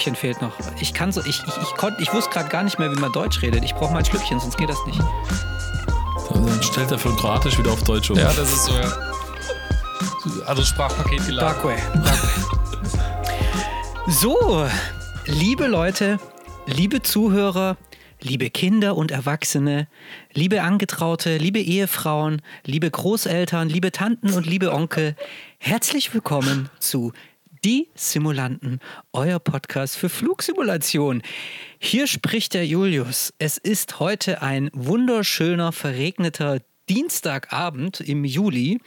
[0.00, 0.52] Schlückchen fehlt noch.
[0.80, 3.12] Ich kann so, ich, ich, ich konnte, ich wusste gerade gar nicht mehr, wie man
[3.12, 3.62] Deutsch redet.
[3.64, 4.98] Ich brauche mein Schlückchen, sonst geht das nicht.
[4.98, 8.16] Dann stellt er für Kroatisch wieder auf Deutsch um.
[8.16, 8.90] Ja, das ist so, ja.
[10.46, 11.54] Also Sprachpaket geladen.
[11.54, 11.76] Darkway.
[11.92, 12.18] Darkway.
[14.08, 14.66] So,
[15.26, 16.18] liebe Leute,
[16.64, 17.76] liebe Zuhörer,
[18.22, 19.86] liebe Kinder und Erwachsene,
[20.32, 25.14] liebe Angetraute, liebe Ehefrauen, liebe Großeltern, liebe Tanten und liebe Onkel,
[25.58, 27.12] herzlich willkommen zu
[27.62, 28.80] Die Simulanten,
[29.12, 31.20] euer Podcast für Flugsimulation.
[31.78, 33.34] Hier spricht der Julius.
[33.38, 38.80] Es ist heute ein wunderschöner, verregneter Dienstagabend im Juli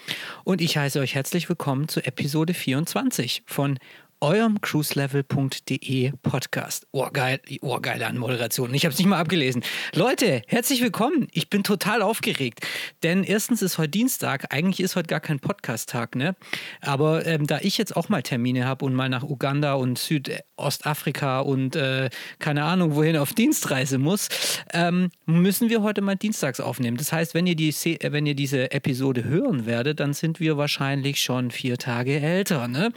[0.44, 3.77] und ich heiße euch herzlich willkommen zu Episode 24 von
[4.23, 6.88] eurem cruiselevel.de Podcast.
[6.91, 8.73] Oh, geil, oh, geile Anmoderation.
[8.73, 9.63] Ich habe es nicht mal abgelesen.
[9.93, 11.27] Leute, herzlich willkommen.
[11.33, 12.61] Ich bin total aufgeregt.
[13.03, 14.45] Denn erstens ist heute Dienstag.
[14.53, 16.38] Eigentlich ist heute gar kein Podcast-Tag, ne?
[16.79, 21.41] Aber ähm, da ich jetzt auch mal Termine habe und mal nach Uganda und Südostafrika
[21.41, 22.09] und äh,
[22.40, 24.29] keine Ahnung wohin auf Dienstreise muss,
[24.72, 26.95] ähm, müssen wir heute mal dienstags aufnehmen.
[26.95, 31.22] Das heißt, wenn ihr, die, wenn ihr diese Episode hören werdet, dann sind wir wahrscheinlich
[31.22, 32.94] schon vier Tage älter, ne?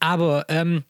[0.00, 0.84] Aber ähm,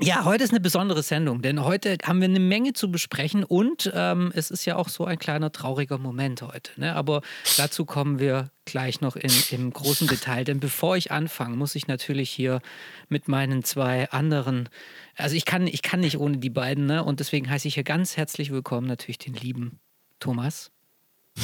[0.00, 3.90] ja, heute ist eine besondere Sendung, denn heute haben wir eine Menge zu besprechen und
[3.94, 6.70] ähm, es ist ja auch so ein kleiner trauriger Moment heute.
[6.78, 6.94] Ne?
[6.94, 7.22] Aber
[7.56, 10.44] dazu kommen wir gleich noch in, im großen Detail.
[10.44, 12.60] Denn bevor ich anfange, muss ich natürlich hier
[13.08, 14.68] mit meinen zwei anderen,
[15.16, 17.02] also ich kann, ich kann nicht ohne die beiden, ne?
[17.02, 19.80] und deswegen heiße ich hier ganz herzlich willkommen natürlich den lieben
[20.20, 20.70] Thomas.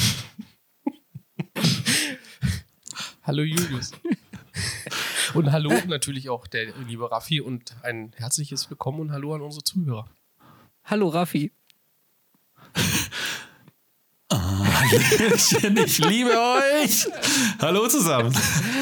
[3.23, 3.91] Hallo Julius.
[5.33, 9.63] Und hallo natürlich auch der liebe Raffi und ein herzliches Willkommen und hallo an unsere
[9.63, 10.09] Zuhörer.
[10.83, 11.51] Hallo Raffi.
[15.85, 17.07] ich liebe euch.
[17.59, 18.35] Hallo zusammen.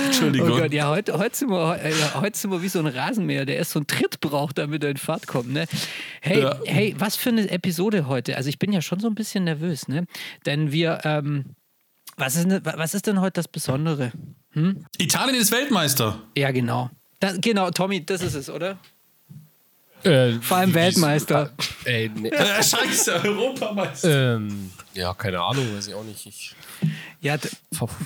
[0.06, 0.52] Entschuldigung.
[0.52, 3.46] Oh Gott, ja, heute, heute, sind wir, äh, heute sind wir wie so ein Rasenmäher,
[3.46, 5.52] der erst so einen Tritt braucht, damit er in Fahrt kommt.
[5.54, 5.66] Ne?
[6.22, 6.60] Hey, ja.
[6.66, 8.36] hey, was für eine Episode heute.
[8.36, 10.06] Also ich bin ja schon so ein bisschen nervös, ne?
[10.46, 11.56] Denn wir, ähm,
[12.18, 14.12] was, ist, was ist denn heute das Besondere?
[14.54, 14.86] Hm?
[14.98, 16.20] Italien ist Weltmeister.
[16.38, 16.90] Ja, genau.
[17.20, 18.78] Das, genau, Tommy, das ist es, oder?
[20.04, 21.52] Äh, Vor allem Weltmeister.
[21.86, 22.30] Äh, nee.
[22.30, 24.36] äh, Scheiße, Europameister.
[24.36, 26.26] Ähm, ja, keine Ahnung, weiß ich auch nicht.
[26.26, 26.56] Ich
[27.20, 27.38] ja,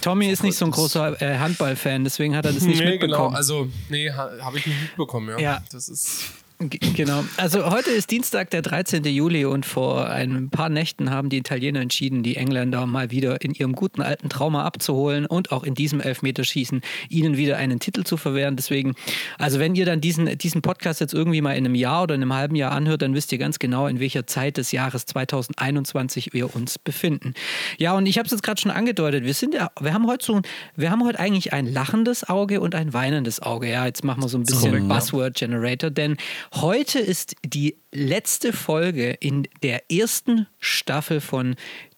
[0.01, 3.29] Tommy ist nicht so ein großer äh, Handballfan, deswegen hat er das nicht nee, genau.
[3.29, 3.29] mitbekommen.
[3.29, 5.39] Genau, also, nee, ha, habe ich nicht mitbekommen, ja.
[5.39, 5.63] ja.
[5.71, 6.31] Das ist.
[6.59, 7.23] Genau.
[7.37, 9.03] Also heute ist Dienstag, der 13.
[9.03, 13.51] Juli und vor ein paar Nächten haben die Italiener entschieden, die Engländer mal wieder in
[13.51, 18.17] ihrem guten alten Trauma abzuholen und auch in diesem Elfmeterschießen ihnen wieder einen Titel zu
[18.17, 18.55] verwehren.
[18.55, 18.95] Deswegen,
[19.37, 22.23] also wenn ihr dann diesen, diesen Podcast jetzt irgendwie mal in einem Jahr oder in
[22.23, 26.33] einem halben Jahr anhört, dann wisst ihr ganz genau, in welcher Zeit des Jahres 2021
[26.33, 27.35] wir uns befinden.
[27.77, 30.25] Ja, und ich habe es jetzt gerade schon angedeutet, wir sind ja, wir haben heute
[30.25, 30.41] so,
[30.75, 33.69] wir haben heute eigentlich ein lachendes Auge und ein weinendes Auge.
[33.69, 36.17] Ja, jetzt machen wir so ein bisschen Buzzword Generator, denn
[36.53, 41.55] Heute ist die letzte Folge in der ersten Staffel von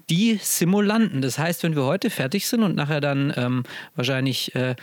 [0.09, 1.21] Die Simulanten.
[1.21, 3.63] Das heißt, wenn wir heute fertig sind und nachher dann ähm,
[3.95, 4.75] wahrscheinlich äh,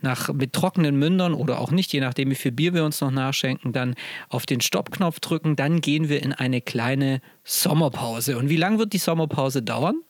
[0.00, 3.10] nach, mit trockenen Mündern oder auch nicht, je nachdem, wie viel Bier wir uns noch
[3.10, 3.94] nachschenken, dann
[4.28, 8.38] auf den Stoppknopf drücken, dann gehen wir in eine kleine Sommerpause.
[8.38, 10.02] Und wie lange wird die Sommerpause dauern?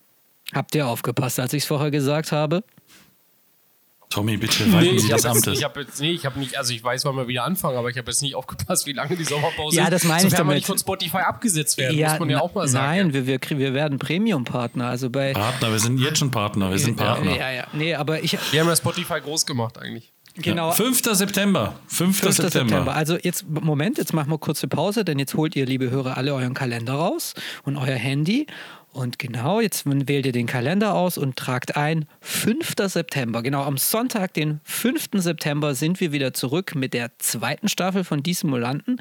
[0.53, 2.65] Habt ihr aufgepasst, als ich es vorher gesagt habe?
[4.11, 5.57] Tommy, bitte, walten nee, Sie des Amtes.
[5.57, 7.91] Ich habe jetzt, nee, ich habe nicht, also ich weiß, wann wir wieder anfangen, aber
[7.91, 9.85] ich habe jetzt nicht aufgepasst, wie lange die Sommerpause ist.
[9.85, 10.51] Ja, das meine ich damit.
[10.51, 13.13] wir nicht von Spotify abgesetzt werden, ja, muss man ja auch mal sagen.
[13.13, 15.33] Nein, wir, wir, wir werden Premium-Partner, also bei...
[15.33, 17.37] Partner, wir sind jetzt schon Partner, wir sind Partner.
[17.37, 18.37] Ja, ja, nee, aber ich...
[18.51, 20.13] Wir haben ja Spotify groß gemacht eigentlich.
[20.35, 20.69] Genau.
[20.69, 21.03] Ja, 5.
[21.13, 21.75] September.
[21.87, 22.19] 5.
[22.19, 22.37] 5.
[22.37, 22.51] September.
[22.51, 22.95] September.
[22.95, 26.35] Also jetzt, Moment, jetzt machen wir kurze Pause, denn jetzt holt ihr, liebe Hörer, alle
[26.35, 27.35] euren Kalender raus
[27.65, 28.47] und euer Handy
[28.93, 32.75] und genau, jetzt wählt ihr den Kalender aus und tragt ein 5.
[32.87, 33.41] September.
[33.43, 35.11] Genau, am Sonntag, den 5.
[35.15, 39.01] September, sind wir wieder zurück mit der zweiten Staffel von Die Simulanten.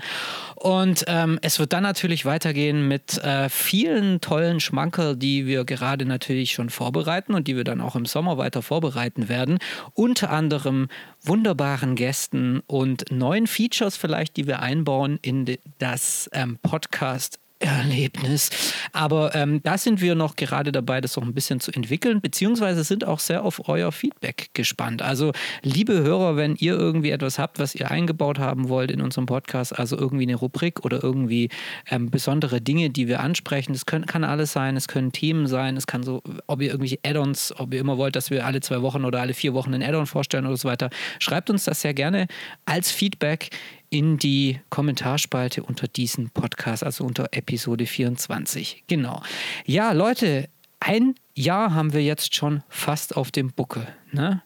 [0.56, 6.06] Und ähm, es wird dann natürlich weitergehen mit äh, vielen tollen Schmankerl, die wir gerade
[6.06, 9.58] natürlich schon vorbereiten und die wir dann auch im Sommer weiter vorbereiten werden.
[9.96, 10.88] Unter anderem
[11.24, 18.50] wunderbaren Gästen und neuen Features vielleicht, die wir einbauen in das ähm, Podcast Erlebnis.
[18.94, 22.84] Aber ähm, da sind wir noch gerade dabei, das noch ein bisschen zu entwickeln, beziehungsweise
[22.84, 25.02] sind auch sehr auf euer Feedback gespannt.
[25.02, 29.26] Also, liebe Hörer, wenn ihr irgendwie etwas habt, was ihr eingebaut haben wollt in unserem
[29.26, 31.50] Podcast, also irgendwie eine Rubrik oder irgendwie
[31.90, 35.76] ähm, besondere Dinge, die wir ansprechen, das können, kann alles sein, es können Themen sein,
[35.76, 38.82] es kann so, ob ihr irgendwelche Add-ons, ob ihr immer wollt, dass wir alle zwei
[38.82, 40.90] Wochen oder alle vier Wochen ein Add-on vorstellen oder so weiter,
[41.20, 42.28] schreibt uns das sehr gerne
[42.66, 43.50] als Feedback
[43.90, 48.84] in die Kommentarspalte unter diesem Podcast, also unter Episode 24.
[48.88, 49.22] Genau.
[49.66, 50.50] Ja, Leute,
[50.80, 53.88] ein Jahr haben wir jetzt schon fast auf dem Buckel.
[54.12, 54.42] Ne?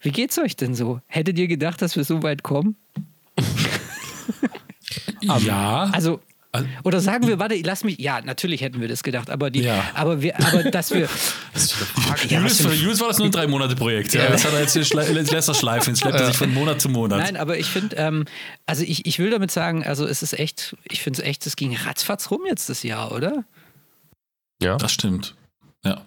[0.00, 1.00] Wie geht's euch denn so?
[1.06, 2.76] Hättet ihr gedacht, dass wir so weit kommen?
[5.20, 5.90] ja.
[5.92, 6.20] Also,
[6.84, 7.98] oder sagen wir, warte, lass mich.
[7.98, 9.84] Ja, natürlich hätten wir das gedacht, aber die, Ja.
[9.94, 11.08] aber wir, aber dass wir.
[12.28, 14.14] Ja, was Julius, für Julius war das nur ein drei Monate Projekt.
[14.14, 14.28] Ja.
[14.28, 15.92] Das hat er jetzt hier schle- lässt er schleifen.
[15.94, 17.18] Jetzt schleppt er sich von Monat zu Monat.
[17.18, 18.24] Nein, aber ich finde, ähm,
[18.66, 21.56] also ich, ich will damit sagen, also es ist echt, ich finde es echt, es
[21.56, 23.44] ging ratzfatz rum jetzt das Jahr, oder?
[24.62, 24.76] Ja.
[24.76, 25.34] Das stimmt.
[25.86, 26.00] Ja,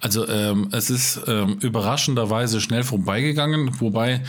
[0.00, 4.22] also ähm, es ist ähm, überraschenderweise schnell vorbeigegangen, wobei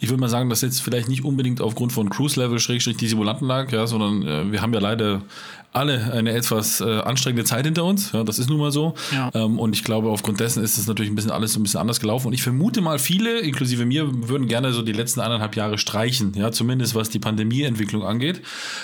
[0.00, 3.08] ich würde mal sagen, dass jetzt vielleicht nicht unbedingt aufgrund von Cruise Level Schrägstrich die
[3.08, 5.22] Simulanten lag, ja, sondern äh, wir haben ja leider
[5.72, 8.94] alle eine etwas äh, anstrengende Zeit hinter uns, ja, das ist nun mal so.
[9.12, 9.30] Ja.
[9.34, 11.80] Ähm, und ich glaube, aufgrund dessen ist es natürlich ein bisschen alles so ein bisschen
[11.80, 12.28] anders gelaufen.
[12.28, 16.32] Und ich vermute mal, viele, inklusive mir, würden gerne so die letzten eineinhalb Jahre streichen,
[16.34, 18.42] ja, zumindest was die Pandemieentwicklung angeht,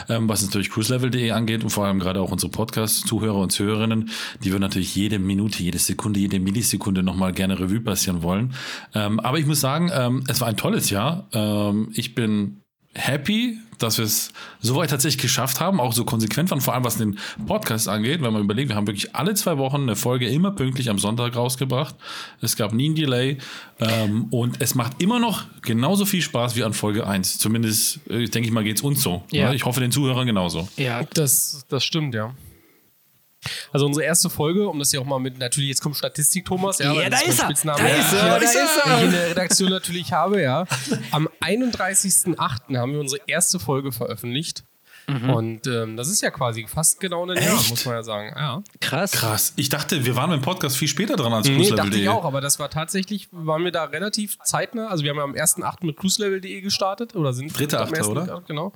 [0.08, 4.10] ähm, was natürlich cruiselevel.de angeht und vor allem gerade auch unsere Podcast-Zuhörer und Zuhörerinnen,
[4.44, 8.54] die würden natürlich jede Minute, jede Sekunde, jede Millisekunde nochmal gerne Revue passieren wollen.
[8.94, 11.28] Ähm, aber ich muss sagen, ähm, es war ein tolles Jahr.
[11.32, 12.62] Ähm, ich bin
[12.96, 16.96] happy, dass wir es soweit tatsächlich geschafft haben, auch so konsequent waren, vor allem was
[16.96, 20.50] den Podcast angeht, wenn man überlegt, wir haben wirklich alle zwei Wochen eine Folge immer
[20.50, 21.94] pünktlich am Sonntag rausgebracht.
[22.40, 23.38] Es gab nie ein Delay
[23.78, 27.38] ähm, und es macht immer noch genauso viel Spaß wie an Folge 1.
[27.38, 29.22] Zumindest, äh, denke ich mal, geht es uns so.
[29.30, 29.46] Ja.
[29.46, 29.52] Ja.
[29.52, 30.68] Ich hoffe den Zuhörern genauso.
[30.76, 31.02] Ja.
[31.14, 32.34] Das, das stimmt, ja.
[33.72, 36.78] Also unsere erste Folge, um das ja auch mal mit, natürlich, jetzt kommt Statistik, Thomas.
[36.78, 37.44] Ja, Ja, da ist er.
[37.44, 38.96] Spitzname Da ist er, ja, da ist er.
[38.98, 40.66] Ich in der Redaktion natürlich habe, ja.
[41.10, 42.76] Am 31.08.
[42.76, 44.64] haben wir unsere erste Folge veröffentlicht.
[45.08, 45.30] Mhm.
[45.30, 48.32] Und ähm, das ist ja quasi fast genau ein Jahr, muss man ja sagen.
[48.34, 48.62] Ja.
[48.80, 49.12] Krass.
[49.12, 49.52] Krass.
[49.56, 52.08] Ich dachte, wir waren mit dem Podcast viel später dran als Nee, dachte ich cruiselevel.de.
[52.08, 54.88] auch, aber das war tatsächlich, waren wir da relativ zeitnah.
[54.88, 55.86] Also wir haben ja am 1.8.
[55.86, 58.42] mit cruiselevel.de gestartet oder sind Dritter am Achter, 1.8., oder?
[58.46, 58.72] Genau.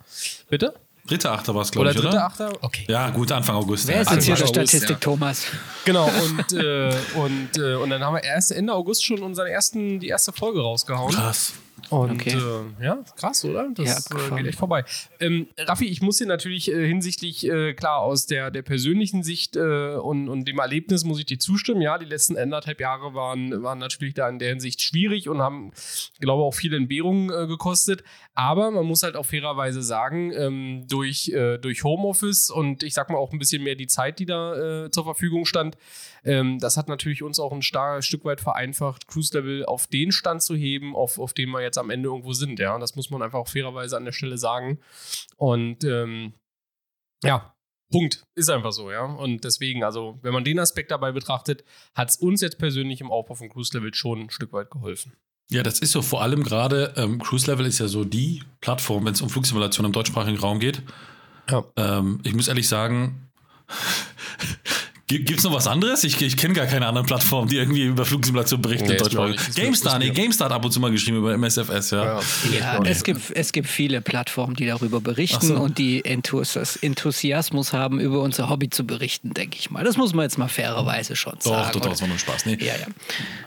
[0.49, 0.75] Bitte?
[1.07, 2.27] Dritter Achter war es, glaube Oder ich, dritter oder?
[2.27, 2.53] Achter?
[2.61, 2.85] Okay.
[2.89, 3.89] Ja, gut, Anfang August.
[3.89, 4.03] Wer ja.
[4.03, 4.97] ist jetzt hier der Statistik, ja.
[4.97, 5.47] Thomas?
[5.85, 9.99] Genau, und, äh, und, äh, und dann haben wir erst Ende August schon unseren ersten,
[9.99, 11.13] die erste Folge rausgehauen.
[11.13, 11.55] Krass.
[11.89, 12.37] Und Okay.
[12.37, 13.69] äh, ja, krass, oder?
[13.75, 14.85] Das Ja, äh, geht echt vorbei.
[15.19, 19.57] Ähm, Raffi, ich muss dir natürlich äh, hinsichtlich, äh, klar, aus der, der persönlichen Sicht
[19.57, 21.81] äh, und, und dem Erlebnis muss ich dir zustimmen.
[21.81, 25.73] Ja, die letzten anderthalb Jahre waren, waren natürlich da in der Hinsicht schwierig und haben,
[26.21, 28.05] glaube auch viele Entbehrungen äh, gekostet.
[28.35, 33.19] Aber man muss halt auch fairerweise sagen, ähm, durch, durch Homeoffice und ich sag mal
[33.19, 35.77] auch ein bisschen mehr die Zeit, die da zur Verfügung stand,
[36.25, 40.13] ähm, das hat natürlich uns auch ein star Stück weit vereinfacht, Cruise Level auf den
[40.13, 42.59] Stand zu heben, auf, auf dem wir jetzt am Ende irgendwo sind.
[42.59, 44.79] Ja, das muss man einfach auch fairerweise an der Stelle sagen.
[45.37, 46.35] Und ähm,
[47.23, 47.55] ja,
[47.91, 48.25] Punkt.
[48.37, 49.05] Ist einfach so, ja.
[49.05, 53.11] Und deswegen, also, wenn man den Aspekt dabei betrachtet, hat es uns jetzt persönlich im
[53.11, 55.13] Aufbau von Cruise Level schon ein Stück weit geholfen.
[55.51, 59.05] Ja, das ist so vor allem gerade, ähm, Cruise Level ist ja so die Plattform,
[59.05, 60.83] wenn es um Flugsimulation im deutschsprachigen Raum geht.
[61.51, 61.65] Ja.
[61.77, 63.33] Ähm, ich muss ehrlich sagen,
[65.19, 66.05] gibt es noch was anderes?
[66.05, 68.95] Ich, ich kenne gar keine anderen Plattformen, die irgendwie über Flugsimulation berichten Nee.
[68.97, 72.21] Ist mir- GameStar, nee, GameStar hat ab und zu mal geschrieben über MSFS, ja.
[72.59, 75.55] Ja, es gibt, es gibt viele Plattformen, die darüber berichten so.
[75.57, 79.85] und die Enthusias Enthusiasmus haben, über unser Hobby zu berichten, denke ich mal.
[79.85, 81.71] Das muss man jetzt mal fairerweise schon Doch, sagen.
[81.75, 82.47] doch, doch, das war nur Spaß.
[82.47, 82.59] Nee.
[82.61, 82.87] Ja, ja.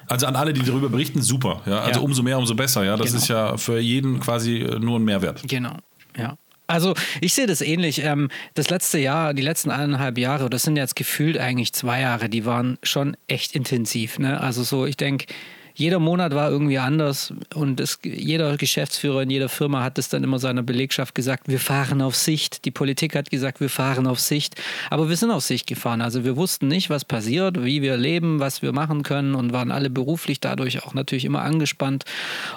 [0.07, 1.61] Also an alle, die darüber berichten, super.
[1.65, 1.79] Ja?
[1.79, 2.05] Also Ja.
[2.05, 2.83] umso mehr, umso besser.
[2.83, 2.97] Ja?
[2.97, 3.17] Das Genau.
[3.19, 5.41] ist ja für jeden quasi äh, nur ein Mehrwert.
[5.47, 5.77] Genau,
[6.17, 6.37] ja.
[6.67, 8.03] Also ich sehe das ähnlich.
[8.03, 12.29] Ähm, das letzte Jahr, die letzten eineinhalb Jahre, das sind jetzt gefühlt eigentlich zwei Jahre,
[12.29, 14.19] die waren schon echt intensiv.
[14.19, 14.39] Ne?
[14.39, 15.25] Also so, ich denke,
[15.75, 20.23] jeder Monat war irgendwie anders und es, jeder Geschäftsführer in jeder Firma hat es dann
[20.23, 22.65] immer seiner Belegschaft gesagt, wir fahren auf Sicht.
[22.65, 24.61] Die Politik hat gesagt, wir fahren auf Sicht.
[24.91, 26.01] Aber wir sind auf Sicht gefahren.
[26.01, 29.71] Also wir wussten nicht, was passiert, wie wir leben, was wir machen können und waren
[29.71, 32.05] alle beruflich dadurch auch natürlich immer angespannt.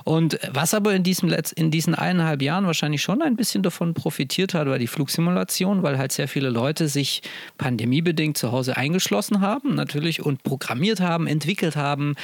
[0.05, 3.95] Und was aber in, diesem Letz in diesen eineinhalb Jahren wahrscheinlich schon ein bisschen davon
[3.95, 7.23] profitiert hat, war die Flugsimulation, weil halt sehr viele Leute sich
[7.57, 12.15] pandemiebedingt zu Hause eingeschlossen haben, natürlich, und programmiert haben, entwickelt haben,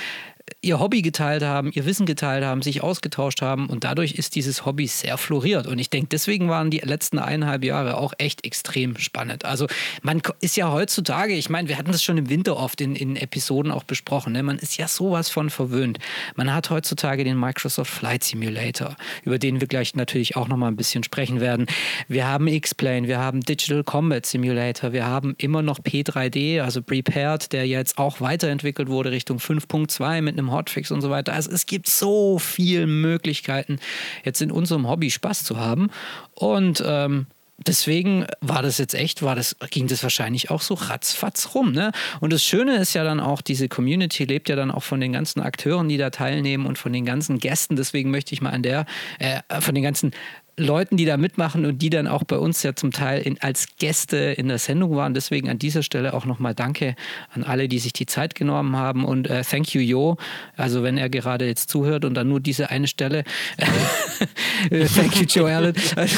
[0.60, 4.66] ihr Hobby geteilt haben, ihr Wissen geteilt haben, sich ausgetauscht haben und dadurch ist dieses
[4.66, 5.66] Hobby sehr floriert.
[5.66, 9.44] Und ich denke, deswegen waren die letzten eineinhalb Jahre auch echt extrem spannend.
[9.44, 9.66] Also
[10.02, 13.16] man ist ja heutzutage, ich meine, wir hatten das schon im Winter oft in, in
[13.16, 14.42] Episoden auch besprochen, ne?
[14.42, 15.98] man ist ja sowas von verwöhnt.
[16.36, 20.76] Man hat heutzutage den Microsoft Flight Simulator, über den wir gleich natürlich auch nochmal ein
[20.76, 21.66] bisschen sprechen werden.
[22.08, 27.52] Wir haben X-Plane, wir haben Digital Combat Simulator, wir haben immer noch P3D, also Prepared,
[27.52, 31.32] der jetzt auch weiterentwickelt wurde Richtung 5.2 mit einem Hotfix und so weiter.
[31.32, 33.78] Also es gibt so viele Möglichkeiten,
[34.24, 35.90] jetzt in unserem Hobby Spaß zu haben.
[36.34, 37.26] Und ähm,
[37.66, 41.72] deswegen war das jetzt echt, war das, ging das wahrscheinlich auch so ratzfatz rum.
[41.72, 41.92] Ne?
[42.20, 45.12] Und das Schöne ist ja dann auch, diese Community lebt ja dann auch von den
[45.12, 47.76] ganzen Akteuren, die da teilnehmen und von den ganzen Gästen.
[47.76, 48.86] Deswegen möchte ich mal an der,
[49.18, 50.12] äh, von den ganzen
[50.58, 53.66] Leuten, die da mitmachen und die dann auch bei uns ja zum Teil in, als
[53.78, 55.14] Gäste in der Sendung waren.
[55.14, 56.94] Deswegen an dieser Stelle auch nochmal Danke
[57.32, 60.18] an alle, die sich die Zeit genommen haben und äh, thank you, Jo.
[60.56, 63.24] Also wenn er gerade jetzt zuhört und dann nur diese eine Stelle.
[64.70, 65.74] thank you, Joe Allen.
[65.96, 66.16] Also,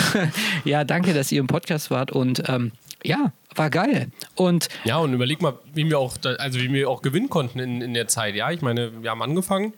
[0.64, 2.72] ja, danke, dass ihr im Podcast wart und ähm,
[3.04, 4.08] ja, war geil.
[4.34, 7.60] Und ja, und überleg mal, wie wir auch, da, also wie wir auch gewinnen konnten
[7.60, 8.34] in, in der Zeit.
[8.34, 9.74] Ja, ich meine, wir haben angefangen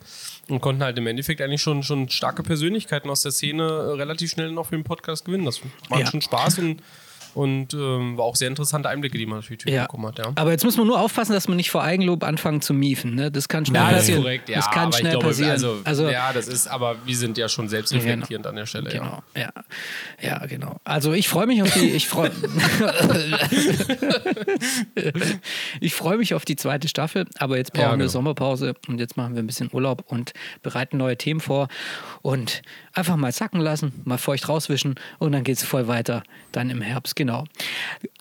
[0.49, 4.31] und konnten halt im Endeffekt eigentlich schon, schon starke Persönlichkeiten aus der Szene äh, relativ
[4.31, 5.45] schnell noch für den Podcast gewinnen.
[5.45, 6.07] Das macht ja.
[6.07, 6.83] schon Spaß und
[7.37, 9.83] und ähm, war auch sehr interessante Einblicke, die man natürlich ja.
[9.83, 10.19] bekommen hat.
[10.19, 10.33] Ja.
[10.37, 13.15] Aber jetzt muss man nur aufpassen, dass man nicht vor Eigenlob anfangen zu miefen.
[13.15, 13.31] Ne?
[13.31, 14.21] Das kann schnell ja, passieren.
[14.21, 14.57] Das korrekt, ja.
[14.57, 15.51] Das kann schnell glaube, passieren.
[15.51, 18.49] Also, also, ja, das ist, aber wir sind ja schon selbstreflektierend genau.
[18.49, 18.89] an der Stelle.
[18.89, 19.43] Genau, ja.
[19.43, 19.51] ja.
[20.23, 20.81] Ja, genau.
[20.85, 22.31] Also ich freue mich auf die, ich freue
[25.81, 28.05] ich freue mich auf die zweite Staffel, aber jetzt brauchen genau.
[28.05, 31.69] wir Sommerpause und jetzt machen wir ein bisschen Urlaub und bereiten neue Themen vor
[32.23, 32.63] und
[32.97, 36.23] einfach mal sacken lassen, mal feucht rauswischen und dann geht es voll weiter
[36.53, 37.15] dann im Herbst.
[37.15, 37.45] Genau.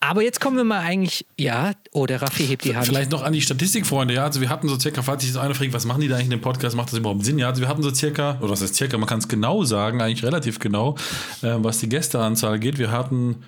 [0.02, 2.86] Aber jetzt kommen wir mal eigentlich, ja, oh, der Raffi hebt die Hand.
[2.86, 4.26] Vielleicht noch an die Statistikfreunde, ja.
[4.26, 6.26] Also wir hatten so circa, falls sich das eine fragt, was machen die da eigentlich
[6.26, 7.40] in dem Podcast, macht das überhaupt Sinn?
[7.40, 10.02] Ja, also wir hatten so circa, oder was heißt circa, man kann es genau sagen,
[10.02, 10.96] eigentlich relativ genau,
[11.42, 12.78] äh, was die Gästeanzahl geht.
[12.78, 13.44] Wir hatten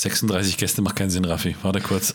[0.00, 1.54] 36 Gäste macht keinen Sinn, Raffi.
[1.62, 2.14] Warte kurz.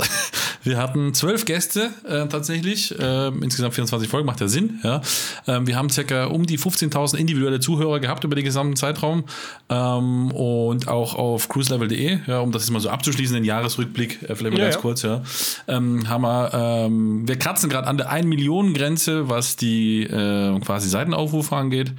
[0.64, 2.98] Wir hatten zwölf Gäste äh, tatsächlich.
[2.98, 4.80] Äh, insgesamt 24 Folgen, macht ja Sinn.
[4.84, 5.02] Ja.
[5.46, 9.26] Ähm, wir haben circa um die 15.000 individuelle Zuhörer gehabt über den gesamten Zeitraum.
[9.70, 14.36] Ähm, und auch auf cruiselevel.de, ja, um das jetzt mal so abzuschließen, den Jahresrückblick, äh,
[14.36, 15.22] vielleicht mal ja, ganz kurz, ja.
[15.68, 20.60] Ähm, haben wir, ähm, wir kratzen gerade an der 1 Millionen Grenze, was die äh,
[20.62, 21.94] quasi Seitenaufrufe angeht.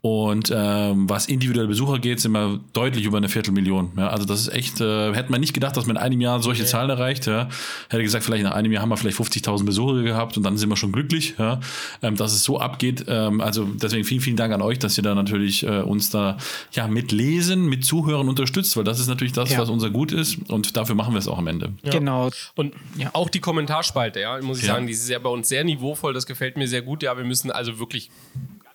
[0.00, 3.92] Und ähm, was individuelle Besucher geht, sind wir deutlich über eine Viertelmillion.
[3.96, 6.40] Ja, also das ist echt, äh, hätte man nicht gedacht, dass man in einem Jahr
[6.40, 6.70] solche okay.
[6.70, 7.26] Zahlen erreicht.
[7.26, 7.48] Ja.
[7.88, 10.68] Hätte gesagt, vielleicht nach einem Jahr haben wir vielleicht 50.000 Besucher gehabt und dann sind
[10.68, 11.58] wir schon glücklich, ja.
[12.00, 13.06] Ähm, dass es so abgeht.
[13.08, 16.36] Ähm, also deswegen vielen, vielen Dank an euch, dass ihr da natürlich äh, uns da
[16.72, 19.58] ja mit Lesen, mit Zuhören unterstützt, weil das ist natürlich das, ja.
[19.58, 21.72] was unser Gut ist und dafür machen wir es auch am Ende.
[21.82, 21.90] Ja.
[21.90, 22.30] Genau.
[22.54, 23.10] Und ja.
[23.14, 26.26] auch die Kommentarspalte, ja, muss ich sagen, die ist ja bei uns sehr niveauvoll, das
[26.26, 27.02] gefällt mir sehr gut.
[27.02, 28.10] Ja, wir müssen also wirklich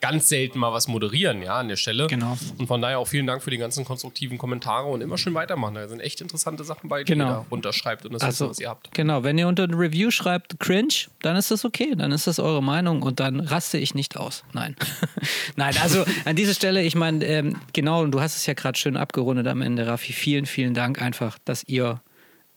[0.03, 2.07] ganz selten mal was moderieren, ja, an der Stelle.
[2.07, 2.38] Genau.
[2.57, 5.75] Und von daher auch vielen Dank für die ganzen konstruktiven Kommentare und immer schön weitermachen.
[5.75, 7.25] Da sind echt interessante Sachen bei, die genau.
[7.25, 8.93] ihr da runterschreibt und das also, ist, was ihr habt.
[8.93, 12.39] Genau, wenn ihr unter ein Review schreibt cringe, dann ist das okay, dann ist das
[12.39, 14.43] eure Meinung und dann raste ich nicht aus.
[14.51, 14.75] Nein.
[15.55, 18.77] Nein, also an dieser Stelle, ich meine, ähm, genau, und du hast es ja gerade
[18.77, 20.12] schön abgerundet am Ende, Raffi.
[20.12, 22.01] Vielen, vielen Dank einfach, dass ihr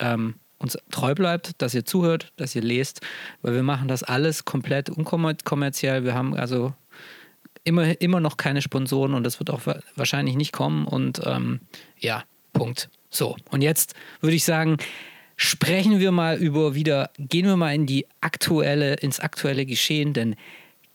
[0.01, 3.03] ähm, uns treu bleibt, dass ihr zuhört, dass ihr lest,
[3.43, 6.03] weil wir machen das alles komplett unkommerziell.
[6.03, 6.75] Wir haben also
[7.67, 9.63] immer, immer noch keine Sponsoren und das wird auch
[9.97, 10.87] wahrscheinlich nicht kommen.
[10.87, 11.61] Und ähm,
[11.99, 12.89] ja, Punkt.
[13.11, 14.77] So, und jetzt würde ich sagen,
[15.37, 20.37] sprechen wir mal über wieder, gehen wir mal in die aktuelle, ins aktuelle Geschehen, denn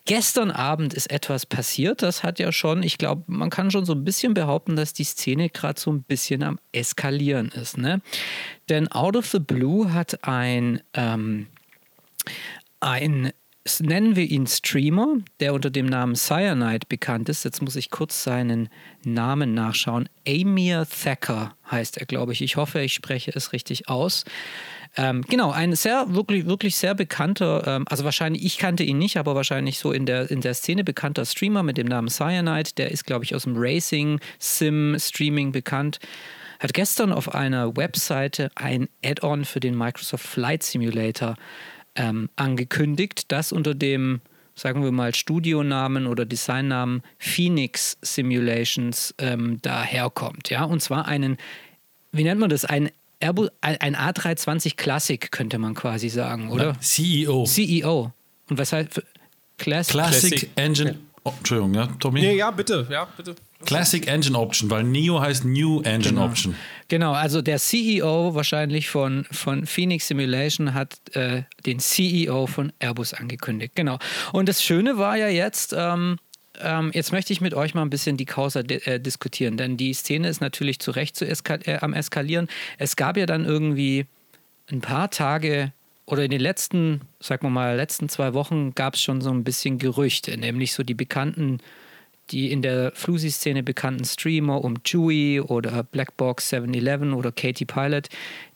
[0.05, 2.01] gestern Abend ist etwas passiert.
[2.01, 5.03] Das hat ja schon, ich glaube, man kann schon so ein bisschen behaupten, dass die
[5.03, 7.77] Szene gerade so ein bisschen am Eskalieren ist.
[7.77, 8.01] Ne?
[8.69, 11.47] Denn Out of the Blue hat ein, ähm,
[12.79, 13.31] ein
[13.79, 17.43] nennen wir ihn Streamer, der unter dem Namen Cyanide bekannt ist.
[17.43, 18.69] Jetzt muss ich kurz seinen
[19.03, 20.09] Namen nachschauen.
[20.27, 22.41] Amir Thacker heißt er, glaube ich.
[22.41, 24.25] Ich hoffe, ich spreche es richtig aus.
[24.97, 29.15] Ähm, genau, ein sehr, wirklich, wirklich sehr bekannter, ähm, also wahrscheinlich, ich kannte ihn nicht,
[29.15, 32.71] aber wahrscheinlich so in der, in der Szene bekannter Streamer mit dem Namen Cyanide.
[32.77, 35.99] Der ist, glaube ich, aus dem Racing, Sim, Streaming bekannt
[36.59, 41.35] hat gestern auf einer Webseite ein Add-on für den Microsoft Flight Simulator
[41.95, 44.21] ähm, angekündigt, das unter dem,
[44.55, 50.49] sagen wir mal, Studionamen oder Designnamen Phoenix Simulations ähm, daherkommt.
[50.49, 50.63] Ja?
[50.63, 51.37] Und zwar einen,
[52.11, 52.65] wie nennt man das?
[52.65, 56.75] Ein Airbus, ein A320 Classic könnte man quasi sagen, oder?
[56.79, 57.45] CEO.
[57.45, 58.11] CEO.
[58.49, 59.01] Und was heißt
[59.57, 59.93] Classic?
[59.93, 60.97] Classic Engine.
[61.23, 62.21] Oh, Entschuldigung, ja, Tommy?
[62.21, 63.35] Nee, ja, bitte, ja, bitte.
[63.65, 66.25] Classic Engine Option, weil Neo heißt New Engine genau.
[66.25, 66.55] Option.
[66.87, 73.13] Genau, also der CEO wahrscheinlich von, von Phoenix Simulation hat äh, den CEO von Airbus
[73.13, 73.75] angekündigt.
[73.75, 73.97] Genau.
[74.33, 76.17] Und das Schöne war ja jetzt, ähm,
[76.59, 79.93] ähm, jetzt möchte ich mit euch mal ein bisschen die Causa äh, diskutieren, denn die
[79.93, 82.47] Szene ist natürlich zu Recht zu eskal äh, am Eskalieren.
[82.77, 84.05] Es gab ja dann irgendwie
[84.69, 85.71] ein paar Tage
[86.05, 89.45] oder in den letzten, sagen wir mal, letzten zwei Wochen gab es schon so ein
[89.45, 91.59] bisschen Gerüchte, nämlich so die bekannten
[92.31, 98.09] die in der Flusi-Szene bekannten Streamer um Chewy oder Blackbox 711 oder Katie Pilot,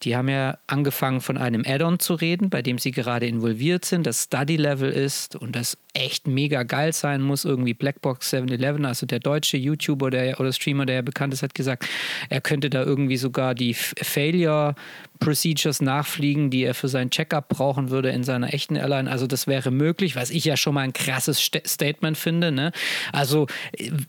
[0.05, 4.05] die haben ja angefangen von einem Add-on zu reden, bei dem sie gerade involviert sind,
[4.05, 7.43] das Study-Level ist und das echt mega geil sein muss.
[7.43, 11.55] Irgendwie Blackbox 711, also der deutsche YouTuber der, oder Streamer, der ja bekannt ist, hat
[11.55, 11.87] gesagt,
[12.29, 14.75] er könnte da irgendwie sogar die Failure
[15.19, 19.09] Procedures nachfliegen, die er für sein Checkup brauchen würde in seiner echten Airline.
[19.09, 22.51] Also das wäre möglich, was ich ja schon mal ein krasses St Statement finde.
[22.51, 22.71] Ne?
[23.11, 23.47] Also
[23.77, 24.05] Ähm,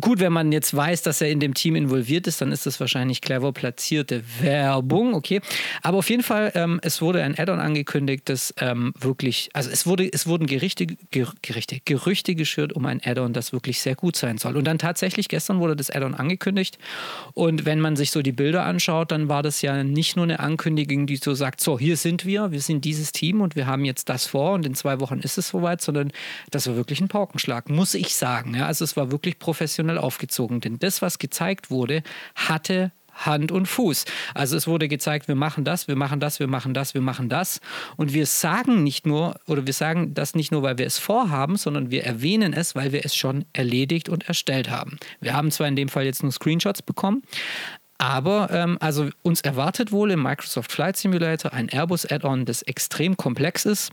[0.00, 2.80] gut, wenn man jetzt weiß, dass er in dem Team involviert ist, dann ist das
[2.80, 5.40] wahrscheinlich clever platzierte Werbung, okay.
[5.82, 9.86] Aber auf jeden Fall, ähm, es wurde ein Add-on angekündigt, das ähm, wirklich, also es
[9.86, 14.38] wurde, es wurden Gerichte, Gerichte, Gerüchte geschürt um ein Add-on, das wirklich sehr gut sein
[14.38, 14.56] soll.
[14.56, 16.78] Und dann tatsächlich, gestern wurde das Add-on angekündigt.
[17.34, 20.40] Und wenn man sich so die Bilder anschaut, dann war das ja nicht nur eine
[20.40, 23.84] Ankündigung, die so sagt, so, hier sind wir, wir sind dieses Team und wir haben
[23.84, 26.12] jetzt das vor und in zwei Wochen ist es soweit, sondern
[26.50, 28.54] das war wirklich ein Paukenschlag, muss ich sagen.
[28.54, 32.02] Ja, also es war wirklich professionell aufgezogen, denn das, was gezeigt wurde,
[32.34, 34.04] hatte Hand und Fuß.
[34.34, 37.28] Also es wurde gezeigt, wir machen das, wir machen das, wir machen das, wir machen
[37.28, 37.60] das.
[37.96, 41.56] Und wir sagen nicht nur, oder wir sagen das nicht nur, weil wir es vorhaben,
[41.56, 44.98] sondern wir erwähnen es, weil wir es schon erledigt und erstellt haben.
[45.20, 47.22] Wir haben zwar in dem Fall jetzt nur Screenshots bekommen,
[47.98, 53.66] aber ähm, also uns erwartet wohl im Microsoft Flight Simulator ein Airbus-Add-on, das extrem komplex
[53.66, 53.92] ist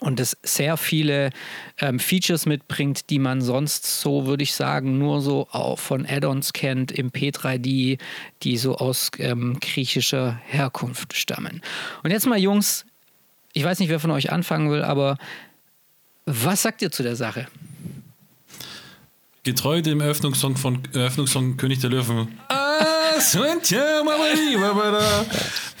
[0.00, 1.30] und es sehr viele
[1.78, 6.52] ähm, Features mitbringt, die man sonst so, würde ich sagen, nur so auch von Add-ons
[6.52, 7.98] kennt im P3D,
[8.42, 11.62] die so aus ähm, griechischer Herkunft stammen.
[12.02, 12.84] Und jetzt mal, Jungs,
[13.52, 15.16] ich weiß nicht, wer von euch anfangen will, aber
[16.26, 17.46] was sagt ihr zu der Sache?
[19.44, 22.38] Getreu dem Eröffnungssong von Eröffnungssong König der Löwen.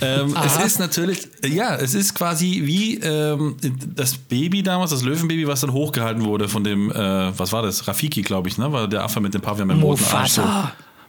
[0.00, 3.56] Ähm, es ist natürlich, ja, es ist quasi wie ähm,
[3.94, 7.86] das Baby damals, das Löwenbaby, was dann hochgehalten wurde von dem, äh, was war das?
[7.88, 8.72] Rafiki, glaube ich, ne?
[8.72, 10.32] War der Affe mit dem Pavian mit dem roten Arsch.
[10.32, 10.42] So.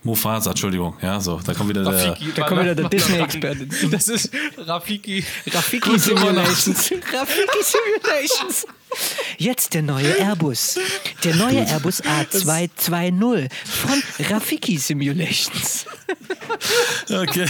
[0.04, 0.96] Mufasa, Entschuldigung.
[1.02, 3.68] Ja, so, da kommt wieder Rafiki, der, da kommt wieder der Disney-Experte.
[3.92, 5.24] Das ist Rafiki.
[5.52, 6.92] Rafiki Simulations.
[7.13, 8.66] Rafiki Simulations.
[9.38, 10.80] Jetzt der neue Airbus.
[11.23, 11.65] Der neue.
[11.67, 15.86] Airbus A220 von Rafiki Simulations.
[17.10, 17.45] Okay.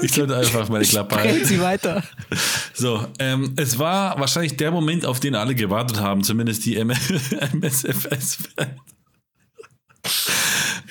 [0.00, 1.44] Ich sollte einfach meine Klappe halten.
[1.44, 2.02] Sie weiter.
[2.72, 8.38] So, ähm, es war wahrscheinlich der Moment, auf den alle gewartet haben, zumindest die MSFS-Fans.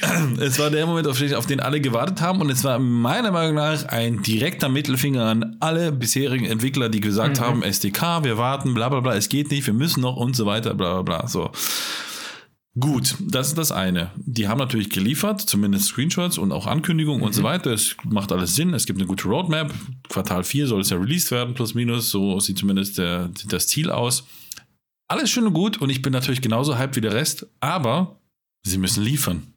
[0.40, 3.86] Es war der Moment, auf den alle gewartet haben und es war meiner Meinung nach
[3.86, 7.44] ein direkter Mittelfinger an alle bisherigen Entwickler, die gesagt mhm.
[7.44, 10.46] haben, SDK, wir warten, bla bla bla, es geht nicht, wir müssen noch und so
[10.46, 11.28] weiter, bla bla bla.
[11.28, 11.52] So.
[12.80, 14.12] Gut, das ist das eine.
[14.16, 17.28] Die haben natürlich geliefert, zumindest Screenshots und auch Ankündigungen mhm.
[17.28, 17.46] und so mhm.
[17.46, 17.72] weiter.
[17.72, 18.74] Es macht alles Sinn.
[18.74, 19.74] Es gibt eine gute Roadmap.
[20.08, 22.10] Quartal 4 soll es ja released werden, plus minus.
[22.10, 24.26] So sieht zumindest der, das Ziel aus.
[25.10, 28.22] Alles schön und gut und ich bin natürlich genauso hyped wie der Rest, aber
[28.64, 29.51] sie müssen liefern.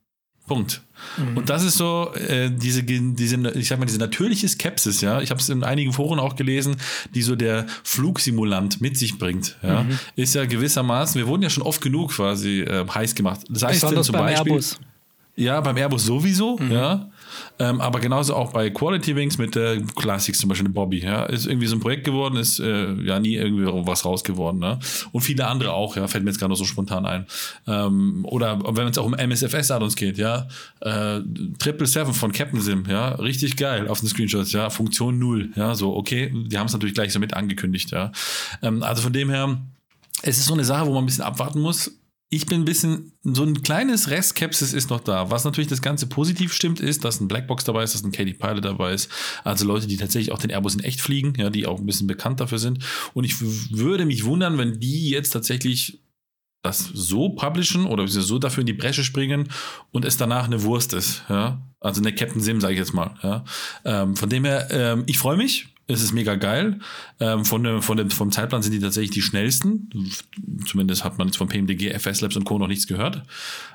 [0.47, 0.83] Punkt.
[1.17, 1.39] Mhm.
[1.39, 5.21] Und das ist so äh, diese, diese, ich sag mal, diese natürliche Skepsis, ja.
[5.21, 6.77] Ich habe es in einigen Foren auch gelesen,
[7.15, 9.57] die so der Flugsimulant mit sich bringt.
[9.63, 9.99] Ja, mhm.
[10.17, 11.19] ist ja gewissermaßen.
[11.19, 13.41] Wir wurden ja schon oft genug quasi äh, heiß gemacht.
[13.49, 14.53] Das heißt denn zum Beispiel.
[14.53, 14.79] Airbus.
[15.37, 16.71] Ja, beim Airbus sowieso, mhm.
[16.71, 17.11] ja.
[17.59, 21.47] Ähm, aber genauso auch bei Quality Wings mit der Classics zum Beispiel, Bobby, ja, ist
[21.47, 24.79] irgendwie so ein Projekt geworden, ist äh, ja nie irgendwie was raus geworden, ne?
[25.13, 27.27] Und viele andere auch, ja, fällt mir jetzt gerade noch so spontan ein.
[27.67, 30.49] Ähm, oder wenn es auch um MSFS-Add-ons geht, ja,
[30.81, 31.21] äh,
[31.59, 35.75] Triple Seven von Captain Sim, ja, richtig geil auf den Screenshots, ja, Funktion null, ja,
[35.75, 38.13] so, okay, die haben es natürlich gleich so mit angekündigt, ja.
[38.63, 39.59] Ähm, also von dem her,
[40.23, 41.91] es ist so eine Sache, wo man ein bisschen abwarten muss
[42.31, 45.31] ich bin ein bisschen, so ein kleines Restskepsis ist noch da.
[45.31, 48.35] Was natürlich das Ganze positiv stimmt, ist, dass ein Blackbox dabei ist, dass ein KD
[48.35, 49.11] Pilot dabei ist.
[49.45, 52.07] Also Leute, die tatsächlich auch den Airbus in echt fliegen, ja, die auch ein bisschen
[52.07, 52.85] bekannt dafür sind.
[53.13, 56.01] Und ich würde mich wundern, wenn die jetzt tatsächlich
[56.63, 59.49] das so publishen oder so dafür in die Bresche springen
[59.93, 61.61] und es danach eine Wurst ist, ja.
[61.79, 63.45] Also eine Captain Sim, sage ich jetzt mal, ja.
[63.85, 66.79] Ähm, von dem her, ähm, ich freue mich, es ist mega geil.
[67.21, 69.91] Ähm, von dem, von dem, vom Zeitplan sind die tatsächlich die schnellsten.
[70.67, 72.59] Zumindest hat man jetzt von PMDG, FS Labs und Co.
[72.59, 73.23] noch nichts gehört.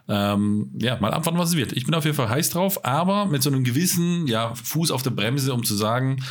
[0.08, 1.74] Ähm, ja, mal abwarten, was es wird.
[1.74, 5.04] Ich bin auf jeden Fall heiß drauf, aber mit so einem gewissen ja, Fuß auf
[5.04, 6.24] der Bremse, um zu sagen,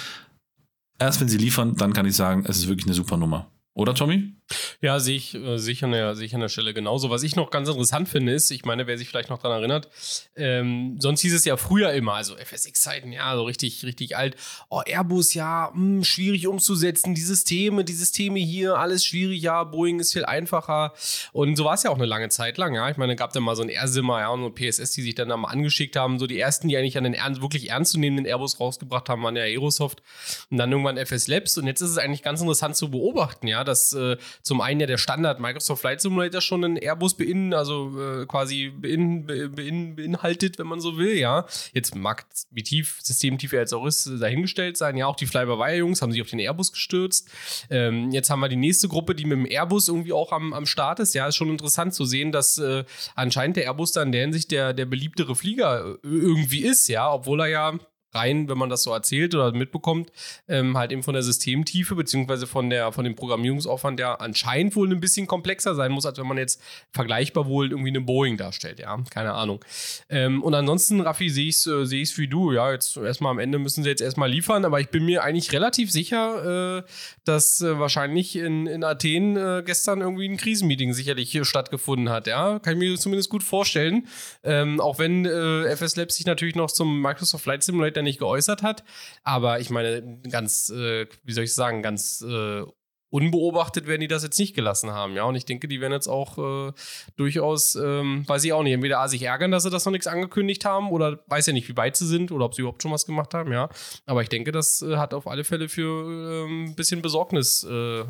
[0.98, 3.50] erst wenn sie liefern, dann kann ich sagen, es ist wirklich eine super Nummer.
[3.74, 4.37] Oder, Tommy?
[4.80, 7.10] Ja, sehe ich, äh, sehe, ich an der, sehe ich an der Stelle genauso.
[7.10, 9.88] Was ich noch ganz interessant finde, ist, ich meine, wer sich vielleicht noch daran erinnert,
[10.36, 14.36] ähm, sonst hieß es ja früher immer, also FSX-Zeiten, ja, so richtig, richtig alt.
[14.70, 19.64] Oh, Airbus, ja, mh, hm, schwierig umzusetzen, die Systeme, die Systeme hier, alles schwierig, ja,
[19.64, 20.92] Boeing ist viel einfacher.
[21.32, 22.88] Und so war es ja auch eine lange Zeit lang, ja.
[22.90, 25.28] Ich meine, gab da mal so ein Airsimmer, ja, und so PSS, die sich dann
[25.28, 26.18] da mal angeschickt haben.
[26.18, 29.42] So die ersten, die eigentlich an den ernst, wirklich ernstzunehmenden Airbus rausgebracht haben, waren ja
[29.42, 30.02] Aerosoft
[30.50, 31.58] und dann irgendwann FS Labs.
[31.58, 34.86] Und jetzt ist es eigentlich ganz interessant zu beobachten, ja, dass äh, zum einen ja
[34.86, 40.58] der Standard Microsoft Flight Simulator schon einen Airbus bein, also äh, quasi bein, bein, beinhaltet,
[40.58, 41.46] wenn man so will, ja.
[41.72, 44.96] Jetzt mag wie tief, systemtief er jetzt auch ist, dahingestellt sein.
[44.96, 47.30] Ja, auch die Fly-by-Wire-Jungs haben sich auf den Airbus gestürzt.
[47.70, 50.66] Ähm, jetzt haben wir die nächste Gruppe, die mit dem Airbus irgendwie auch am, am
[50.66, 51.14] Start ist.
[51.14, 54.50] Ja, ist schon interessant zu sehen, dass äh, anscheinend der Airbus dann in der Hinsicht
[54.50, 57.78] der, der beliebtere Flieger äh, irgendwie ist, ja, obwohl er ja
[58.12, 60.10] rein, wenn man das so erzählt oder mitbekommt,
[60.48, 64.90] ähm, halt eben von der Systemtiefe beziehungsweise von der von dem Programmierungsaufwand, der anscheinend wohl
[64.90, 68.78] ein bisschen komplexer sein muss, als wenn man jetzt vergleichbar wohl irgendwie eine Boeing darstellt,
[68.78, 69.64] ja, keine Ahnung.
[70.08, 73.38] Ähm, und ansonsten, Raffi, sehe ich es äh, seh wie du, ja, jetzt erstmal am
[73.38, 76.82] Ende müssen sie jetzt erstmal liefern, aber ich bin mir eigentlich relativ sicher, äh,
[77.24, 82.26] dass äh, wahrscheinlich in, in Athen äh, gestern irgendwie ein Krisenmeeting sicherlich hier stattgefunden hat,
[82.26, 84.06] ja, kann ich mir zumindest gut vorstellen,
[84.44, 88.62] ähm, auch wenn äh, FS Labs sich natürlich noch zum Microsoft Flight Simulator nicht geäußert
[88.62, 88.84] hat.
[89.22, 92.62] Aber ich meine, ganz, äh, wie soll ich sagen, ganz äh,
[93.10, 95.14] unbeobachtet werden die das jetzt nicht gelassen haben.
[95.14, 96.72] Ja, und ich denke, die werden jetzt auch äh,
[97.16, 100.06] durchaus, ähm, weiß ich auch nicht, entweder A, sich ärgern, dass sie das noch nichts
[100.06, 102.92] angekündigt haben oder weiß ja nicht, wie weit sie sind oder ob sie überhaupt schon
[102.92, 103.52] was gemacht haben.
[103.52, 103.68] Ja,
[104.06, 108.04] aber ich denke, das äh, hat auf alle Fälle für ein ähm, bisschen Besorgnis äh,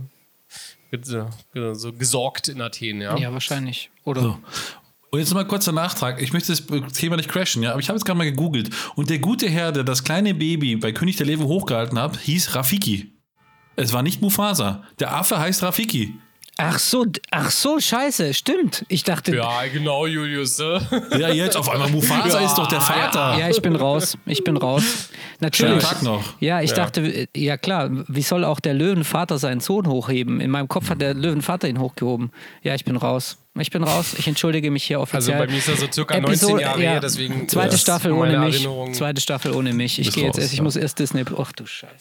[1.73, 3.01] so gesorgt in Athen.
[3.01, 3.91] Ja, ja wahrscheinlich.
[4.05, 4.23] Oder?
[4.23, 4.39] So.
[5.11, 6.21] Und jetzt mal kurzer Nachtrag.
[6.21, 8.71] Ich möchte das Thema nicht crashen, ja, aber ich habe jetzt gerade mal gegoogelt.
[8.95, 12.55] Und der gute Herr, der das kleine Baby bei König der Löwen hochgehalten hat, hieß
[12.55, 13.15] Rafiki.
[13.77, 14.83] Es war nicht Mufasa.
[14.99, 16.15] Der Affe heißt Rafiki.
[16.61, 18.85] Ach so, ach so, scheiße, stimmt.
[18.89, 19.37] Ich dachte.
[19.37, 20.59] Ja, genau, Julius.
[20.59, 20.81] Ne?
[21.17, 23.39] Ja, jetzt auf einmal Mufasa ja, ist doch der Vater.
[23.39, 24.19] Ja, ich bin raus.
[24.27, 25.09] Ich bin raus.
[25.39, 25.85] Natürlich.
[25.85, 26.35] Tag noch.
[26.41, 26.77] Ja, ich ja.
[26.77, 30.41] dachte, ja klar, wie soll auch der Löwenvater seinen Sohn hochheben?
[30.41, 32.33] In meinem Kopf hat der Löwenvater ihn hochgehoben.
[32.65, 33.39] Ja, ich bin raus.
[33.61, 34.15] Ich bin raus.
[34.19, 35.35] Ich entschuldige mich hier offiziell.
[35.35, 37.49] Also bei mir ist er so circa Episode, 19 Jahre ja, her, deswegen.
[37.49, 38.67] Zweite Staffel ohne mich.
[38.93, 39.99] Zweite Staffel ohne mich.
[39.99, 41.25] Ich gehe jetzt erst, ich muss erst Disney.
[41.37, 41.93] Ach du Scheiße.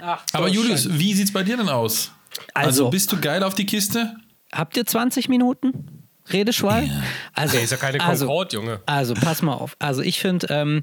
[0.00, 0.98] Ach, Aber Julius, Scheiße.
[0.98, 2.12] wie sieht's bei dir denn aus?
[2.54, 4.16] Also, also, bist du geil auf die Kiste?
[4.52, 6.06] Habt ihr 20 Minuten?
[6.28, 6.84] Redeschwall?
[6.84, 7.02] Ja.
[7.34, 8.80] Also, Der ist ja keine also, Concorde, Junge.
[8.86, 9.76] Also, pass mal auf.
[9.78, 10.82] Also, ich finde, ähm,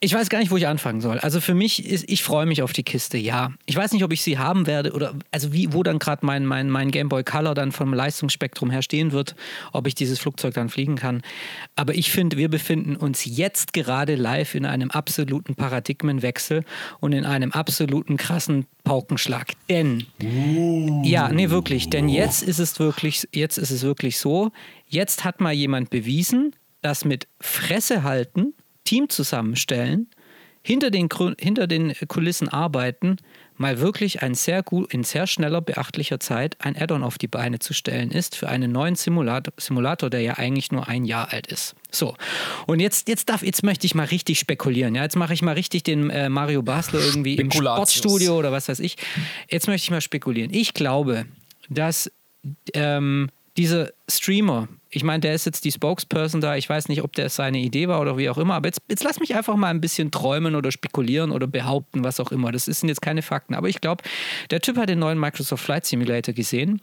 [0.00, 1.18] ich weiß gar nicht, wo ich anfangen soll.
[1.18, 3.50] Also für mich ist, ich freue mich auf die Kiste, ja.
[3.66, 6.46] Ich weiß nicht, ob ich sie haben werde oder also wie, wo dann gerade mein,
[6.46, 9.34] mein, mein Game Boy Color dann vom Leistungsspektrum her stehen wird,
[9.72, 11.22] ob ich dieses Flugzeug dann fliegen kann.
[11.74, 16.64] Aber ich finde, wir befinden uns jetzt gerade live in einem absoluten Paradigmenwechsel
[17.00, 19.54] und in einem absoluten krassen Paukenschlag.
[19.68, 21.02] Denn, uh.
[21.04, 24.52] ja, nee, wirklich, denn jetzt ist es wirklich, jetzt ist es wirklich so,
[24.86, 28.54] jetzt hat mal jemand bewiesen, dass mit Fresse halten
[28.88, 30.08] Team zusammenstellen,
[30.62, 33.16] hinter den, hinter den Kulissen arbeiten,
[33.58, 37.58] mal wirklich ein sehr gut, in sehr schneller, beachtlicher Zeit ein Add-on auf die Beine
[37.58, 41.48] zu stellen ist für einen neuen Simulator, Simulator, der ja eigentlich nur ein Jahr alt
[41.48, 41.74] ist.
[41.90, 42.14] So,
[42.66, 44.94] und jetzt, jetzt, darf, jetzt möchte ich mal richtig spekulieren.
[44.94, 45.02] Ja?
[45.02, 48.80] Jetzt mache ich mal richtig den äh, Mario Basler irgendwie im Sportstudio oder was weiß
[48.80, 48.96] ich.
[49.50, 50.50] Jetzt möchte ich mal spekulieren.
[50.52, 51.26] Ich glaube,
[51.68, 52.10] dass
[52.72, 57.12] ähm, dieser Streamer, ich meine, der ist jetzt die Spokesperson da, ich weiß nicht, ob
[57.12, 59.68] das seine Idee war oder wie auch immer, aber jetzt, jetzt lass mich einfach mal
[59.68, 62.52] ein bisschen träumen oder spekulieren oder behaupten, was auch immer.
[62.52, 64.02] Das sind jetzt keine Fakten, aber ich glaube,
[64.50, 66.80] der Typ hat den neuen Microsoft Flight Simulator gesehen,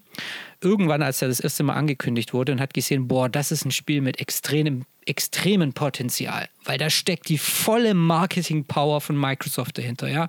[0.61, 3.71] irgendwann, als er das erste Mal angekündigt wurde und hat gesehen, boah, das ist ein
[3.71, 10.27] Spiel mit extremem extremen Potenzial, weil da steckt die volle Marketing-Power von Microsoft dahinter, ja.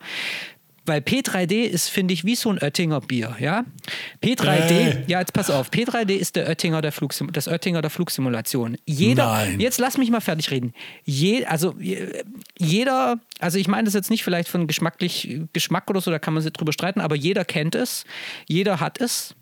[0.86, 3.64] Weil P3D ist, finde ich, wie so ein Oettinger Bier, ja?
[4.22, 5.04] P3D, äh.
[5.06, 8.76] ja, jetzt pass auf, P3D ist der Oettinger der Flugsim das Oettinger der Flugsimulation.
[8.86, 9.60] Jeder, Nein.
[9.60, 10.72] jetzt lass mich mal fertig reden.
[11.04, 11.74] Je, also
[12.58, 16.34] jeder, also ich meine das jetzt nicht vielleicht von geschmacklich Geschmack oder so, da kann
[16.34, 18.04] man sich drüber streiten, aber jeder kennt es,
[18.46, 19.34] jeder hat es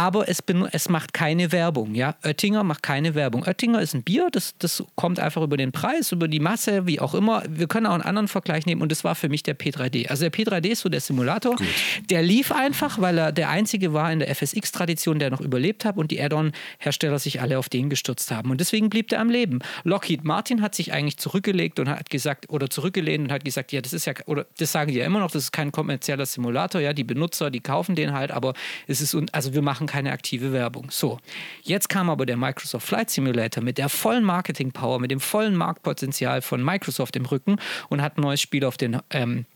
[0.00, 1.94] aber es, es macht keine Werbung.
[1.94, 2.14] Ja?
[2.24, 3.44] Oettinger macht keine Werbung.
[3.46, 7.00] Oettinger ist ein Bier, das, das kommt einfach über den Preis, über die Masse, wie
[7.00, 7.42] auch immer.
[7.48, 10.08] Wir können auch einen anderen Vergleich nehmen und das war für mich der P3D.
[10.08, 11.56] Also der P3D ist so der Simulator.
[11.56, 11.66] Gut.
[12.08, 15.98] Der lief einfach, weil er der einzige war in der FSX-Tradition, der noch überlebt hat
[15.98, 18.50] und die Add-on-Hersteller sich alle auf den gestürzt haben.
[18.50, 19.58] Und deswegen blieb der am Leben.
[19.84, 23.82] Lockheed Martin hat sich eigentlich zurückgelegt und hat gesagt, oder zurückgelehnt und hat gesagt, ja,
[23.82, 26.80] das ist ja, oder das sagen die ja immer noch, das ist kein kommerzieller Simulator,
[26.80, 28.54] ja, die Benutzer, die kaufen den halt, aber
[28.86, 30.86] es ist, also wir machen machen keine aktive Werbung.
[30.90, 31.18] So,
[31.62, 36.42] jetzt kam aber der Microsoft Flight Simulator mit der vollen Marketing-Power, mit dem vollen Marktpotenzial
[36.42, 37.56] von Microsoft im Rücken
[37.88, 39.46] und hat ein neues Spiel auf den ähm,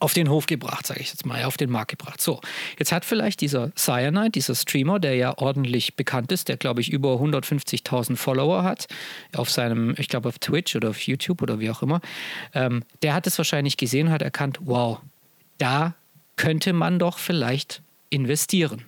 [0.00, 2.20] auf den Hof gebracht, sage ich jetzt mal, auf den Markt gebracht.
[2.20, 2.40] So,
[2.78, 6.90] jetzt hat vielleicht dieser Cyanide, dieser Streamer, der ja ordentlich bekannt ist, der glaube ich
[6.90, 8.88] über 150.000 Follower hat,
[9.36, 12.00] auf seinem, ich glaube auf Twitch oder auf YouTube oder wie auch immer,
[12.54, 15.00] ähm, der hat es wahrscheinlich gesehen, hat erkannt, wow,
[15.58, 15.94] da
[16.36, 18.84] könnte man doch vielleicht investieren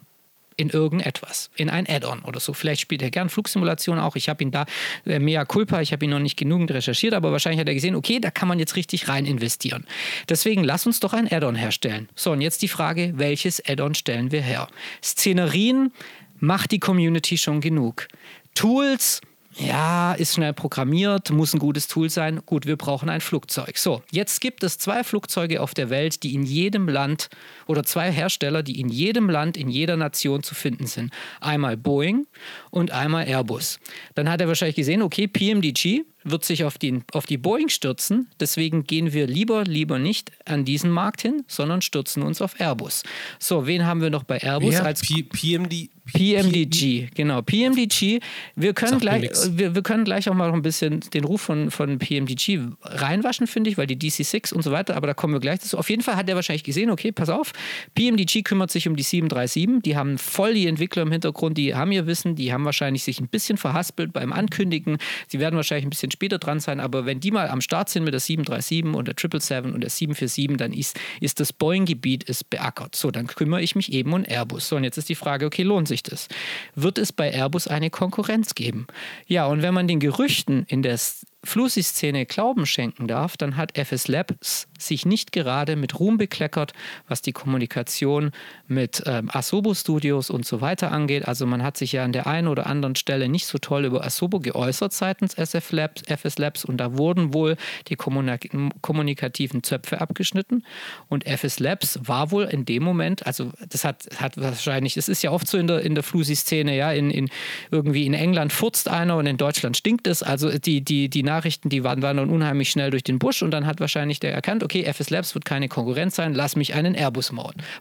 [0.57, 2.53] in irgendetwas, in ein Add-on oder so.
[2.53, 4.17] Vielleicht spielt er gern Flugsimulation auch.
[4.17, 4.65] Ich habe ihn da,
[5.05, 7.95] äh, mea culpa, ich habe ihn noch nicht genügend recherchiert, aber wahrscheinlich hat er gesehen,
[7.95, 9.87] okay, da kann man jetzt richtig rein investieren.
[10.29, 12.09] Deswegen lass uns doch ein Add-on herstellen.
[12.15, 14.69] So, und jetzt die Frage, welches Add-on stellen wir her?
[15.03, 15.93] Szenerien
[16.39, 18.09] macht die Community schon genug.
[18.55, 19.21] Tools,
[19.59, 22.43] ja, ist schnell programmiert, muss ein gutes Tool sein.
[22.45, 23.79] Gut, wir brauchen ein Flugzeug.
[23.79, 27.31] So, jetzt gibt es zwei Flugzeuge auf der Welt, die in jedem Land
[27.67, 31.11] oder zwei Hersteller, die in jedem Land, in jeder Nation zu finden sind.
[31.41, 32.27] Einmal Boeing
[32.71, 33.81] und einmal Airbus.
[34.15, 38.29] Dann hat er wahrscheinlich gesehen, okay, PMDG wird sich auf die, auf die Boeing stürzen.
[38.39, 43.05] Deswegen gehen wir lieber, lieber nicht an diesen Markt hin, sondern stürzen uns auf Airbus.
[43.39, 45.89] So, wen haben wir noch bei Airbus Ja, als P PMD.
[46.13, 47.43] PMDG, genau.
[47.43, 48.21] PMDG,
[48.55, 51.71] wir können, gleich, wir, wir können gleich auch mal noch ein bisschen den Ruf von,
[51.71, 55.41] von PMDG reinwaschen, finde ich, weil die DC-6 und so weiter, aber da kommen wir
[55.41, 55.79] gleich dazu.
[55.79, 57.53] Auf jeden Fall hat er wahrscheinlich gesehen, okay, pass auf,
[57.95, 61.93] PMDG kümmert sich um die 737, die haben voll die Entwickler im Hintergrund, die haben
[61.93, 65.91] ihr Wissen, die haben wahrscheinlich sich ein bisschen verhaspelt beim Ankündigen, sie werden wahrscheinlich ein
[65.91, 69.09] bisschen später dran sein, aber wenn die mal am Start sind mit der 737 und
[69.09, 72.95] der 777 und der 747, dann ist, ist das Boeing-Gebiet ist beackert.
[72.97, 74.69] So, dann kümmere ich mich eben um Airbus.
[74.69, 76.29] So, und jetzt ist die Frage, okay, lohnt sich das?
[76.75, 78.87] Wird es bei Airbus eine Konkurrenz geben?
[79.27, 80.99] Ja, und wenn man den Gerüchten in der
[81.45, 86.73] Flussi-Szene Glauben schenken darf, dann hat FS Labs sich nicht gerade mit Ruhm bekleckert,
[87.09, 88.31] was die Kommunikation
[88.67, 91.27] mit ähm, Asobo Studios und so weiter angeht.
[91.29, 94.05] Also man hat sich ja an der einen oder anderen Stelle nicht so toll über
[94.05, 97.57] Asobo geäußert seitens SF Labs, FS Labs und da wurden wohl
[97.89, 98.51] die kommunik
[98.83, 100.65] kommunikativen Zöpfe abgeschnitten
[101.09, 105.23] und FS Labs war wohl in dem Moment, also das hat, hat wahrscheinlich, das ist
[105.23, 107.29] ja oft so in der, in der Flusi-Szene, ja, in, in
[107.71, 110.23] irgendwie in England furzt einer und in Deutschland stinkt es.
[110.23, 113.51] Also die, die, die Nachrichten, die waren, waren dann unheimlich schnell durch den Busch und
[113.51, 116.95] dann hat wahrscheinlich der erkannt, okay, FS Labs wird keine Konkurrenz sein, lass mich einen
[116.95, 117.33] Airbus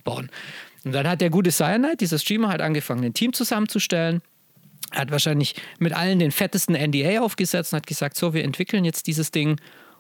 [0.04, 0.32] bauen.
[0.84, 4.22] Und dann hat der gute Cyanide, dieser Streamer, halt angefangen, ein Team zusammenzustellen
[4.92, 9.08] hat wahrscheinlich mit allen den fettesten NDA aufgesetzt und hat gesagt, so, wir entwickeln jetzt
[9.08, 9.60] dieses Ding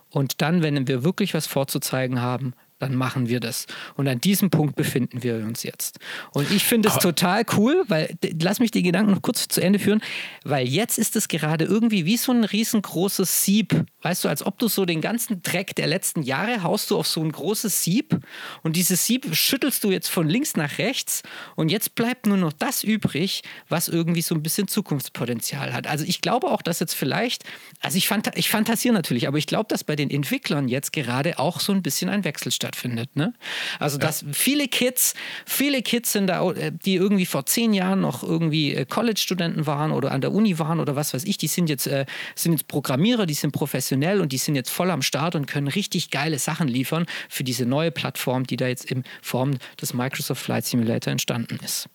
[0.09, 2.53] und dann, wenn wir wirklich was vorzuzeigen haben,
[2.85, 3.65] dann machen wir das.
[3.95, 5.99] Und an diesem Punkt befinden wir uns jetzt.
[6.31, 9.79] Und ich finde es total cool, weil, lass mich die Gedanken noch kurz zu Ende
[9.79, 10.01] führen,
[10.43, 13.85] weil jetzt ist es gerade irgendwie wie so ein riesengroßes Sieb.
[14.01, 17.07] Weißt du, als ob du so den ganzen Dreck der letzten Jahre haust du auf
[17.07, 18.19] so ein großes Sieb
[18.61, 21.23] und dieses Sieb schüttelst du jetzt von links nach rechts
[21.55, 25.87] und jetzt bleibt nur noch das übrig, was irgendwie so ein bisschen Zukunftspotenzial hat.
[25.87, 27.43] Also ich glaube auch, dass jetzt vielleicht,
[27.79, 31.39] also ich, fant ich fantasiere natürlich, aber ich glaube, dass bei den Entwicklern jetzt gerade
[31.39, 32.74] auch so ein bisschen ein Wechsel stattfindet.
[33.15, 33.33] Ne?
[33.79, 34.27] Also, dass ja.
[34.33, 35.13] viele Kids,
[35.45, 40.21] viele Kids sind da, die irgendwie vor zehn Jahren noch irgendwie College-Studenten waren oder an
[40.21, 43.33] der Uni waren oder was weiß ich, die sind jetzt, äh, sind jetzt Programmierer, die
[43.33, 47.05] sind professionell und die sind jetzt voll am Start und können richtig geile Sachen liefern
[47.29, 51.89] für diese neue Plattform, die da jetzt in Form des Microsoft Flight Simulator entstanden ist.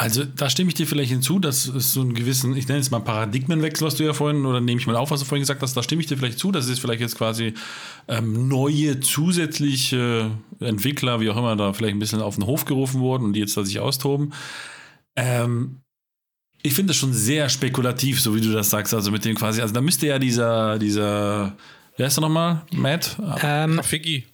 [0.00, 2.92] Also da stimme ich dir vielleicht hinzu, dass es so einen gewissen, ich nenne es
[2.92, 5.60] mal Paradigmenwechsel, was du ja vorhin, oder nehme ich mal auf, was du vorhin gesagt
[5.60, 7.52] hast, da stimme ich dir vielleicht zu, dass es vielleicht jetzt quasi
[8.06, 10.30] ähm, neue zusätzliche
[10.60, 13.40] Entwickler, wie auch immer, da vielleicht ein bisschen auf den Hof gerufen wurden und die
[13.40, 14.32] jetzt da sich austoben.
[15.16, 15.80] Ähm,
[16.62, 19.60] ich finde das schon sehr spekulativ, so wie du das sagst, also mit dem quasi,
[19.60, 21.56] also da müsste ja dieser, dieser,
[21.96, 22.62] wer ist der nochmal?
[22.70, 23.16] Matt?
[23.42, 24.26] Ähm, Rafiki.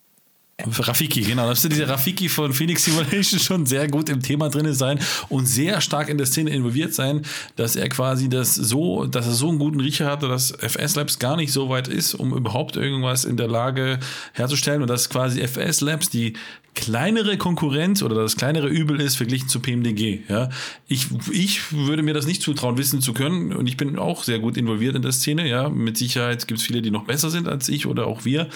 [0.62, 1.42] Rafiki, genau.
[1.42, 5.46] Da müsste dieser Rafiki von Phoenix Simulation schon sehr gut im Thema drin sein und
[5.46, 7.22] sehr stark in der Szene involviert sein,
[7.56, 11.18] dass er quasi das so, dass er so einen guten Riecher hatte, dass FS Labs
[11.18, 13.98] gar nicht so weit ist, um überhaupt irgendwas in der Lage
[14.32, 16.34] herzustellen und dass quasi FS Labs die
[16.74, 20.20] kleinere Konkurrenz oder das kleinere Übel ist verglichen zu PMDG.
[20.28, 20.50] Ja,
[20.86, 24.38] ich, ich würde mir das nicht zutrauen, wissen zu können und ich bin auch sehr
[24.38, 25.48] gut involviert in der Szene.
[25.48, 28.48] Ja, mit Sicherheit gibt es viele, die noch besser sind als ich oder auch wir.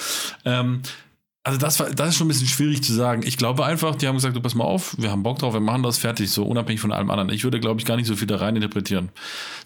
[0.44, 0.82] Ähm,
[1.44, 3.22] also das, war, das ist schon ein bisschen schwierig zu sagen.
[3.24, 5.60] Ich glaube einfach, die haben gesagt, du pass mal auf, wir haben Bock drauf, wir
[5.60, 7.30] machen das fertig, so unabhängig von allem anderen.
[7.30, 9.08] Ich würde, glaube ich, gar nicht so viel da rein interpretieren.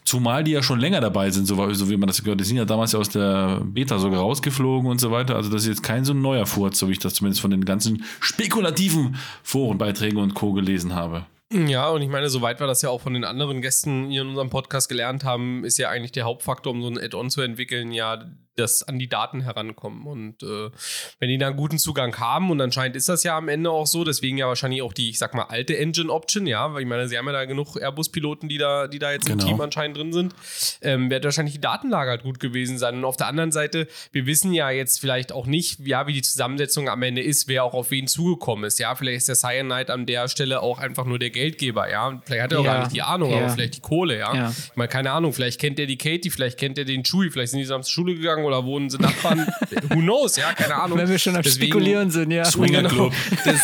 [0.04, 2.38] Zumal die ja schon länger dabei sind, so, so wie man das gehört.
[2.38, 5.34] Die sind ja damals ja aus der Beta sogar rausgeflogen und so weiter.
[5.34, 7.64] Also das ist jetzt kein so neuer Furz, so wie ich das zumindest von den
[7.64, 10.52] ganzen spekulativen Forenbeiträgen und Co.
[10.52, 11.26] gelesen habe.
[11.52, 14.28] Ja, und ich meine, soweit wir das ja auch von den anderen Gästen hier in
[14.28, 17.92] unserem Podcast gelernt haben, ist ja eigentlich der Hauptfaktor, um so ein Add-on zu entwickeln,
[17.92, 18.24] ja
[18.56, 20.06] das an die Daten herankommen.
[20.06, 20.70] Und äh,
[21.18, 23.86] wenn die da einen guten Zugang haben, und anscheinend ist das ja am Ende auch
[23.86, 27.08] so, deswegen ja wahrscheinlich auch die, ich sag mal, alte Engine-Option, ja, weil ich meine,
[27.08, 29.42] sie haben ja da genug Airbus-Piloten, die da, die da jetzt genau.
[29.42, 30.34] im Team anscheinend drin sind,
[30.82, 32.96] ähm, wird wahrscheinlich die Datenlage halt gut gewesen sein.
[32.96, 36.22] Und auf der anderen Seite, wir wissen ja jetzt vielleicht auch nicht, ja, wie die
[36.22, 38.78] Zusammensetzung am Ende ist, wer auch auf wen zugekommen ist.
[38.78, 42.20] Ja, vielleicht ist der Cyanide an der Stelle auch einfach nur der Geldgeber, ja.
[42.24, 42.74] Vielleicht hat er auch ja.
[42.74, 43.38] gar nicht die Ahnung, ja.
[43.38, 44.34] aber vielleicht die Kohle, ja.
[44.34, 44.50] ja.
[44.50, 47.52] Ich meine, keine Ahnung, vielleicht kennt er die Katie, vielleicht kennt er den Chewie, vielleicht
[47.52, 49.46] sind die zusammen zur Schule gegangen oder wohnen sie Nachbarn.
[49.90, 50.98] Who knows, ja, keine Ahnung.
[50.98, 52.44] Wenn wir schon am Deswegen, Spekulieren sind, ja.
[52.44, 53.12] Swinger Club.
[53.44, 53.62] Das,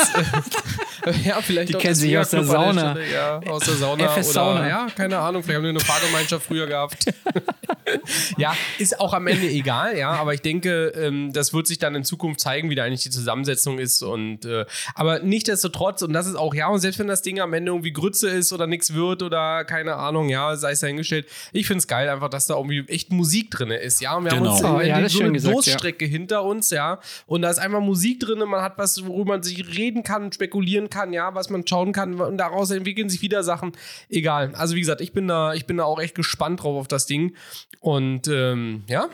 [1.04, 2.94] äh, ja, vielleicht die kennen sich aus der Sauna.
[2.94, 4.04] Der ja, aus der Sauna.
[4.04, 4.68] FS oder, Sauna.
[4.68, 6.96] Ja, keine Ahnung, vielleicht haben die eine Fahrgemeinschaft früher gehabt.
[8.36, 11.94] ja, ist auch am Ende egal, ja, aber ich denke, ähm, das wird sich dann
[11.94, 14.02] in Zukunft zeigen, wie da eigentlich die Zusammensetzung ist.
[14.02, 17.52] Und äh, aber nichtsdestotrotz, und das ist auch, ja, und selbst wenn das Ding am
[17.52, 21.66] Ende irgendwie Grütze ist oder nichts wird oder keine Ahnung, ja, sei es dahingestellt, ich
[21.66, 24.16] finde es geil einfach, dass da irgendwie echt Musik drin ist, ja.
[24.16, 24.46] Und wir genau.
[24.46, 27.00] haben uns Oh, ja, ist so eine gesagt, Durststrecke hinter uns, ja.
[27.26, 30.90] Und da ist einfach Musik drin, man hat was, worüber man sich reden kann, spekulieren
[30.90, 33.72] kann, ja, was man schauen kann und daraus entwickeln sich wieder Sachen.
[34.08, 34.52] Egal.
[34.54, 37.06] Also wie gesagt, ich bin da, ich bin da auch echt gespannt drauf auf das
[37.06, 37.34] Ding.
[37.80, 39.08] Und ähm, ja,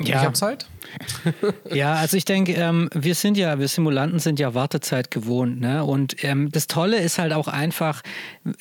[0.00, 0.66] ja, ich hab's halt.
[1.70, 5.60] ja, also ich denke, ähm, wir sind ja, wir Simulanten sind ja Wartezeit gewohnt.
[5.60, 5.84] Ne?
[5.84, 8.02] Und ähm, das Tolle ist halt auch einfach,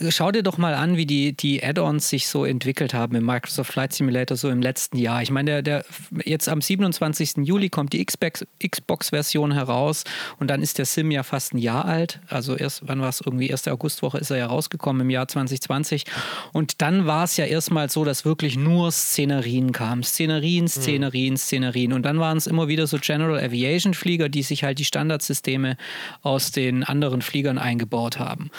[0.10, 3.72] schau dir doch mal an, wie die, die Add-ons sich so entwickelt haben im Microsoft
[3.72, 5.22] Flight Simulator so im letzten Jahr.
[5.22, 5.86] Ich meine, der, der,
[6.26, 7.38] jetzt am 27.
[7.38, 10.04] Juli kommt die Xbox-Version heraus
[10.40, 12.20] und dann ist der Sim ja fast ein Jahr alt.
[12.28, 13.22] Also erst, wann war es?
[13.22, 13.68] Irgendwie 1.
[13.68, 16.06] Augustwoche ist er ja rausgekommen im Jahr 2020.
[16.54, 20.04] Und dann war es ja erstmal so, dass wirklich nur Szenerien kamen.
[20.04, 21.94] Szenerien, Szenerien, Szenerien.
[21.94, 25.78] Und dann waren es immer wieder so General Aviation Flieger, die sich halt die Standardsysteme
[26.22, 28.50] aus den anderen Fliegern eingebaut haben.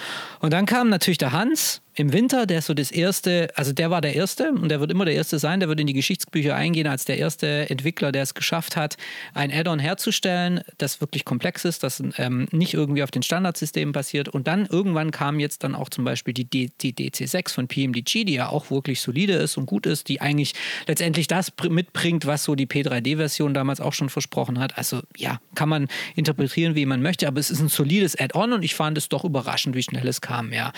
[0.40, 3.90] Und dann kam natürlich der Hans im Winter, der ist so das erste, also der
[3.90, 6.54] war der erste und der wird immer der erste sein, der wird in die Geschichtsbücher
[6.54, 8.96] eingehen als der erste Entwickler, der es geschafft hat,
[9.34, 14.30] ein Add-on herzustellen, das wirklich komplex ist, das ähm, nicht irgendwie auf den Standardsystemen basiert.
[14.30, 18.24] Und dann irgendwann kam jetzt dann auch zum Beispiel die, D die DC6 von PMDG,
[18.24, 20.54] die ja auch wirklich solide ist und gut ist, die eigentlich
[20.86, 24.78] letztendlich das mitbringt, was so die P3D-Version damals auch schon versprochen hat.
[24.78, 28.62] Also ja, kann man interpretieren, wie man möchte, aber es ist ein solides Add-on und
[28.62, 30.72] ich fand es doch überraschend, wie schnell es kam, ja.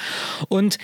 [0.49, 0.79] Und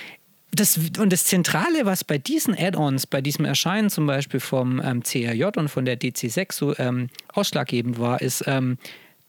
[0.53, 5.03] das, und das Zentrale, was bei diesen Add-ons, bei diesem Erscheinen zum Beispiel vom ähm,
[5.03, 8.79] CRJ und von der DC6 so ähm, ausschlaggebend war, ist, ähm,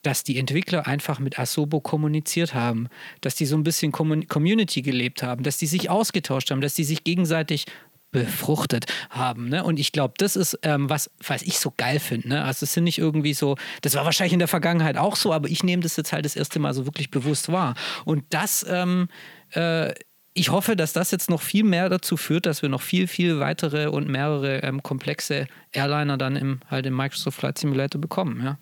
[0.02, 2.88] dass die Entwickler einfach mit Asobo kommuniziert haben,
[3.22, 6.84] dass die so ein bisschen Community gelebt haben, dass die sich ausgetauscht haben, dass die
[6.84, 7.66] sich gegenseitig
[8.12, 9.48] befruchtet haben.
[9.50, 9.64] Ne?
[9.64, 12.30] Und ich glaube, das ist, ähm, was, was ich so geil finde.
[12.30, 12.44] Ne?
[12.44, 15.50] Also es sind nicht irgendwie so, das war wahrscheinlich in der Vergangenheit auch so, aber
[15.50, 17.76] ich nehme das jetzt halt das erste Mal so wirklich bewusst wahr.
[18.04, 19.08] Und das ähm,
[19.52, 19.94] äh,
[20.34, 23.40] ich hoffe, dass das jetzt noch viel mehr dazu führt, dass wir noch viel, viel
[23.40, 28.58] weitere und mehrere ähm, komplexe Airliner dann im, halt im Microsoft Flight Simulator bekommen, ja.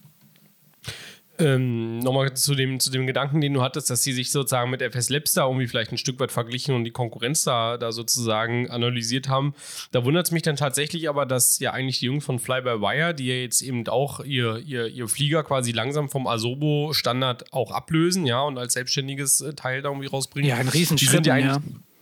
[1.39, 4.82] Ähm, Nochmal zu dem, zu dem Gedanken, den du hattest, dass sie sich sozusagen mit
[4.82, 8.69] FS Labs da irgendwie vielleicht ein Stück weit verglichen und die Konkurrenz da, da sozusagen
[8.69, 9.54] analysiert haben.
[9.91, 13.28] Da wundert es mich dann tatsächlich aber, dass ja eigentlich die Jungs von Fly-by-Wire, die
[13.28, 18.41] ja jetzt eben auch ihr, ihr, ihr Flieger quasi langsam vom Asobo-Standard auch ablösen, ja,
[18.41, 20.49] und als selbstständiges äh, Teil da irgendwie rausbringen.
[20.49, 21.62] Ja, ein Riesenschritt, ja, ja.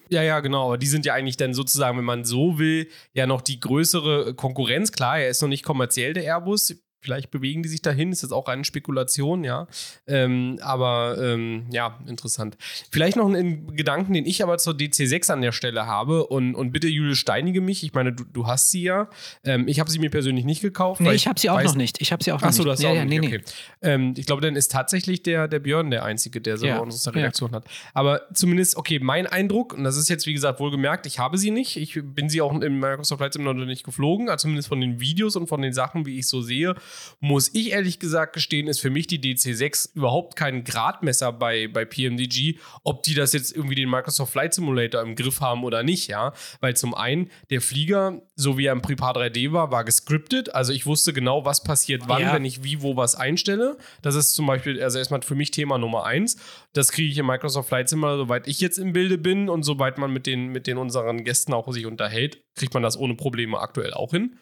[0.09, 0.67] Ja, ja, genau.
[0.67, 4.35] Aber die sind ja eigentlich dann sozusagen, wenn man so will, ja noch die größere
[4.35, 4.91] Konkurrenz.
[4.91, 6.75] Klar, er ist noch nicht kommerziell der Airbus.
[6.99, 9.67] Vielleicht bewegen die sich dahin, ist jetzt auch eine Spekulation, ja.
[10.07, 12.57] Ähm, aber ähm, ja, interessant.
[12.91, 16.71] Vielleicht noch einen Gedanken, den ich aber zur DC6 an der Stelle habe und, und
[16.71, 17.83] bitte, Julius, steinige mich.
[17.83, 19.09] Ich meine, du, du hast sie ja.
[19.43, 20.99] Ähm, ich habe sie mir persönlich nicht gekauft.
[20.99, 22.01] Nee, ich habe sie auch noch nicht.
[22.01, 22.71] Ich habe sie auch noch Achso, nicht.
[22.71, 23.21] Achso, das ja, auch ja, nicht.
[23.21, 23.43] Nee, okay.
[23.81, 23.89] nee.
[23.89, 26.77] Ähm, ich glaube, dann ist tatsächlich der, der Björn der Einzige, der so ja.
[26.77, 27.57] bei unserer Redaktion ja.
[27.57, 27.65] hat.
[27.93, 31.51] Aber zumindest, okay, mein Eindruck, und das ist jetzt, wie gesagt, wohlgemerkt, ich habe sie
[31.51, 31.77] nicht.
[31.77, 35.35] Ich bin sie auch im Microsoft Flight Simulator nicht geflogen, also zumindest von den Videos
[35.35, 36.75] und von den Sachen, wie ich so sehe
[37.19, 41.85] muss ich ehrlich gesagt gestehen, ist für mich die DC6 überhaupt kein Gradmesser bei, bei
[41.85, 46.07] PMDG, ob die das jetzt irgendwie den Microsoft Flight Simulator im Griff haben oder nicht,
[46.07, 46.33] ja.
[46.59, 50.53] Weil zum einen, der Flieger, so wie er im Prepar 3D war, war gescriptet.
[50.53, 52.33] Also ich wusste genau, was passiert wann, ja.
[52.33, 53.77] wenn ich wie, wo was einstelle.
[54.01, 56.37] Das ist zum Beispiel, also erstmal für mich Thema Nummer eins.
[56.73, 59.97] Das kriege ich im Microsoft Flight Simulator, soweit ich jetzt im Bilde bin und soweit
[59.97, 63.59] man mit den, mit den unseren Gästen auch sich unterhält, kriegt man das ohne Probleme
[63.59, 64.37] aktuell auch hin.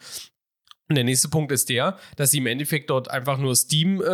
[0.88, 4.06] Und der nächste Punkt ist der, dass sie im Endeffekt dort einfach nur Steam-Gauges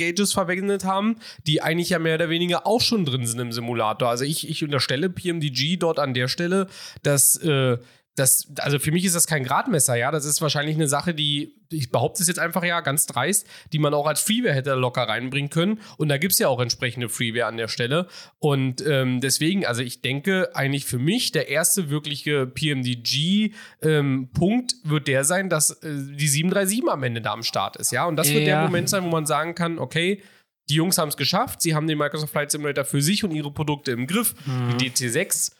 [0.00, 3.52] äh, äh verwendet haben, die eigentlich ja mehr oder weniger auch schon drin sind im
[3.52, 4.08] Simulator.
[4.08, 6.66] Also ich, ich unterstelle PMDG dort an der Stelle,
[7.04, 7.78] dass äh,
[8.16, 10.10] das, also für mich ist das kein Gradmesser, ja.
[10.10, 13.78] Das ist wahrscheinlich eine Sache, die, ich behaupte es jetzt einfach ja ganz dreist, die
[13.78, 15.80] man auch als Freeware hätte locker reinbringen können.
[15.96, 18.08] Und da gibt es ja auch entsprechende Freeware an der Stelle.
[18.38, 25.06] Und ähm, deswegen, also ich denke eigentlich für mich, der erste wirkliche PMDG-Punkt ähm, wird
[25.08, 28.06] der sein, dass äh, die 737 am Ende da am Start ist, ja.
[28.06, 28.56] Und das wird ja.
[28.56, 30.20] der Moment sein, wo man sagen kann, okay,
[30.68, 33.52] die Jungs haben es geschafft, sie haben den Microsoft Flight Simulator für sich und ihre
[33.52, 34.34] Produkte im Griff.
[34.46, 34.78] Mhm.
[34.78, 35.52] Die DC6,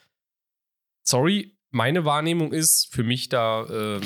[1.03, 3.99] sorry, meine Wahrnehmung ist für mich da, äh,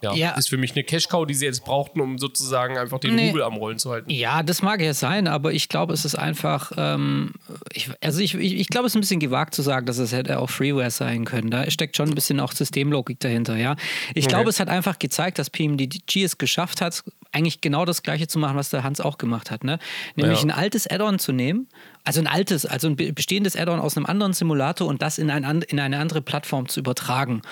[0.00, 3.14] ja, ja, ist für mich eine Cash-Cow, die sie jetzt brauchten, um sozusagen einfach den
[3.14, 3.28] nee.
[3.28, 4.10] Rubel am Rollen zu halten.
[4.10, 7.32] Ja, das mag ja sein, aber ich glaube, es ist einfach, ähm,
[7.74, 10.12] ich, also ich, ich, ich glaube, es ist ein bisschen gewagt zu sagen, dass es
[10.12, 11.50] hätte auch Freeware sein können.
[11.50, 13.76] Da steckt schon ein bisschen auch Systemlogik dahinter, ja.
[14.14, 14.34] Ich okay.
[14.34, 18.38] glaube, es hat einfach gezeigt, dass PMDG es geschafft hat, eigentlich genau das Gleiche zu
[18.38, 19.78] machen, was der Hans auch gemacht hat, ne?
[20.16, 20.46] Nämlich ja.
[20.46, 21.68] ein altes Add-on zu nehmen,
[22.04, 25.62] also ein altes, also ein bestehendes Add-on aus einem anderen Simulator und das in, ein,
[25.62, 27.42] in eine andere Plattform zu übertragen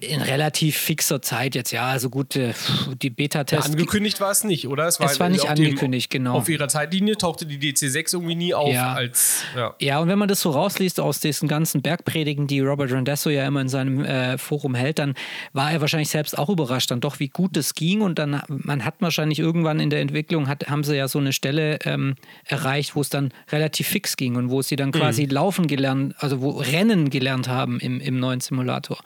[0.00, 1.86] in relativ fixer Zeit jetzt, ja.
[1.86, 2.52] Also gut, äh,
[3.00, 3.66] die Beta-Tests.
[3.66, 4.86] Ja, angekündigt war es nicht, oder?
[4.86, 6.36] Es war, es war nicht angekündigt, dem, genau.
[6.36, 8.92] Auf ihrer Zeitlinie tauchte die DC6 irgendwie nie auf ja.
[8.92, 9.42] als.
[9.56, 9.74] Ja.
[9.80, 13.46] ja, und wenn man das so rausliest aus diesen ganzen Bergpredigen, die Robert Randesso ja
[13.46, 15.14] immer in seinem äh, Forum hält, dann
[15.52, 18.02] war er wahrscheinlich selbst auch überrascht, dann doch, wie gut das ging.
[18.02, 21.32] Und dann, man hat wahrscheinlich irgendwann in der Entwicklung, hat, haben sie ja so eine
[21.32, 22.14] Stelle ähm,
[22.44, 25.30] erreicht, wo es dann relativ fix ging und wo sie dann quasi mhm.
[25.30, 28.98] laufen gelernt, also wo Rennen gelernt haben im, im neuen Simulator.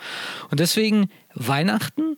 [0.51, 2.17] Und deswegen Weihnachten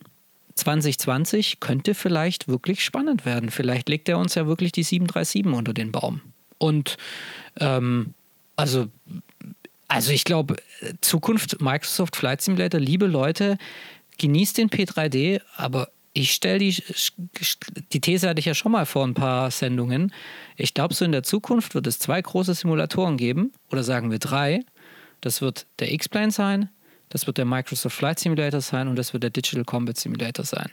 [0.55, 3.51] 2020 könnte vielleicht wirklich spannend werden.
[3.51, 6.21] Vielleicht legt er uns ja wirklich die 737 unter den Baum.
[6.57, 6.97] Und
[7.59, 8.13] ähm,
[8.55, 8.87] also,
[9.87, 10.57] also ich glaube,
[11.01, 13.57] Zukunft Microsoft Flight Simulator, liebe Leute,
[14.17, 15.89] genießt den P3D, aber
[16.19, 16.75] ich stelle die,
[17.93, 20.13] die These hatte ich ja schon mal vor ein paar Sendungen.
[20.57, 24.19] Ich glaube, so in der Zukunft wird es zwei große Simulatoren geben, oder sagen wir
[24.19, 24.61] drei.
[25.21, 26.69] Das wird der X-Plane sein,
[27.09, 30.69] das wird der Microsoft Flight Simulator sein und das wird der Digital Combat Simulator sein.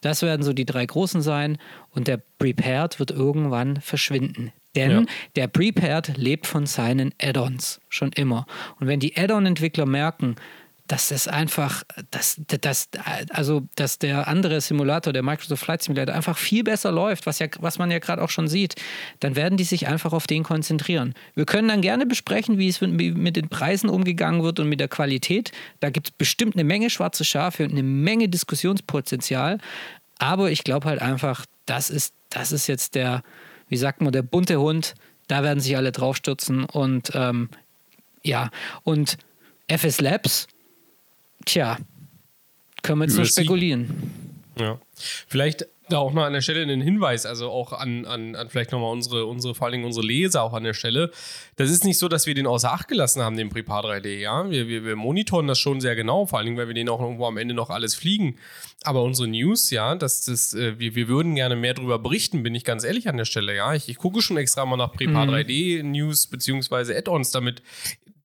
[0.00, 1.58] Das werden so die drei großen sein
[1.90, 4.52] und der Prepared wird irgendwann verschwinden.
[4.76, 5.04] Denn ja.
[5.36, 8.46] der Prepared lebt von seinen Add-ons schon immer.
[8.78, 10.36] Und wenn die Add-on-Entwickler merken,
[10.90, 12.88] dass es einfach, dass, dass,
[13.28, 17.46] also, dass der andere Simulator, der Microsoft Flight Simulator, einfach viel besser läuft, was, ja,
[17.60, 18.74] was man ja gerade auch schon sieht,
[19.20, 21.14] dann werden die sich einfach auf den konzentrieren.
[21.36, 24.80] Wir können dann gerne besprechen, wie es mit, mit den Preisen umgegangen wird und mit
[24.80, 25.52] der Qualität.
[25.78, 29.58] Da gibt es bestimmt eine Menge schwarze Schafe und eine Menge Diskussionspotenzial.
[30.18, 33.22] Aber ich glaube halt einfach, das ist, das ist jetzt der,
[33.68, 34.96] wie sagt man, der bunte Hund.
[35.28, 37.48] Da werden sich alle draufstürzen und ähm,
[38.24, 38.50] ja,
[38.82, 39.18] und
[39.68, 40.48] FS Labs,
[41.44, 41.78] Tja,
[42.82, 44.12] können wir jetzt nur spekulieren.
[44.58, 44.78] Ja.
[45.26, 48.72] Vielleicht da auch noch an der Stelle einen Hinweis, also auch an, an, an vielleicht
[48.72, 51.10] nochmal unsere, unsere, vor allen Dingen unsere Leser auch an der Stelle.
[51.56, 54.48] Das ist nicht so, dass wir den außer Acht gelassen haben, den Prepar 3D, ja.
[54.50, 57.00] Wir, wir, wir monitoren das schon sehr genau, vor allen Dingen, weil wir den auch
[57.00, 58.36] irgendwo am Ende noch alles fliegen.
[58.82, 62.54] Aber unsere News, ja, das, das, äh, wir, wir würden gerne mehr darüber berichten, bin
[62.54, 63.74] ich ganz ehrlich an der Stelle, ja.
[63.74, 65.32] Ich, ich gucke schon extra mal nach Prepar mhm.
[65.32, 67.62] 3D News beziehungsweise Add-ons, damit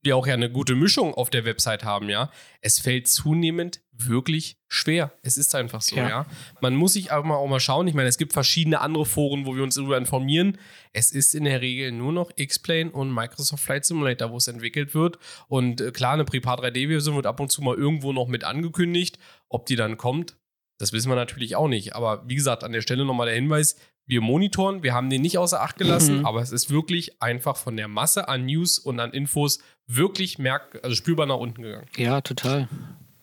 [0.06, 2.32] wir auch ja eine gute Mischung auf der Website haben, ja.
[2.62, 5.14] Es fällt zunehmend wirklich schwer.
[5.22, 6.10] Es ist einfach so, ja.
[6.10, 6.26] ja.
[6.62, 7.88] Man muss sich auch mal, auch mal schauen.
[7.88, 10.58] Ich meine, es gibt verschiedene andere Foren, wo wir uns darüber informieren.
[10.94, 14.94] Es ist in der Regel nur noch X-Plane und Microsoft Flight Simulator, wo es entwickelt
[14.94, 15.18] wird.
[15.48, 19.18] Und äh, klar, eine Prepar 3D-Version wird ab und zu mal irgendwo noch mit angekündigt.
[19.50, 20.38] Ob die dann kommt,
[20.78, 21.96] das wissen wir natürlich auch nicht.
[21.96, 23.78] Aber wie gesagt, an der Stelle nochmal der Hinweis,
[24.08, 26.26] wir monitoren, wir haben den nicht außer Acht gelassen, mhm.
[26.26, 30.80] aber es ist wirklich einfach von der Masse an News und an Infos wirklich merk
[30.84, 31.88] also spürbar nach unten gegangen.
[31.98, 32.68] Ja, total.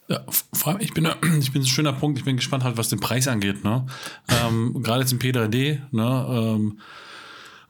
[0.09, 0.25] Ja,
[0.81, 1.09] ich bin,
[1.41, 2.19] ich bin ein schöner Punkt.
[2.19, 3.65] Ich bin gespannt halt, was den Preis angeht.
[3.65, 3.87] Ne?
[4.29, 5.81] Ähm, Gerade jetzt im P3D.
[5.91, 6.27] Ne?
[6.31, 6.81] Ähm,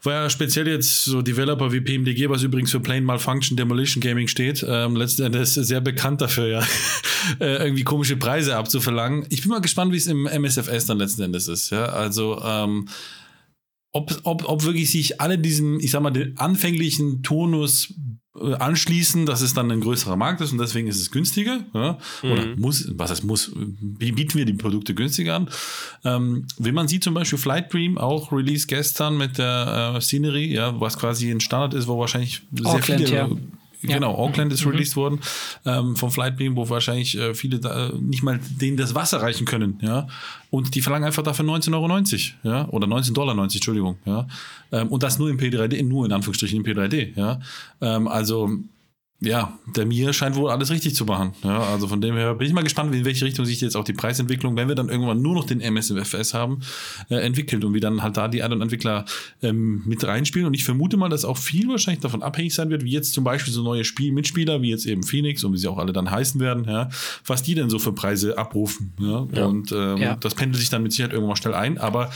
[0.04, 4.28] war ja speziell jetzt so Developer wie PMDG, was übrigens für Plain Malfunction Demolition Gaming
[4.28, 6.60] steht, ähm, letzten Endes sehr bekannt dafür, ja,
[7.40, 9.26] äh, irgendwie komische Preise abzuverlangen.
[9.28, 11.70] Ich bin mal gespannt, wie es im MSFS dann letzten Endes ist.
[11.70, 12.88] Ja, also ähm,
[13.92, 17.94] ob, ob, ob wirklich sich alle diesem, ich sag mal, den anfänglichen Tonus
[18.40, 21.64] äh, anschließen, dass es dann ein größerer Markt ist und deswegen ist es günstiger.
[21.74, 21.98] Ja?
[22.22, 22.60] Oder mhm.
[22.60, 25.50] muss, was heißt muss, bieten wir die Produkte günstiger an.
[26.04, 30.54] Ähm, wenn man sieht zum Beispiel Flight Dream, auch Release gestern mit der äh, Scenery,
[30.54, 33.28] ja, was quasi ein Standard ist, wo wahrscheinlich sehr Auckland, viele ja.
[33.82, 33.94] Ja.
[33.94, 34.72] Genau, Auckland ist mhm.
[34.72, 35.20] released worden
[35.64, 39.78] ähm, vom Flightbeam, wo wahrscheinlich äh, viele da, nicht mal denen das Wasser reichen können,
[39.82, 40.06] ja.
[40.50, 44.26] Und die verlangen einfach dafür 19,90 Euro, ja, oder 19,90 Dollar, Entschuldigung, ja.
[44.70, 47.40] Ähm, und das nur im P3D, nur in Anführungsstrichen im P3D, ja.
[47.80, 48.50] Ähm, also
[49.24, 51.32] ja, der Mir scheint wohl alles richtig zu machen.
[51.44, 53.84] Ja, also von dem her bin ich mal gespannt, in welche Richtung sich jetzt auch
[53.84, 56.60] die Preisentwicklung, wenn wir dann irgendwann nur noch den MSFS haben,
[57.08, 59.04] äh, entwickelt und wie dann halt da die anderen Entwickler
[59.40, 60.48] ähm, mit reinspielen.
[60.48, 63.22] Und ich vermute mal, dass auch viel wahrscheinlich davon abhängig sein wird, wie jetzt zum
[63.22, 66.10] Beispiel so neue Spiel Mitspieler, wie jetzt eben Phoenix und wie sie auch alle dann
[66.10, 66.88] heißen werden, ja,
[67.24, 68.92] was die denn so für Preise abrufen.
[68.98, 69.18] Ja?
[69.46, 71.78] Und ähm, das pendelt sich dann mit Sicherheit irgendwann mal schnell ein.
[71.78, 72.10] Aber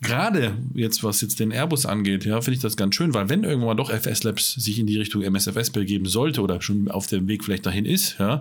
[0.00, 3.44] gerade jetzt, was jetzt den Airbus angeht, ja, finde ich das ganz schön, weil wenn
[3.44, 7.28] irgendwann doch FS Labs sich in die Richtung MSFS begeben sollte oder schon auf dem
[7.28, 8.40] Weg vielleicht dahin ist, ja,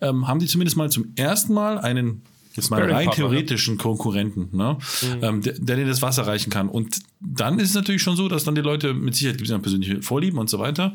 [0.00, 2.22] ähm, haben die zumindest mal zum ersten Mal einen
[2.54, 4.78] jetzt mal rein theoretischen Konkurrenten, ne?
[5.02, 5.22] Mhm.
[5.22, 6.68] Ähm, der, der dir das Wasser reichen kann.
[6.68, 9.52] Und dann ist es natürlich schon so, dass dann die Leute mit Sicherheit gibt es
[9.52, 10.92] ja persönliche Vorlieben und so weiter.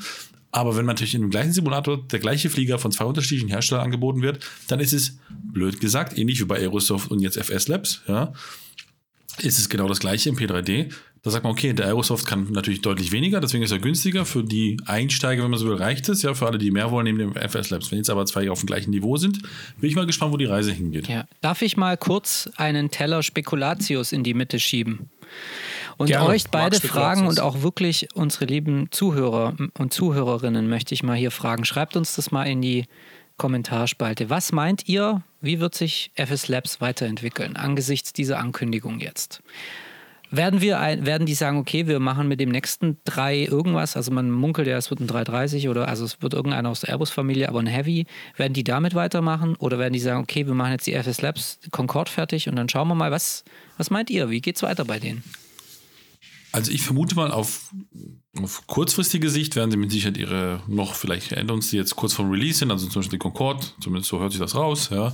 [0.51, 4.21] Aber wenn natürlich in dem gleichen Simulator der gleiche Flieger von zwei unterschiedlichen Herstellern angeboten
[4.21, 8.33] wird, dann ist es blöd gesagt, ähnlich wie bei Aerosoft und jetzt FS Labs, ja,
[9.39, 10.91] ist es genau das gleiche im P3D.
[11.23, 14.25] Da sagt man, okay, der Aerosoft kann natürlich deutlich weniger, deswegen ist er günstiger.
[14.25, 16.21] Für die Einsteiger, wenn man so will, reicht es.
[16.21, 17.91] Ja, für alle, die mehr wollen, neben dem FS Labs.
[17.91, 19.41] Wenn jetzt aber zwei auf dem gleichen Niveau sind,
[19.79, 21.07] bin ich mal gespannt, wo die Reise hingeht.
[21.07, 21.23] Ja.
[21.39, 25.09] Darf ich mal kurz einen Teller Spekulatius in die Mitte schieben?
[25.95, 26.27] Und Gerne.
[26.27, 31.31] euch beide fragen und auch wirklich unsere lieben Zuhörer und Zuhörerinnen möchte ich mal hier
[31.31, 31.63] fragen.
[31.63, 32.85] Schreibt uns das mal in die
[33.37, 34.29] Kommentarspalte.
[34.29, 39.41] Was meint ihr, wie wird sich FS Labs weiterentwickeln angesichts dieser Ankündigung jetzt?
[40.35, 44.11] Werden, wir ein, werden die sagen, okay, wir machen mit dem nächsten drei irgendwas, also
[44.11, 47.47] man munkelt ja, es wird ein 330 oder also es wird irgendeiner aus der Airbus-Familie,
[47.47, 50.87] aber ein Heavy, werden die damit weitermachen oder werden die sagen, okay, wir machen jetzt
[50.87, 53.43] die FS Labs Concorde fertig und dann schauen wir mal, was,
[53.77, 55.23] was meint ihr, wie geht es weiter bei denen?
[56.53, 57.73] Also ich vermute mal, auf,
[58.39, 62.31] auf kurzfristige Sicht werden sie mit Sicherheit ihre noch vielleicht Add-ons, die jetzt kurz vor
[62.31, 65.11] Release sind, also zum Beispiel die Concorde, zumindest so hört sich das raus, ja,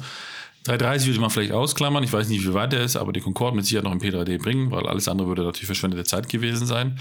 [0.65, 2.03] 330 würde man vielleicht ausklammern.
[2.03, 4.37] Ich weiß nicht, wie weit der ist, aber die Concorde mit Sicherheit noch im P3D
[4.37, 6.99] bringen, weil alles andere würde natürlich verschwendete Zeit gewesen sein.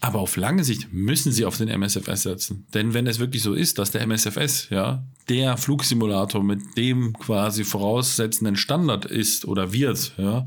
[0.00, 2.66] Aber auf lange Sicht müssen sie auf den MSFS setzen.
[2.74, 7.64] Denn wenn es wirklich so ist, dass der MSFS, ja, der Flugsimulator mit dem quasi
[7.64, 10.46] voraussetzenden Standard ist oder wird, ja,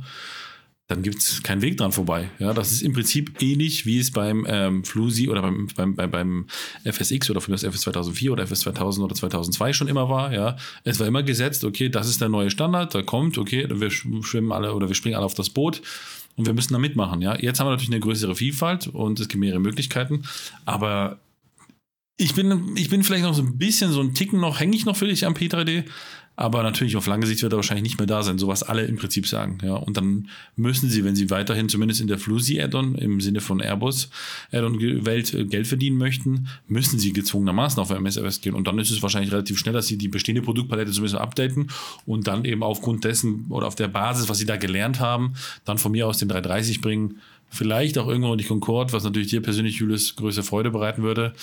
[0.88, 2.30] dann gibt es keinen Weg dran vorbei.
[2.40, 6.12] Ja, das ist im Prinzip ähnlich, wie es beim ähm, Flusi oder beim, beim, beim,
[6.12, 6.46] beim
[6.86, 10.34] FSX oder für das FS 2004 oder FS 2000 oder 2002 schon immer war.
[10.34, 13.92] Ja, es war immer gesetzt, okay, das ist der neue Standard, da kommt, okay, wir
[13.92, 15.82] schwimmen alle oder wir springen alle auf das Boot
[16.38, 17.22] und wir müssen da mitmachen.
[17.22, 20.24] Ja, jetzt haben wir natürlich eine größere Vielfalt und es gibt mehrere Möglichkeiten,
[20.64, 21.20] aber
[22.16, 24.86] ich bin, ich bin vielleicht noch so ein bisschen so ein Ticken noch, hänge ich
[24.86, 25.84] noch für dich am P3D,
[26.40, 28.86] aber natürlich auf lange Sicht wird er wahrscheinlich nicht mehr da sein, so was alle
[28.86, 29.58] im Prinzip sagen.
[29.64, 33.60] Ja, und dann müssen sie, wenn sie weiterhin zumindest in der Flusi-Add-on im Sinne von
[33.60, 34.12] Airbus
[34.52, 38.54] Add-on-Welt äh, Geld verdienen möchten, müssen sie gezwungenermaßen auf MSFS gehen.
[38.54, 41.72] Und dann ist es wahrscheinlich relativ schnell, dass sie die bestehende Produktpalette zumindest updaten
[42.06, 45.34] und dann eben aufgrund dessen oder auf der Basis, was sie da gelernt haben,
[45.66, 47.16] dann von mir aus den 330 bringen.
[47.50, 51.34] Vielleicht auch irgendwo die Concorde, was natürlich dir persönlich, Julius, größte Freude bereiten würde.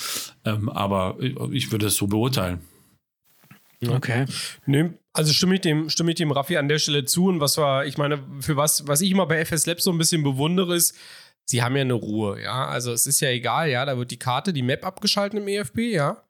[0.45, 1.17] Ähm, aber
[1.51, 2.61] ich würde es so beurteilen.
[3.89, 4.27] Okay.
[4.67, 7.27] Nee, also stimme ich dem, stimme ich dem Raffi an der Stelle zu.
[7.27, 9.99] Und was war, ich meine, für was, was ich immer bei FS Labs so ein
[9.99, 10.95] bisschen bewundere, ist,
[11.45, 12.67] sie haben ja eine Ruhe, ja.
[12.67, 15.79] Also es ist ja egal, ja, da wird die Karte, die Map abgeschaltet im EFB,
[15.93, 16.23] ja.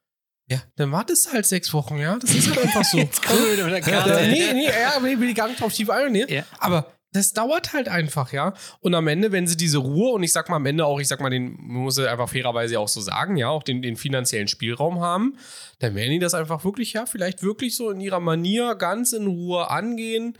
[0.50, 2.18] Ja, dann wartest du halt sechs Wochen, ja.
[2.18, 2.98] Das ist halt einfach so.
[2.98, 4.10] Jetzt wir mit der Karte.
[4.10, 6.26] Ja, nee, nee, ja, will ich gar nicht drauf tief ein, nee.
[6.28, 6.44] Ja.
[6.58, 8.54] Aber das dauert halt einfach, ja.
[8.80, 11.06] Und am Ende, wenn sie diese Ruhe und ich sag mal am Ende auch, ich
[11.06, 14.48] sag mal, den muss ich einfach fairerweise auch so sagen, ja, auch den, den finanziellen
[14.48, 15.36] Spielraum haben,
[15.78, 19.28] dann werden die das einfach wirklich, ja, vielleicht wirklich so in ihrer Manier ganz in
[19.28, 20.36] Ruhe angehen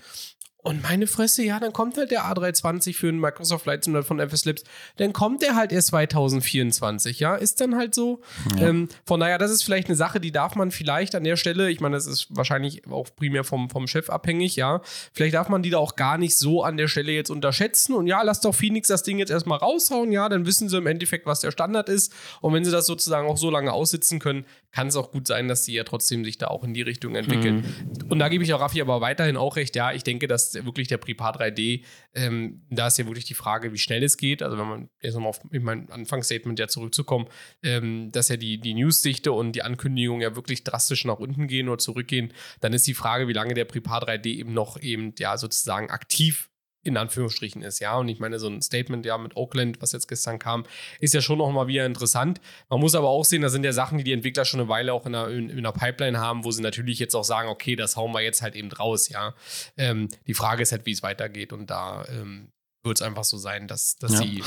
[0.65, 4.19] und meine Fresse, ja, dann kommt halt der A320 für einen Microsoft Flight Simulator von
[4.19, 4.65] FS Labs.
[4.97, 8.23] Dann kommt der halt erst 2024, ja, ist dann halt so.
[8.59, 8.69] Ja.
[8.69, 11.71] Ähm, von daher, das ist vielleicht eine Sache, die darf man vielleicht an der Stelle,
[11.71, 14.81] ich meine, das ist wahrscheinlich auch primär vom, vom Chef abhängig, ja.
[15.13, 17.93] Vielleicht darf man die da auch gar nicht so an der Stelle jetzt unterschätzen.
[17.93, 20.87] Und ja, lass doch Phoenix das Ding jetzt erstmal raushauen, ja, dann wissen sie im
[20.87, 22.11] Endeffekt, was der Standard ist.
[22.41, 25.47] Und wenn sie das sozusagen auch so lange aussitzen können, kann es auch gut sein,
[25.47, 27.57] dass sie ja trotzdem sich da auch in die Richtung entwickeln.
[27.57, 28.11] Mhm.
[28.11, 30.89] Und da gebe ich auch Raffi aber weiterhin auch recht, ja, ich denke, dass wirklich
[30.89, 31.85] der Prepar 3D,
[32.15, 34.43] ähm, da ist ja wirklich die Frage, wie schnell es geht.
[34.43, 37.27] Also wenn man jetzt nochmal auf mein Anfangsstatement ja zurückzukommen,
[37.63, 41.69] ähm, dass ja die, die Newsdichte und die Ankündigungen ja wirklich drastisch nach unten gehen
[41.69, 45.37] oder zurückgehen, dann ist die Frage, wie lange der Prepar 3D eben noch eben ja
[45.37, 46.51] sozusagen aktiv
[46.85, 47.97] in Anführungsstrichen ist, ja.
[47.97, 50.65] Und ich meine, so ein Statement ja mit Oakland, was jetzt gestern kam,
[51.01, 52.41] ist ja schon noch mal wieder interessant.
[52.69, 54.93] Man muss aber auch sehen, da sind ja Sachen, die die Entwickler schon eine Weile
[54.93, 57.75] auch in der, in, in der Pipeline haben, wo sie natürlich jetzt auch sagen, okay,
[57.75, 59.35] das hauen wir jetzt halt eben raus, ja.
[59.77, 63.39] Ähm, die Frage ist halt, wie es weitergeht und da ähm, wird es einfach so
[63.39, 64.19] sein, dass, dass ja.
[64.19, 64.43] sie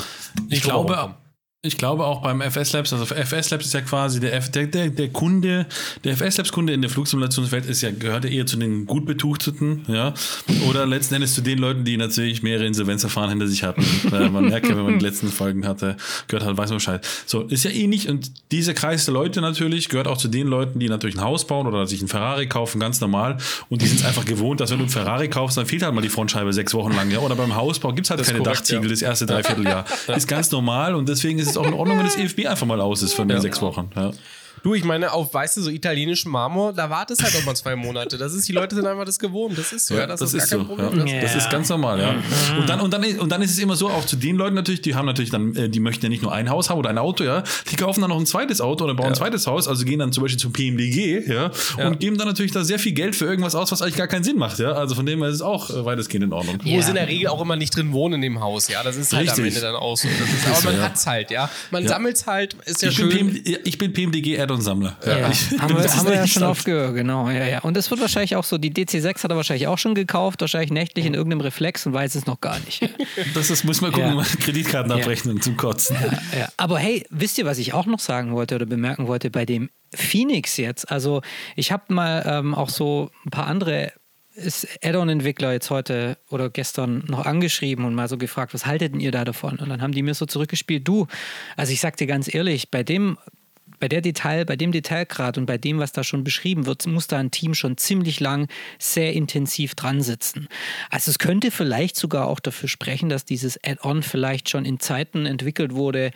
[0.48, 1.16] ich glaube,
[1.62, 4.68] ich glaube auch beim FS Labs, also FS Labs ist ja quasi der, F, der,
[4.68, 5.66] der, der Kunde,
[6.04, 9.06] der FS Labs Kunde in der Flugsimulationswelt ist ja, gehört ja eher zu den gut
[9.06, 10.14] betuchteten, ja,
[10.68, 13.84] oder letzten Endes zu den Leuten, die natürlich mehrere Insolvenzverfahren hinter sich hatten.
[14.32, 15.96] man merkt ja, wenn man die letzten Folgen hatte,
[16.28, 17.04] gehört halt, weiß man Bescheid.
[17.26, 20.46] So, ist ja ähnlich eh und dieser Kreis der Leute natürlich gehört auch zu den
[20.46, 23.36] Leuten, die natürlich ein Haus bauen oder sich ein Ferrari kaufen, ganz normal
[23.68, 25.92] und die sind es einfach gewohnt, dass wenn du ein Ferrari kaufst, dann fehlt halt
[25.92, 28.38] mal die Frontscheibe sechs Wochen lang, ja, oder beim Hausbau gibt es halt das keine
[28.38, 28.90] korrekt, Dachziegel ja.
[28.90, 29.84] das erste Dreivierteljahr.
[30.16, 32.66] Ist ganz normal und deswegen ist ist es auch in Ordnung, wenn das EFB einfach
[32.66, 33.40] mal aus ist von den ja.
[33.40, 33.90] sechs Wochen.
[33.96, 34.10] Ja.
[34.62, 37.76] Du, ich meine, auf, weißt du, so italienischen Marmor, da wartest halt auch mal zwei
[37.76, 38.18] Monate.
[38.18, 39.56] Das ist, die Leute sind einfach das gewohnt.
[39.56, 40.76] Das ist so, ja, das, das ist, ist so.
[40.78, 41.20] Ja.
[41.20, 42.12] Das, ist ganz normal, ja.
[42.12, 42.58] Mhm.
[42.60, 44.82] Und dann, und, dann, und dann ist es immer so, auch zu den Leuten natürlich,
[44.82, 46.98] die haben natürlich dann, äh, die möchten ja nicht nur ein Haus haben oder ein
[46.98, 47.42] Auto, ja.
[47.70, 49.10] Die kaufen dann noch ein zweites Auto oder bauen ja.
[49.10, 51.50] ein zweites Haus, also gehen dann zum Beispiel zum PMDG, ja,
[51.84, 54.24] und geben dann natürlich da sehr viel Geld für irgendwas aus, was eigentlich gar keinen
[54.24, 54.72] Sinn macht, ja.
[54.72, 56.58] Also von dem her ist es auch äh, weitestgehend in Ordnung.
[56.64, 58.82] Wo sie in der Regel auch immer nicht drin wohnen in dem Haus, ja.
[58.82, 59.38] Das ist halt Richtig.
[59.38, 60.08] am Ende dann auch so.
[60.08, 61.50] Ist, aber man hat's halt, ja.
[61.70, 61.88] Man ja.
[61.88, 63.08] sammelt's halt, ist ja ich schön.
[63.08, 63.92] Bin PM, ich bin
[64.48, 64.96] PMDG-Add-on-Sammler.
[65.06, 67.28] Ja ich, haben wir, haben wir ja schon oft gehört, genau.
[67.28, 67.60] Ja, ja.
[67.60, 70.70] Und es wird wahrscheinlich auch so, die DC6 hat er wahrscheinlich auch schon gekauft, wahrscheinlich
[70.70, 72.88] nächtlich in irgendeinem Reflex und weiß es noch gar nicht.
[73.34, 74.22] das ist, muss man gucken, ja.
[74.40, 75.96] Kreditkarten abrechnen zum Kotzen.
[76.00, 76.48] Ja, ja.
[76.56, 79.70] Aber hey, wisst ihr, was ich auch noch sagen wollte oder bemerken wollte bei dem
[79.94, 80.90] Phoenix jetzt?
[80.90, 81.22] Also
[81.56, 83.92] ich habe mal ähm, auch so ein paar andere
[84.82, 89.24] Add-on-Entwickler jetzt heute oder gestern noch angeschrieben und mal so gefragt, was haltet ihr da
[89.24, 89.58] davon?
[89.58, 91.08] Und dann haben die mir so zurückgespielt, du,
[91.56, 93.18] also ich sag dir ganz ehrlich, bei dem
[93.78, 97.06] bei der Detail, bei dem Detailgrad und bei dem, was da schon beschrieben wird, muss
[97.06, 98.48] da ein Team schon ziemlich lang
[98.78, 100.48] sehr intensiv dran sitzen.
[100.90, 105.26] Also es könnte vielleicht sogar auch dafür sprechen, dass dieses Add-on vielleicht schon in Zeiten
[105.26, 106.10] entwickelt wurde,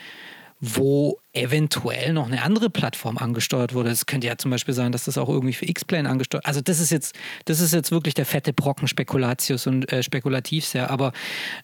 [0.65, 3.91] wo eventuell noch eine andere Plattform angesteuert wurde.
[3.91, 6.47] Es könnte ja zum Beispiel sein, dass das auch irgendwie für X-Plane angesteuert.
[6.47, 10.65] Also das ist jetzt, das ist jetzt wirklich der fette Brocken Spekulatius und äh, spekulativ
[10.65, 10.89] sehr.
[10.89, 11.13] Aber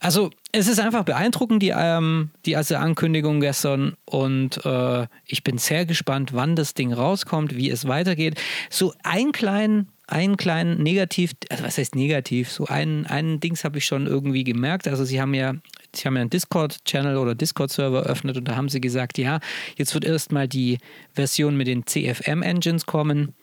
[0.01, 5.59] also es ist einfach beeindruckend die ähm, die also Ankündigung gestern und äh, ich bin
[5.59, 8.41] sehr gespannt, wann das Ding rauskommt, wie es weitergeht.
[8.69, 12.51] So einen kleinen einen kleinen Negativ, also was heißt negativ?
[12.51, 14.89] So einen, einen Dings habe ich schon irgendwie gemerkt.
[14.89, 15.55] Also sie haben ja,
[15.99, 19.41] sie haben ja einen Discord-Channel oder Discord-Server eröffnet und da haben sie gesagt, ja,
[19.77, 20.79] jetzt wird erstmal die
[21.15, 23.35] Version mit den CFM-Engines kommen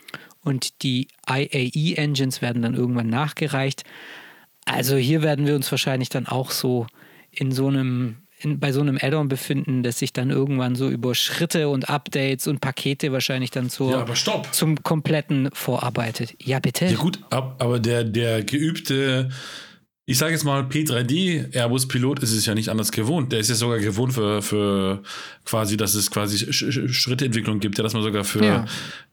[0.41, 3.83] und die IAE-Engines werden dann irgendwann nachgereicht.
[4.65, 6.87] Also hier werden wir uns wahrscheinlich dann auch so
[7.31, 11.15] in so einem in, bei so einem Add-on befinden, das sich dann irgendwann so über
[11.15, 16.35] Schritte und Updates und Pakete wahrscheinlich dann zur, Ja, zum kompletten vorarbeitet.
[16.41, 16.85] Ja, bitte.
[16.85, 19.29] Ja gut, ab, aber der, der geübte,
[20.07, 23.31] ich sage jetzt mal P3D Airbus Pilot ist es ja nicht anders gewohnt.
[23.31, 25.01] Der ist ja sogar gewohnt für, für
[25.45, 28.65] quasi, dass es quasi Sch Sch Schrittentwicklung gibt, ja, dass man sogar für, Ja.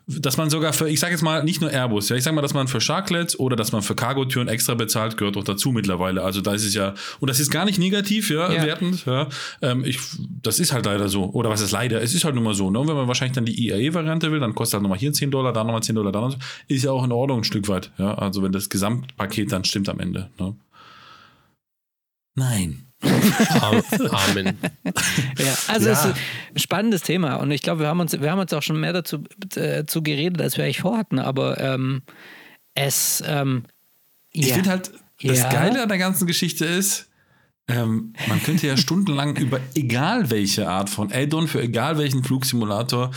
[0.06, 2.42] dass man sogar für, ich sage jetzt mal nicht nur Airbus, ja, ich sage mal,
[2.42, 6.22] dass man für Sharklets oder dass man für Cargotüren extra bezahlt, gehört auch dazu mittlerweile.
[6.24, 8.62] Also da ist es ja, und das ist gar nicht negativ, ja, Ja.
[8.62, 9.28] wertend, ja.
[9.62, 9.98] Ähm, ich,
[10.42, 11.24] das ist halt leider so.
[11.32, 12.02] Oder was ist leider?
[12.02, 12.70] Es ist halt nun mal so.
[12.70, 12.78] Ne?
[12.80, 15.54] Und wenn man wahrscheinlich dann die IAE-Variante will, dann kostet halt nochmal hier 10 Dollar,
[15.54, 16.36] da nochmal 10 Dollar, da noch.
[16.68, 17.92] Ist ja auch in Ordnung ein Stück weit.
[17.96, 18.12] Ja?
[18.14, 20.28] Also wenn das Gesamtpaket dann stimmt am Ende.
[20.38, 20.54] Ne?
[22.34, 22.86] Nein.
[23.02, 24.56] Amen.
[25.38, 25.92] Ja, also Ja.
[25.92, 26.14] es ist
[26.54, 28.92] ein spannendes Thema und ich glaube, wir haben uns, wir haben uns auch schon mehr
[28.92, 29.24] dazu
[29.56, 32.02] äh, zu geredet, als wir eigentlich vorhatten, aber ähm,
[32.74, 33.64] es ähm,
[34.30, 34.54] Ich ja.
[34.54, 35.50] finde halt, das Ja.
[35.50, 37.08] Geile an der ganzen Geschichte ist,
[37.68, 43.10] ähm, man könnte ja stundenlang über egal welche Art von Add-on für egal welchen Flugsimulator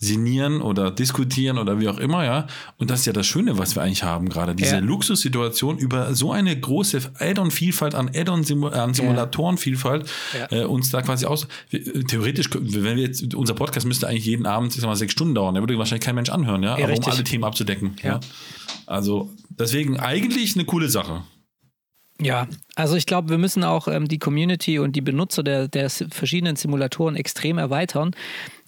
[0.00, 2.46] sinnieren oder diskutieren oder wie auch immer, ja.
[2.76, 4.54] Und das ist ja das Schöne, was wir eigentlich haben gerade.
[4.54, 4.78] Diese Ja.
[4.80, 10.08] Luxussituation über so eine große Add-on-Vielfalt an Add-on-Simu- an Simulatoren-Vielfalt
[10.50, 10.56] Ja.
[10.56, 11.48] äh, uns da quasi aus.
[11.70, 14.94] wir- äh, Theoretisch, wenn wir jetzt, unser Podcast müsste eigentlich jeden Abend, ich sag mal,
[14.96, 15.54] sechs Stunden dauern.
[15.54, 16.74] Der würde wahrscheinlich kein Mensch anhören, ja.
[16.74, 17.96] Aber um alle Themen abzudecken.
[18.02, 18.20] Ja.
[18.86, 21.22] Also deswegen eigentlich eine coole Sache.
[22.20, 25.88] Ja, also ich glaube, wir müssen auch ähm, die Community und die Benutzer der, der
[25.88, 28.10] verschiedenen Simulatoren extrem erweitern,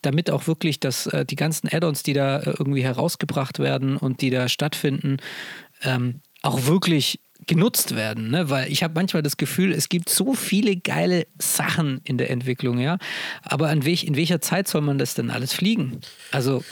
[0.03, 4.21] damit auch wirklich das, äh, die ganzen Add-ons, die da äh, irgendwie herausgebracht werden und
[4.21, 5.19] die da stattfinden,
[5.83, 8.31] ähm, auch wirklich genutzt werden.
[8.31, 8.51] Ne?
[8.51, 12.79] Weil ich habe manchmal das Gefühl, es gibt so viele geile Sachen in der Entwicklung,
[12.79, 12.99] ja.
[13.43, 16.01] Aber an welch, in welcher Zeit soll man das denn alles fliegen?
[16.33, 16.63] Also,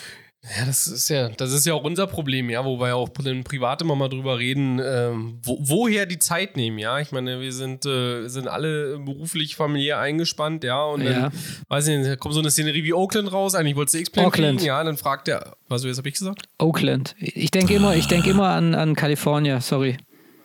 [0.44, 3.82] Ja, das ist ja, das ist ja auch unser Problem, ja, wo wir auch privat
[3.82, 7.00] immer mal drüber reden, ähm, wo, woher die Zeit nehmen, ja.
[7.00, 11.30] Ich meine, wir sind, äh, sind alle beruflich, familiär eingespannt, ja, und dann, Ja.
[11.68, 14.58] weiß ich nicht, kommt so eine Szenerie wie Oakland raus, eigentlich wolltest du X-Plane fliegen,
[14.60, 16.44] ja, dann fragt der, was jetzt habe ich gesagt?
[16.58, 17.16] Oakland.
[17.18, 19.96] Ich denke immer, ich denke immer an, an Kalifornien, sorry.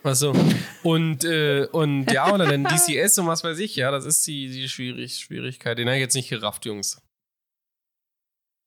[0.01, 0.33] Achso.
[0.81, 4.49] Und, äh, und ja, oder dann DCS und was weiß ich, ja, das ist die,
[4.49, 5.77] die Schwierig Schwierigkeit.
[5.77, 6.97] Den habe ich jetzt nicht gerafft, Jungs.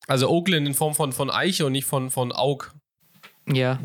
[0.07, 2.73] Also Oakland in Form von, von Eiche und nicht von, von Aug.
[3.45, 3.79] Ja.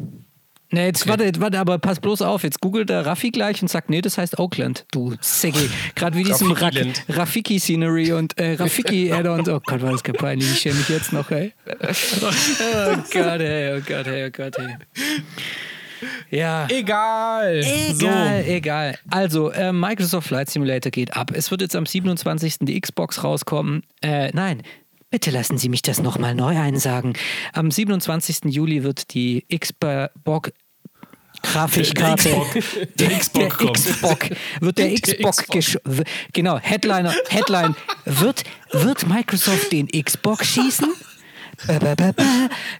[0.74, 1.10] Nee, jetzt Okay.
[1.10, 2.44] warte, warte, aber pass bloß auf.
[2.44, 4.86] Jetzt googelt der Raffi gleich und sagt, nee, das heißt Oakland.
[4.90, 5.68] Du Säcke.
[5.94, 7.04] Gerade wie diesem Ra Rafiki-Land.
[7.10, 9.40] Rafiki-Scenery und äh, Rafiki-Add-on.
[9.50, 10.50] Oh Gott, war das peinlich.
[10.50, 11.52] Ich schäme mich jetzt noch, ey.
[11.68, 14.76] Oh Gott, ey, oh Gott, ey, oh Gott, ey.
[16.30, 16.66] Ja.
[16.70, 17.62] Egal.
[17.90, 18.98] Egal, egal.
[19.10, 21.30] Also, äh, Microsoft Flight Simulator geht ab.
[21.34, 22.60] Es wird jetzt am 27.
[22.62, 23.82] die Xbox rauskommen.
[24.00, 24.62] Äh, nein,
[25.12, 27.12] bitte lassen Sie mich das nochmal neu einsagen.
[27.52, 28.46] Am 27.
[28.46, 30.52] Juli wird die Xbox
[31.42, 32.30] Grafikkarte.
[32.94, 33.74] Der Xbox kommt.
[33.74, 35.76] Xbox wird der Xbox,
[36.32, 40.88] genau Headliner Headline wird wird Microsoft den Xbox schießen?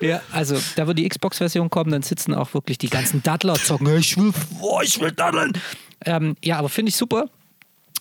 [0.01, 3.97] Ja, also da wird die Xbox-Version kommen, dann sitzen auch wirklich die ganzen Daddler zocken.
[3.99, 5.53] Ich will, oh, ich will daddeln.
[6.05, 7.29] Ähm, ja, aber finde ich super.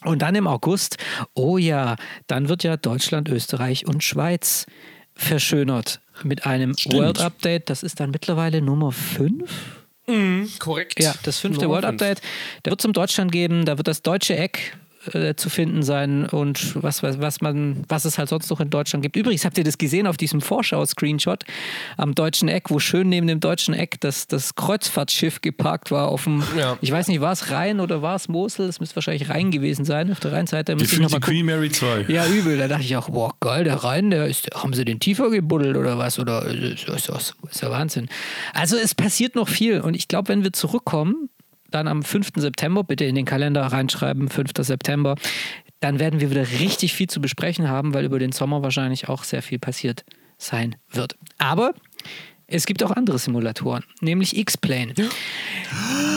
[0.03, 0.97] Und dann im August,
[1.33, 1.95] oh ja,
[2.27, 4.65] dann wird ja Deutschland, Österreich und Schweiz
[5.15, 6.95] verschönert mit einem Stimmt.
[6.95, 7.69] World Update.
[7.69, 9.49] Das ist dann mittlerweile Nummer 5.
[10.59, 11.01] Korrekt.
[11.01, 12.01] Ja, das fünfte Nummer World fünf.
[12.01, 12.21] Update.
[12.63, 14.77] Da wird es um Deutschland geben, da wird das deutsche Eck
[15.13, 18.69] äh, zu finden sein und was, was, was, man, was es halt sonst noch in
[18.69, 19.15] Deutschland gibt.
[19.15, 21.43] Übrigens, habt ihr das gesehen auf diesem Vorschau-Screenshot
[21.97, 26.25] am deutschen Eck, wo schön neben dem deutschen Eck das, das Kreuzfahrtschiff geparkt war auf
[26.25, 26.77] dem, Ja.
[26.81, 28.67] ich weiß nicht, war es Rhein oder war es Mosel?
[28.69, 30.11] Es müsste wahrscheinlich Rhein gewesen sein.
[30.11, 31.33] Auf der Rheinseite müsste ich noch die mal gucken.
[31.33, 32.05] Queen Mary 2.
[32.07, 32.57] Ja, übel.
[32.57, 35.75] Da dachte ich auch, boah, geil, der Rhein, der ist, haben sie den tiefer gebuddelt
[35.77, 36.19] oder was?
[36.19, 38.07] Oder äh, ist, ist, ist, ist ja Wahnsinn.
[38.53, 41.29] Also es passiert noch viel und ich glaube, wenn wir zurückkommen,
[41.71, 42.31] dann am 5.
[42.35, 44.51] September, bitte in den Kalender reinschreiben, 5.
[44.59, 45.15] September,
[45.79, 49.23] dann werden wir wieder richtig viel zu besprechen haben, weil über den Sommer wahrscheinlich auch
[49.23, 50.05] sehr viel passiert
[50.37, 51.17] sein wird.
[51.37, 51.73] Aber
[52.51, 54.93] es gibt auch andere Simulatoren, nämlich X-Plane.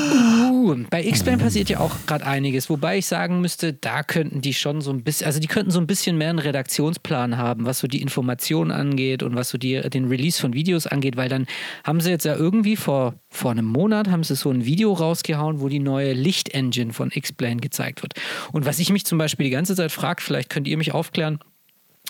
[0.04, 4.54] Uh, bei X-Plane passiert ja auch gerade einiges, wobei ich sagen müsste, da könnten die
[4.54, 7.78] schon so ein bisschen, also die könnten so ein bisschen mehr einen Redaktionsplan haben, was
[7.78, 11.46] so die Informationen angeht und was so die, den Release von Videos angeht, weil dann
[11.84, 15.60] haben sie jetzt ja irgendwie vor, vor einem Monat haben sie so ein Video rausgehauen,
[15.60, 18.14] wo die neue Licht-Engine von X-Plane gezeigt wird.
[18.52, 21.38] Und was ich mich zum Beispiel die ganze Zeit frage, vielleicht könnt ihr mich aufklären,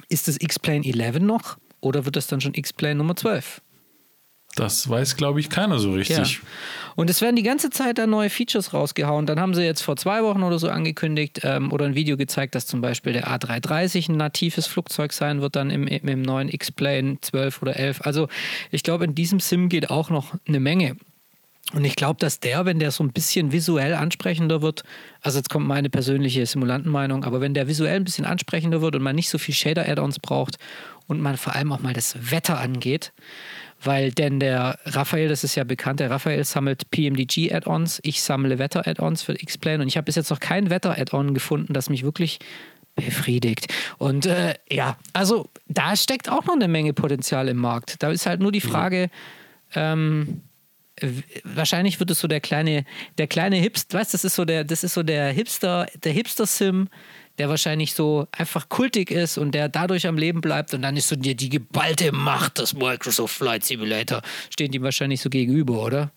[0.09, 3.61] ist das X-Plane 11 noch oder wird das dann schon X-Plane Nummer 12?
[4.57, 6.35] Das weiß, glaube ich, keiner so richtig.
[6.35, 6.49] Ja.
[6.97, 9.27] Und es werden die ganze Zeit da neue Features rausgehauen.
[9.27, 12.55] Dann haben sie jetzt vor zwei Wochen oder so angekündigt ähm, oder ein Video gezeigt,
[12.55, 17.19] dass zum Beispiel der A330 ein natives Flugzeug sein wird, dann im, im neuen X-Plane
[17.21, 18.03] 12 oder 11.
[18.03, 18.29] Also
[18.71, 20.97] ich glaube, in diesem Sim geht auch noch eine Menge.
[21.73, 24.85] Und ich glaube, dass der, wenn der so ein bisschen visuell ansprechender wird,
[25.23, 29.03] also jetzt kommt meine persönliche Simulantenmeinung, aber wenn der visuell ein bisschen ansprechender wird und
[29.03, 30.59] man nicht so viel Shader-Add-ons braucht
[31.07, 33.13] und man vor allem auch mal das Wetter angeht,
[33.85, 39.23] weil denn der Raphael, das ist ja bekannt, der Raphael sammelt PMDG-Add-ons, ich sammle Wetter-Add-ons
[39.23, 42.39] für X-Plane und ich habe bis jetzt noch kein Wetter-Add-on gefunden, das mich wirklich
[42.95, 43.73] befriedigt.
[43.99, 48.03] Und äh, ja, also da steckt auch noch eine Menge Potenzial im Markt.
[48.03, 49.11] Da ist halt nur die Frage,
[49.75, 50.43] ähm,
[51.43, 52.85] wahrscheinlich wird es so der kleine,
[53.19, 56.89] der kleine Hipster, weißt das ist so der, das ist so der Hipster, der Hipster-Sim,
[57.39, 61.09] der wahrscheinlich so einfach kultig ist und der dadurch am Leben bleibt und dann ist
[61.09, 66.13] so dir die geballte Macht des Microsoft Flight Simulator, stehen die wahrscheinlich so gegenüber, oder?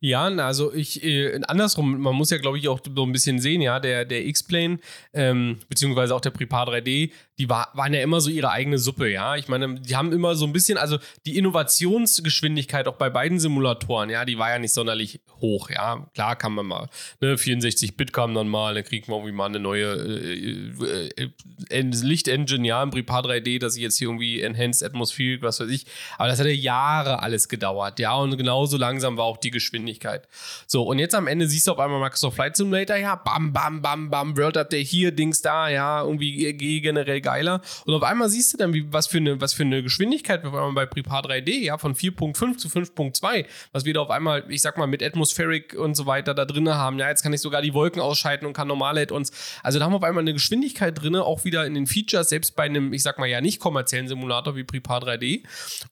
[0.00, 3.60] Ja, also ich, äh, andersrum, man muss ja, glaube ich, auch so ein bisschen sehen,
[3.60, 4.78] ja, der, der X-Plane,
[5.12, 9.10] ähm, beziehungsweise auch der Prepar 3D, die war, waren ja immer so ihre eigene Suppe,
[9.10, 9.36] ja.
[9.36, 14.10] Ich meine, die haben immer so ein bisschen, also die Innovationsgeschwindigkeit auch bei beiden Simulatoren,
[14.10, 16.08] ja, die war ja nicht sonderlich hoch, ja.
[16.14, 16.88] Klar kann man mal,
[17.20, 21.30] ne, 64-Bit kam dann mal, dann kriegt man irgendwie mal eine neue äh, äh,
[21.68, 25.68] äh Lichtengine, ja, im Prepar 3D, dass ich jetzt hier irgendwie Enhanced Atmospheric, was weiß
[25.68, 25.86] ich.
[26.18, 28.14] Aber das hat ja Jahre alles gedauert, ja.
[28.14, 30.28] Und genauso langsam war auch die Geschwindigkeit.
[30.66, 33.82] So, und jetzt am Ende siehst du auf einmal Microsoft Flight Simulator, ja, bam, bam,
[33.82, 37.62] bam, bam, World Update hier, Dings da, ja, irgendwie generell geiler.
[37.84, 40.50] Und auf einmal siehst du dann, wie, was, für eine, was für eine Geschwindigkeit wir
[40.50, 44.44] auf einmal bei Prepar 3D, ja, von 4.5 zu 5.2, was wir da auf einmal,
[44.48, 46.98] ich sag mal, mit Atmospheric und so weiter da drin haben.
[46.98, 49.32] Ja, jetzt kann ich sogar die Wolken ausschalten und kann normale Add-ons.
[49.62, 52.56] Also da haben wir auf einmal eine Geschwindigkeit drin, auch wieder in den Features, selbst
[52.56, 55.44] bei einem, ich sag mal, ja, nicht kommerziellen Simulator wie Prepar 3D.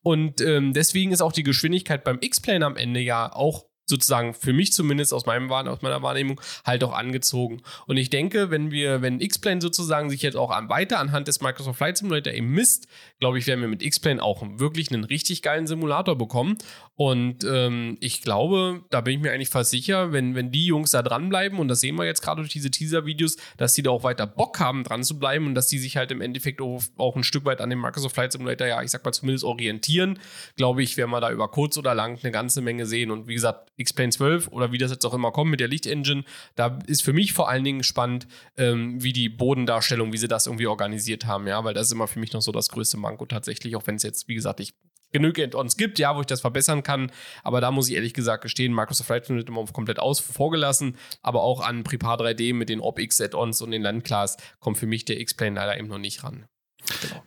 [0.03, 3.54] Und ähm, deswegen ist auch die Geschwindigkeit beim X-Plane am Ende ja auch
[3.87, 7.63] sozusagen für mich zumindest aus, meinem, aus meiner Wahrnehmung halt auch angezogen.
[7.87, 11.41] Und ich denke, wenn wir, wenn X-Plane sozusagen sich jetzt auch an, weiter anhand des
[11.41, 12.89] Microsoft Flight Simulator eben misst,
[13.21, 16.57] glaube ich, werden wir mit X-Plane auch wirklich einen richtig geilen Simulator bekommen.
[16.97, 20.93] Und ähm, ich glaube, da bin ich mir eigentlich fast sicher, wenn, wenn die Jungs
[20.93, 24.05] da dranbleiben, und das sehen wir jetzt gerade durch diese Teaser-Videos, dass die da auch
[24.05, 27.17] weiter Bock haben, dran zu bleiben und dass die sich halt im Endeffekt auch, auch
[27.17, 30.21] ein Stück weit an dem Microsoft Flight Simulator, ja, ich sag mal zumindest orientieren,
[30.57, 33.11] glaube ich, werden wir da über kurz oder lang eine ganze Menge sehen.
[33.11, 36.25] Und wie gesagt, X-Plane 12 oder wie das jetzt auch immer kommt mit der Lichtengine,
[36.55, 40.47] da ist für mich vor allen Dingen spannend, ähm, wie die Bodendarstellung, wie sie das
[40.47, 43.27] irgendwie organisiert haben, ja, weil das ist immer für mich noch so das größte Manko
[43.27, 44.75] tatsächlich, auch wenn es jetzt, wie gesagt, ich
[45.15, 47.11] genug Add-ons gibt, ja, wo ich das verbessern kann.
[47.43, 50.97] Aber da muss ich ehrlich gesagt gestehen, Microsoft Flight Simulator immer komplett aus vorgelassen.
[51.23, 55.05] Aber auch an Prepar 3D mit den OpX Add-ons und den Landclass kommt für mich
[55.05, 56.47] der X-Plane leider eben noch nicht ran.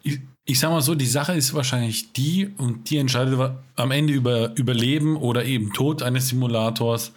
[0.03, 3.39] Ich, ich sag mal so, die Sache ist wahrscheinlich die, und die entscheidet
[3.75, 7.11] am Ende über Überleben oder eben Tod eines Simulators,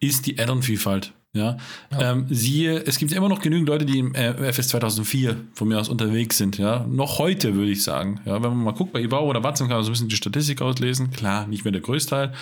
[0.00, 1.12] ist die Add-on-Vielfalt.
[1.32, 1.58] Ja,
[1.92, 2.10] ja.
[2.10, 5.78] Ähm, siehe, es gibt immer noch genügend Leute, die im äh, FS 2004 von mir
[5.78, 6.58] aus unterwegs sind.
[6.58, 8.20] Ja, noch heute würde ich sagen.
[8.24, 10.16] Ja, wenn man mal guckt bei Ibau oder Watson kann man so ein bisschen die
[10.16, 11.12] Statistik auslesen.
[11.12, 12.32] Klar, nicht mehr der größte Teil.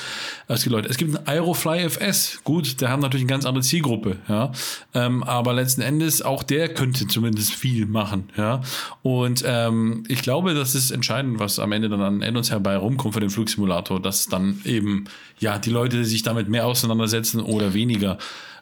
[0.47, 0.89] Aber es gibt Leute.
[0.89, 2.41] Es gibt einen Aerofly FS.
[2.45, 4.17] Gut, der hat natürlich eine ganz andere Zielgruppe.
[4.27, 4.53] Ja,
[4.95, 8.31] ähm, aber letzten Endes auch der könnte zumindest viel machen.
[8.39, 8.63] Ja,
[9.03, 13.13] und ähm, ich glaube, das ist entscheidend, was am Ende dann an Endons herbei rumkommt
[13.13, 15.05] für den Flugsimulator, dass dann eben
[15.41, 18.17] ja die Leute sich damit mehr auseinandersetzen oder weniger.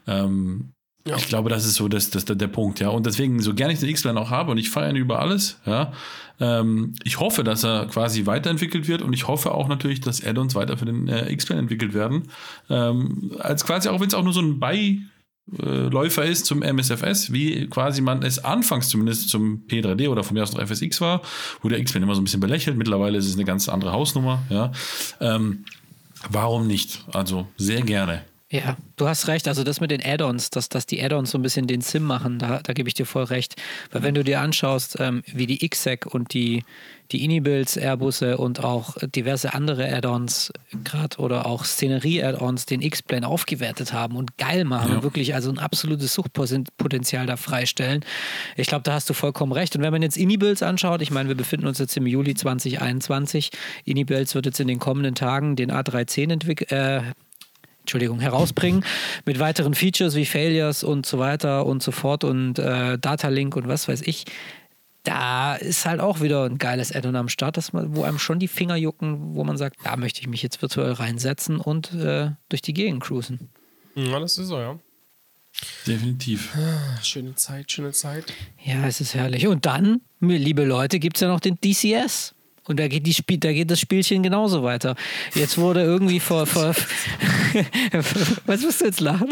[0.07, 0.73] Ähm,
[1.07, 1.17] ja.
[1.17, 2.89] Ich glaube, das ist so das, das, der, der Punkt, ja.
[2.89, 5.61] Und deswegen, so gerne ich den X-Plan auch habe und ich feiere ihn über alles,
[5.65, 5.93] ja.
[6.41, 10.55] Ähm, ich hoffe, dass er quasi weiterentwickelt wird und ich hoffe auch natürlich, dass Add-ons
[10.57, 12.25] weiter für den äh, X-Plan entwickelt werden.
[12.69, 17.69] Ähm, als quasi, auch wenn es auch nur so ein Beiläufer ist zum MSFS, wie
[17.69, 21.23] quasi man es anfangs zumindest zum P3D oder von mir aus noch FSX war,
[21.63, 22.77] wo der X-Plan immer so ein bisschen belächelt.
[22.77, 24.73] Mittlerweile ist es eine ganz andere Hausnummer, ja.
[25.21, 25.65] Ähm,
[26.29, 27.05] warum nicht?
[27.13, 28.25] Also sehr gerne.
[28.49, 29.49] Ja, du hast recht.
[29.49, 32.39] Also das mit den Add-ons, dass, dass die Add-ons so ein bisschen den Sim machen,
[32.39, 33.57] da, da gebe ich dir voll recht.
[33.91, 36.63] Weil wenn du dir anschaust, ähm, wie die XSEC und die,
[37.11, 40.53] die Inibills, Airbusse und auch diverse andere Add-ons
[40.85, 44.97] gerade oder auch Szenerie-Add-ons den X-Plane aufgewertet haben und geil machen ja.
[44.99, 48.05] und wirklich also ein absolutes Suchtpotenzial da freistellen.
[48.57, 49.75] Ich glaube, da hast du vollkommen recht.
[49.75, 53.51] Und wenn man jetzt Inibills anschaut, ich meine, wir befinden uns jetzt im Juli 2021.
[53.85, 56.71] Inibills wird jetzt in den kommenden Tagen den A310 entwickelt.
[56.71, 57.03] Äh,
[57.87, 58.85] Entschuldigung, herausbringen
[59.25, 63.55] mit weiteren Features wie Failures und so weiter und so fort und äh, Data Link
[63.55, 64.25] und was weiß ich.
[65.05, 68.41] Da ist halt auch wieder ein geiles Add-on am Start, dass man, wo einem schon
[68.41, 72.31] die Finger jucken, wo man sagt, da möchte ich mich jetzt virtuell reinsetzen und äh,
[72.49, 73.49] durch die Gegend cruisen.
[73.95, 74.79] Ja, das ist so, ja.
[75.87, 76.55] Definitiv.
[76.57, 78.25] Ah, schöne Zeit, schöne Zeit.
[78.63, 79.47] Ja, es ist herrlich.
[79.47, 82.35] Und dann, liebe Leute, gibt es ja noch den DCS.
[82.69, 84.97] Und da geht, die Spiel, da geht das Spielchen genauso weiter.
[85.35, 86.47] Jetzt wurde irgendwie vor.
[86.47, 86.75] vor
[88.47, 89.29] Was musst du jetzt lachen?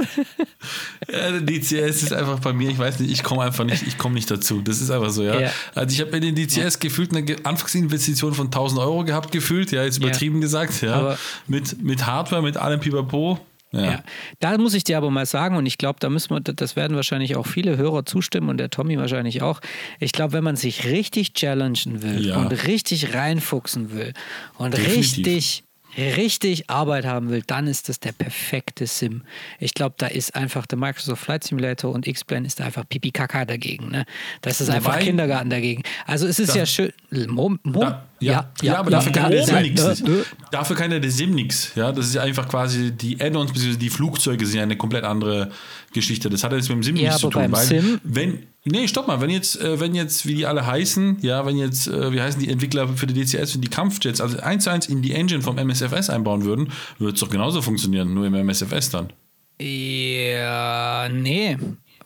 [1.10, 4.14] Ja, DCS ist einfach bei mir, ich weiß nicht, ich komme einfach nicht, ich komme
[4.14, 4.60] nicht dazu.
[4.62, 5.40] Das ist einfach so, ja.
[5.40, 5.52] ja.
[5.74, 9.84] Also ich habe bei den DCS gefühlt eine Anfangsinvestition von 1000 Euro gehabt, gefühlt, ja,
[9.84, 10.40] jetzt übertrieben ja.
[10.40, 11.16] gesagt, ja.
[11.46, 13.40] mit, mit Hardware, mit allem Pipapo.
[13.74, 13.84] Ja.
[13.84, 14.04] ja.
[14.40, 16.96] Da muss ich dir aber mal sagen, und ich glaube, da müssen wir, das werden
[16.96, 19.60] wahrscheinlich auch viele Hörer zustimmen und der Tommy wahrscheinlich auch.
[20.00, 22.36] Ich glaube, wenn man sich richtig challengen will ja.
[22.36, 24.12] und richtig reinfuchsen will
[24.58, 24.98] und Definitiv.
[24.98, 25.64] richtig
[25.96, 29.22] richtig Arbeit haben will, dann ist das der perfekte Sim.
[29.58, 33.44] Ich glaube, da ist einfach der Microsoft Flight Simulator und X-Plane ist einfach pipi kaka
[33.44, 33.90] dagegen.
[33.90, 34.04] Ne?
[34.40, 35.82] Das ist einfach Wobei, Kindergarten dagegen.
[36.06, 36.92] Also es ist da, ja schön.
[37.28, 40.02] Mo, Mo, da, ja, ja, ja, aber dafür kann der Sim nichts.
[40.50, 41.72] Dafür kann der Sim nichts.
[41.74, 43.76] Ja, das ist ja einfach quasi die Add-ons bzw.
[43.76, 45.50] die Flugzeuge sind ja eine komplett andere
[45.92, 46.30] Geschichte.
[46.30, 47.50] Das hat jetzt mit dem Sim nichts zu tun.
[47.50, 51.18] Weil Sim, wenn Nee, stopp mal, wenn jetzt, äh, wenn jetzt, wie die alle heißen,
[51.20, 54.38] ja, wenn jetzt, äh, wie heißen die Entwickler für die DCS und die Kampfjets, also
[54.38, 58.14] eins zu eins in die Engine vom MSFS einbauen würden, würde es doch genauso funktionieren,
[58.14, 59.12] nur im MSFS dann.
[59.60, 61.58] Ja, nee.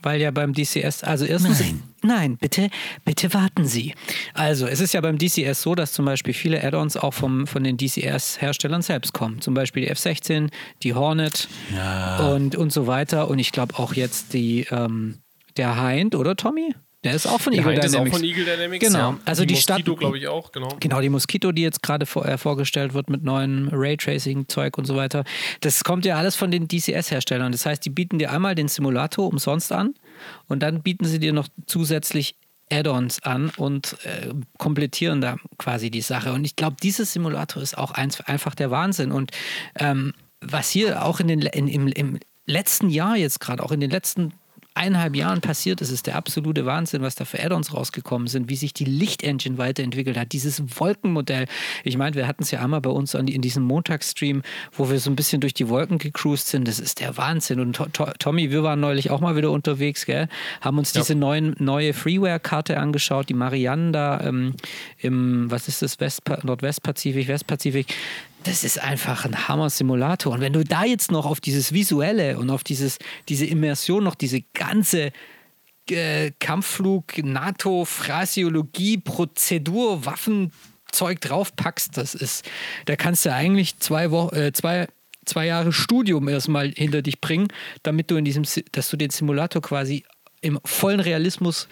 [0.03, 1.61] Weil ja beim DCS, also erstens.
[1.61, 1.83] Nein.
[2.03, 2.71] Nein, bitte,
[3.05, 3.93] bitte warten Sie.
[4.33, 7.65] Also, es ist ja beim DCS so, dass zum Beispiel viele Add-ons auch vom, von
[7.65, 9.41] den DCS-Herstellern selbst kommen.
[9.41, 10.51] Zum Beispiel die F-16,
[10.85, 12.29] die Hornet ja.
[12.29, 13.29] und, und so weiter.
[13.29, 15.19] Und ich glaube auch jetzt die, ähm,
[15.57, 16.75] der Hind, oder Tommy?
[17.05, 17.95] Der ist auch von der Eagle Dynamics.
[17.95, 18.87] Ist auch von Eagle Dynamics.
[18.87, 19.11] Genau.
[19.13, 19.19] Ja.
[19.25, 20.51] Also die, die Mosquito, glaube ich, auch.
[20.51, 20.77] Genau.
[20.81, 24.97] genau, die Mosquito, die jetzt gerade vor, äh, vorgestellt wird mit neuen Raytracing-Zeug und so
[24.97, 25.23] weiter.
[25.61, 27.53] Das kommt ja alles von den DCS-Herstellern.
[27.53, 29.95] Das heißt, die bieten dir einmal den Simulator umsonst an
[30.49, 32.35] und dann bieten sie dir noch zusätzlich
[32.71, 36.33] Add-ons an und äh, komplettieren da quasi die Sache.
[36.33, 39.13] Und ich glaube, dieses Simulator ist auch eins, einfach der Wahnsinn.
[39.13, 39.31] Und
[39.77, 43.81] ähm, was hier auch in den, in, im, im letzten Jahr jetzt gerade, auch in
[43.81, 44.33] den letzten
[44.79, 48.57] eineinhalb Jahren passiert ist, ist der absolute Wahnsinn, was da für Add-ons rausgekommen sind, wie
[48.57, 51.47] sich die Lichtengine weiterentwickelt hat, dieses Wolkenmodell.
[51.85, 55.11] Ich meine, wir hatten es ja einmal bei uns in diesem Montagsstream, wo wir so
[55.11, 56.69] ein bisschen durch die Wolken gecruised sind.
[56.69, 57.61] Das ist der Wahnsinn.
[57.61, 57.81] Und
[58.19, 60.29] Tommy, wir waren neulich auch mal wieder unterwegs, gell?
[60.61, 61.01] haben uns ja.
[61.01, 64.55] diese neuen, neue Freeware-Karte angeschaut, die Marianne da ähm,
[64.99, 67.95] im, was ist das, West Nordwestpazifik, Westpazifik
[68.45, 70.33] das ist einfach ein Hammer-Simulator.
[70.33, 74.15] Und wenn du da jetzt noch auf dieses Visuelle und auf dieses, diese Immersion noch
[74.15, 75.13] diese ganze
[75.91, 82.49] äh, Kampfflug, NATO, Phrasiologie, Prozedur, Waffenzeug draufpackst, das ist,
[82.87, 84.89] da kannst du eigentlich zwei, Wo äh, zwei,
[85.25, 87.49] zwei Jahre Studium erstmal hinter dich bringen,
[87.83, 90.05] damit du in diesem, dass du den Simulator quasi
[90.41, 91.69] im vollen Realismus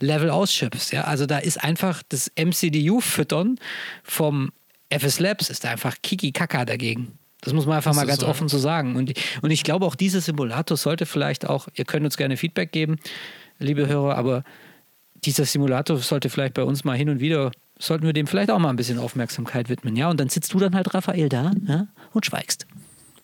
[0.00, 0.92] Level ausschöpfst.
[0.92, 1.02] Ja?
[1.02, 3.58] Also da ist einfach das MCDU-Füttern
[4.02, 4.50] vom
[4.90, 7.18] FS Labs ist einfach Kiki Kaka dagegen.
[7.40, 8.26] Das muss man einfach das mal ganz so.
[8.26, 8.96] offen so sagen.
[8.96, 9.12] Und,
[9.42, 12.96] und ich glaube, auch dieser Simulator sollte vielleicht auch, ihr könnt uns gerne Feedback geben,
[13.58, 14.44] liebe Hörer, aber
[15.24, 18.58] dieser Simulator sollte vielleicht bei uns mal hin und wieder, sollten wir dem vielleicht auch
[18.58, 19.94] mal ein bisschen Aufmerksamkeit widmen.
[19.96, 22.66] Ja, und dann sitzt du dann halt, Raphael, da ja, und schweigst.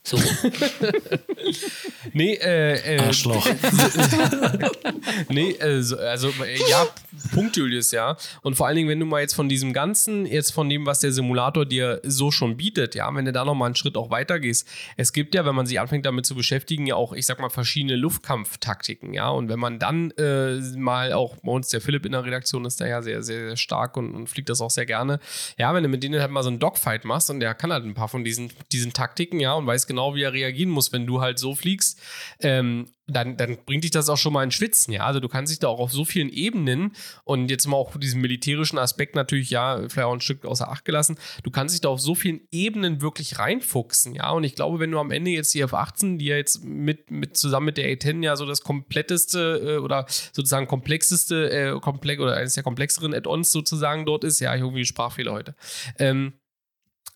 [0.06, 0.18] So.
[2.12, 3.46] nee, äh, äh, Arschloch.
[5.30, 6.28] nee, äh, also
[6.68, 6.86] ja,
[7.32, 8.14] Punkt, Julius, ja.
[8.42, 11.00] Und vor allen Dingen, wenn du mal jetzt von diesem Ganzen, jetzt von dem, was
[11.00, 14.40] der Simulator dir so schon bietet, ja, wenn du da nochmal einen Schritt auch weiter
[14.40, 14.68] gehst.
[14.98, 17.48] Es gibt ja, wenn man sich anfängt damit zu beschäftigen, ja auch, ich sag mal,
[17.48, 19.30] verschiedene Luftkampftaktiken, ja.
[19.30, 22.78] Und wenn man dann äh, mal auch, bei uns der Philipp in der Redaktion ist
[22.78, 25.18] da ja sehr, sehr, sehr stark und, und fliegt das auch sehr gerne.
[25.56, 27.86] Ja, wenn du mit denen halt mal so einen Dogfight machst und der kann halt
[27.86, 30.92] ein paar von diesen, diesen Taktiken, ja, und weiß genau, genau, wie er reagieren muss,
[30.92, 32.00] wenn du halt so fliegst.
[32.40, 35.04] Ähm, dann, dann bringt dich das auch schon mal in Schwitzen, ja.
[35.04, 36.92] Also du kannst dich da auch auf so vielen Ebenen
[37.24, 40.84] und jetzt mal auch diesen militärischen Aspekt natürlich, ja, vielleicht auch ein Stück außer Acht
[40.84, 44.30] gelassen, du kannst dich da auf so vielen Ebenen wirklich reinfuchsen, ja.
[44.30, 47.36] Und ich glaube, wenn du am Ende jetzt die F-18, die ja jetzt mit, mit
[47.36, 52.36] zusammen mit der A-10 ja so das kompletteste äh, oder sozusagen komplexeste, äh, komplex oder
[52.36, 55.54] eines der komplexeren Add-ons sozusagen dort ist, ja, irgendwie ein Sprachfehler heute.
[55.98, 56.32] Ähm,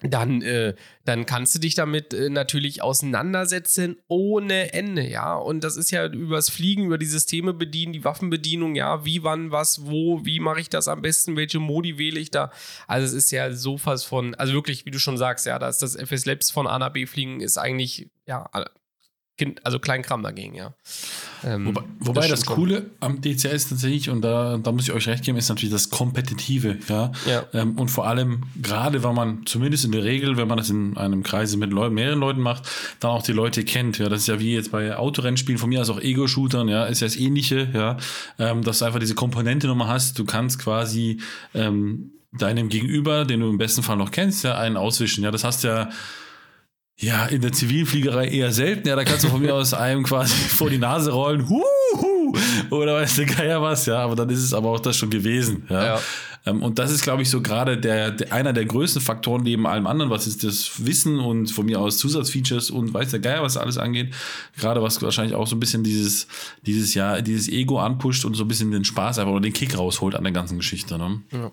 [0.00, 0.74] dann, äh,
[1.04, 5.34] dann kannst du dich damit äh, natürlich auseinandersetzen ohne Ende, ja.
[5.34, 9.50] Und das ist ja übers Fliegen, über die Systeme bedienen, die Waffenbedienung, ja, wie, wann,
[9.50, 12.52] was, wo, wie mache ich das am besten, welche Modi wähle ich da.
[12.86, 15.78] Also es ist ja so was von, also wirklich, wie du schon sagst, ja, dass
[15.78, 18.48] das FS Labs von A nach B fliegen ist eigentlich, ja,
[19.38, 20.74] kind, also Kleinkram dagegen, ja.
[21.44, 25.06] Ähm, wobei, wobei das, das Coole am DCS tatsächlich, und da, da muss ich euch
[25.06, 27.12] recht geben, ist natürlich das Kompetitive, ja.
[27.26, 27.44] ja.
[27.54, 30.96] Ähm, und vor allem, gerade wenn man, zumindest in der Regel, wenn man das in
[30.96, 32.68] einem Kreise mit Leu mehreren Leuten macht,
[33.00, 34.08] dann auch die Leute kennt, ja.
[34.08, 37.06] Das ist ja wie jetzt bei Autorennspielen, von mir aus auch Ego-Shootern, ja, ist ja
[37.06, 37.96] das Ähnliche, ja.
[38.38, 41.20] Ähm, dass du einfach diese Komponente nochmal hast, du kannst quasi
[41.54, 45.30] ähm, deinem Gegenüber, den du im besten Fall noch kennst, ja, einen auswischen, ja.
[45.30, 45.88] Das hast ja
[47.00, 48.88] ja, in der Zivilfliegerei eher selten.
[48.88, 51.48] Ja, da kannst du von mir aus einem quasi vor die Nase rollen.
[51.48, 52.34] Huhu!
[52.70, 53.98] Oder weiß der Geier was, ja.
[53.98, 55.64] Aber dann ist es aber auch das schon gewesen.
[55.68, 55.84] Ja.
[55.84, 56.00] ja.
[56.44, 59.66] Ähm, und das ist, glaube ich, so gerade der, der, einer der größten Faktoren neben
[59.66, 63.42] allem anderen, was ist das Wissen und von mir aus Zusatzfeatures und weiß der Geier,
[63.42, 64.12] was alles angeht.
[64.56, 66.26] Gerade was wahrscheinlich auch so ein bisschen dieses,
[66.66, 69.78] dieses Jahr, dieses Ego anpusht und so ein bisschen den Spaß einfach oder den Kick
[69.78, 70.98] rausholt an der ganzen Geschichte.
[70.98, 71.20] Ne?
[71.32, 71.50] Ja.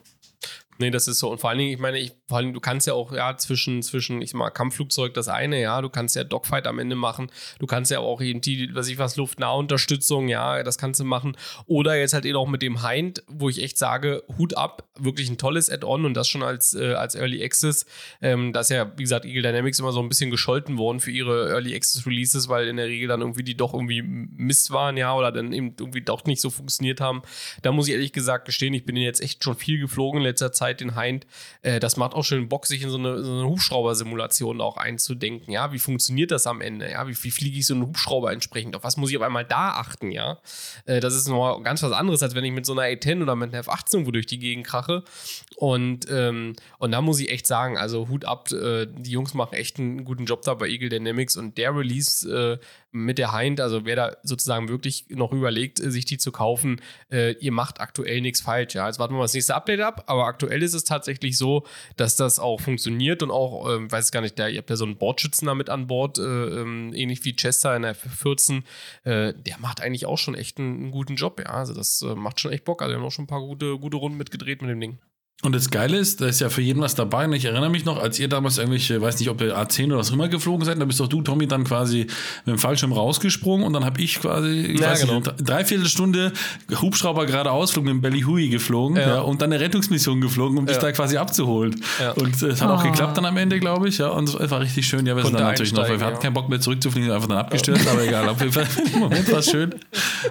[0.78, 1.32] Nee, das ist so.
[1.32, 3.82] Und vor allen Dingen, ich meine, ich, vor allem, du kannst ja auch, ja, zwischen,
[3.82, 7.65] zwischen, ich mal, Kampfflugzeug das eine, ja, du kannst ja Dogfight am Ende machen, du
[7.65, 11.38] kannst ja auch irgendwie, was ich was, Luftnahunterstützung, ja, das kannst du machen.
[11.65, 15.30] Oder jetzt halt eben auch mit dem Hind, wo ich echt sage, Hut ab, wirklich
[15.30, 17.86] ein tolles Add-on und das schon als, äh, als Early Access.
[18.21, 21.11] Ähm, da ist ja, wie gesagt, Eagle Dynamics immer so ein bisschen gescholten worden für
[21.11, 24.97] ihre Early Access Releases, weil in der Regel dann irgendwie die doch irgendwie Mist waren,
[24.97, 27.21] ja, oder dann eben irgendwie doch nicht so funktioniert haben.
[27.61, 30.51] Da muss ich ehrlich gesagt gestehen, ich bin jetzt echt schon viel geflogen in letzter
[30.51, 31.26] Zeit Zeit den Hind.
[31.61, 35.51] Äh, das macht auch schön Bock, sich in so eine, so eine Hubschrauber-Simulation auch einzudenken.
[35.51, 36.91] Ja, wie funktioniert das am Ende?
[36.91, 38.76] Ja, wie, wie fliege ich so einen Hubschrauber entsprechend?
[38.76, 40.11] Auf was muss ich auf einmal da achten?
[40.11, 40.39] Ja,
[40.86, 43.36] äh, das ist nochmal ganz was anderes, als wenn ich mit so einer A10 oder
[43.36, 45.03] mit einer F18 irgendwo durch die Gegend krache.
[45.56, 49.53] Und, ähm, und da muss ich echt sagen, also Hut ab, äh, die Jungs machen
[49.53, 52.58] echt einen guten Job da bei Eagle Dynamics und der Release äh,
[52.91, 56.82] mit der Hind, also wer da sozusagen wirklich noch überlegt, äh, sich die zu kaufen,
[57.12, 58.74] äh, ihr macht aktuell nichts falsch.
[58.74, 61.66] Ja, jetzt warten wir mal das nächste Update ab, aber aktuell ist es tatsächlich so,
[61.95, 64.86] dass das auch funktioniert und auch, äh, weiß gar nicht, der, ihr habt ja so
[64.86, 68.64] einen Bordschützen damit an Bord, äh, ähm, ähnlich wie Chester in der 14,
[69.03, 72.39] äh, der macht eigentlich auch schon echt einen, einen, guten Job, ja, also das macht
[72.39, 74.72] schon echt Bock, also wir haben auch schon ein paar gute, gute Runden mitgedreht mit
[74.72, 74.99] dem Ding.
[75.44, 77.26] Und das Geile ist, da ist ja für jeden was dabei.
[77.26, 79.98] Und ich erinnere mich noch, als ihr damals irgendwelche, weiß nicht, ob ihr A10 oder
[79.98, 82.08] was immer geflogen seid, da bist doch du, Tommy, dann quasi
[82.46, 85.20] mit dem Fallschirm rausgesprungen und dann habe ich quasi ich ja, genau.
[85.20, 86.32] nicht, dreiviertel Stunde
[86.82, 89.08] Hubschrauber geradeaus mit dem Belly Hui geflogen ja.
[89.08, 89.22] ja.
[89.22, 91.80] und dann eine Rettungsmission geflogen, um dich da quasi abzuholen.
[92.16, 92.74] Und es hat oh.
[92.74, 93.98] auch geklappt dann am Ende, glaube ich.
[93.98, 95.06] Ja, und es war richtig schön.
[95.06, 97.88] Ja, wir sind dann natürlich noch, wir hatten keinen Bock mehr zurückzufliegen, einfach dann abgestürzt,
[97.88, 98.30] aber egal.
[98.30, 99.76] Auf jeden Fall im Moment war es schön.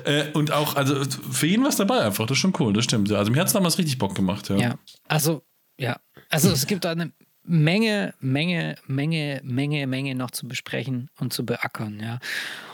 [0.04, 0.96] Äh, und auch, also
[1.30, 2.26] für jeden was dabei einfach.
[2.26, 3.12] Das ist schon cool, das stimmt.
[3.12, 4.48] Also mir hat es damals richtig Bock gemacht.
[4.48, 4.74] ja.
[5.08, 5.42] Also,
[5.78, 5.98] ja.
[6.30, 12.00] Also es gibt eine Menge, Menge, Menge, Menge, Menge noch zu besprechen und zu beackern,
[12.00, 12.18] ja.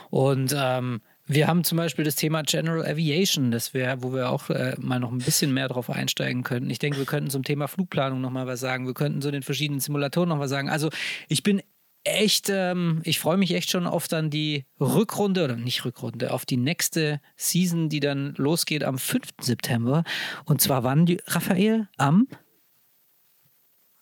[0.09, 4.49] Und ähm, wir haben zum Beispiel das Thema General Aviation, das wäre, wo wir auch
[4.49, 6.69] äh, mal noch ein bisschen mehr drauf einsteigen könnten.
[6.69, 8.85] Ich denke, wir könnten zum Thema Flugplanung noch mal was sagen.
[8.85, 10.69] Wir könnten zu den verschiedenen Simulatoren noch was sagen.
[10.69, 10.89] Also
[11.29, 11.61] ich bin
[12.03, 16.45] echt, ähm, ich freue mich echt schon auf dann die Rückrunde oder nicht Rückrunde, auf
[16.45, 19.29] die nächste Season, die dann losgeht am 5.
[19.41, 20.03] September.
[20.45, 21.87] Und zwar wann, die, Raphael?
[21.97, 22.27] Am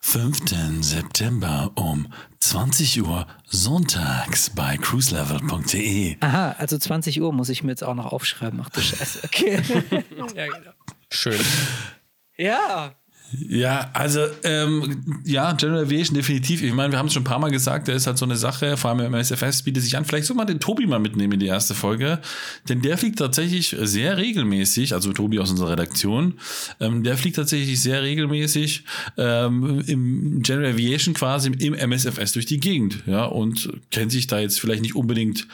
[0.02, 0.82] 5.
[0.82, 6.16] September um 20 Uhr sonntags bei cruiselevel.de.
[6.20, 8.60] Aha, also 20 Uhr muss ich mir jetzt auch noch aufschreiben.
[8.64, 9.20] Ach du Scheiße.
[9.24, 9.56] Okay.
[10.34, 10.72] ja, genau.
[11.10, 11.38] Schön.
[12.38, 12.94] Ja,
[13.32, 16.62] ja, also ähm, ja, General Aviation definitiv.
[16.62, 18.36] Ich meine, wir haben es schon ein paar Mal gesagt, der ist halt so eine
[18.36, 20.04] Sache, vor allem im SFS bietet sich an.
[20.04, 22.20] Vielleicht soll man den Tobi mal mitnehmen in die erste Folge,
[22.68, 26.34] denn der fliegt tatsächlich sehr regelmäßig, also Tobi aus unserer Redaktion,
[26.80, 28.84] ähm, der fliegt tatsächlich sehr regelmäßig
[29.16, 34.40] ähm, im General Aviation quasi im MSFS durch die Gegend, ja, und kennt sich da
[34.40, 35.46] jetzt vielleicht nicht unbedingt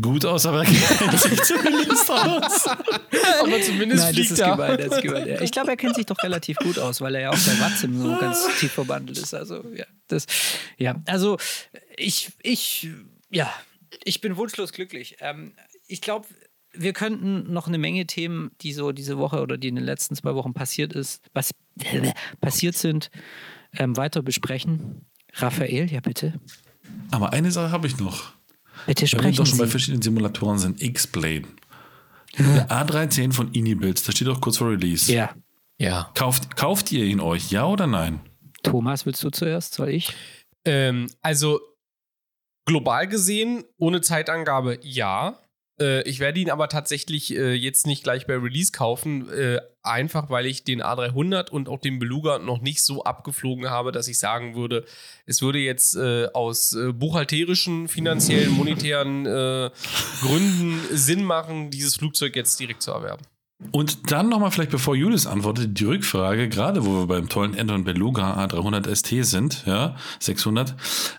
[0.00, 2.66] gut aus, aber er kennt sich zumindest aus.
[2.66, 4.50] aber zumindest Nein, fliegt das ist er.
[4.52, 5.40] Gemein, das ist gemein, ja.
[5.40, 8.00] Ich glaube, er kennt sich doch relativ gut aus, weil er ja auch bei Watzim
[8.00, 9.34] so ganz tief verbandelt ist.
[9.34, 10.26] Also, ja, das,
[10.78, 11.38] ja, also
[11.96, 12.88] ich, ich,
[13.30, 13.52] ja,
[14.04, 15.16] ich bin wunschlos glücklich.
[15.20, 15.54] Ähm,
[15.86, 16.26] ich glaube,
[16.72, 20.16] wir könnten noch eine Menge Themen, die so diese Woche oder die in den letzten
[20.16, 21.52] zwei Wochen passiert ist, was
[22.40, 23.10] passiert sind,
[23.76, 25.06] ähm, weiter besprechen.
[25.34, 26.34] Raphael, ja bitte.
[27.10, 28.32] Aber eine Sache habe ich noch.
[28.86, 31.44] Bitte sprechen Wenn wir doch schon bei verschiedenen Simulatoren sind, X-Blade.
[32.38, 35.12] Der A310 von Inibuilds, da steht doch kurz vor Release.
[35.12, 35.34] Ja.
[35.78, 36.10] Ja.
[36.14, 38.20] Kauft, kauft ihr ihn euch, ja oder nein?
[38.62, 39.74] Thomas, willst du zuerst?
[39.74, 40.12] Soll ich?
[40.64, 41.60] Ähm, also
[42.66, 45.38] global gesehen, ohne Zeitangabe, ja.
[45.80, 50.30] Äh, ich werde ihn aber tatsächlich äh, jetzt nicht gleich bei Release kaufen, äh, einfach
[50.30, 54.18] weil ich den A300 und auch den Beluga noch nicht so abgeflogen habe, dass ich
[54.18, 54.84] sagen würde,
[55.26, 59.70] es würde jetzt äh, aus äh, buchhalterischen, finanziellen, monetären äh,
[60.20, 63.24] Gründen Sinn machen, dieses Flugzeug jetzt direkt zu erwerben.
[63.70, 67.84] Und dann nochmal vielleicht, bevor Julius antwortet, die Rückfrage, gerade wo wir beim tollen Anton
[67.84, 70.74] Beluga A300 ST sind, ja, 600,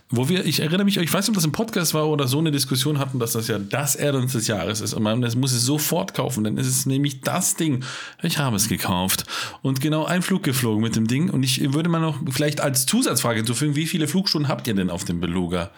[0.10, 2.38] wo wir, ich erinnere mich, ich weiß nicht, ob das im Podcast war oder so
[2.38, 5.54] eine Diskussion hatten, dass das ja das Add-on des Jahres ist und man das muss
[5.54, 7.84] es sofort kaufen, denn es ist nämlich das Ding.
[8.22, 9.26] Ich habe es gekauft
[9.62, 12.86] und genau einen Flug geflogen mit dem Ding und ich würde mal noch vielleicht als
[12.86, 15.72] Zusatzfrage hinzufügen, wie viele Flugstunden habt ihr denn auf dem Beluga?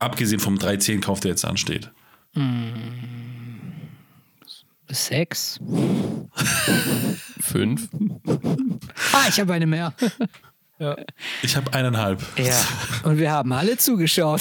[0.00, 1.90] Abgesehen vom 310 Kauf, der jetzt ansteht.
[2.34, 3.41] Mm.
[4.92, 5.58] Sechs.
[7.40, 7.88] Fünf.
[9.12, 9.94] ah, ich habe eine mehr.
[10.78, 10.96] Ja.
[11.42, 12.20] Ich habe eineinhalb.
[12.36, 12.60] Ja,
[13.04, 14.40] und wir haben alle zugeschaut.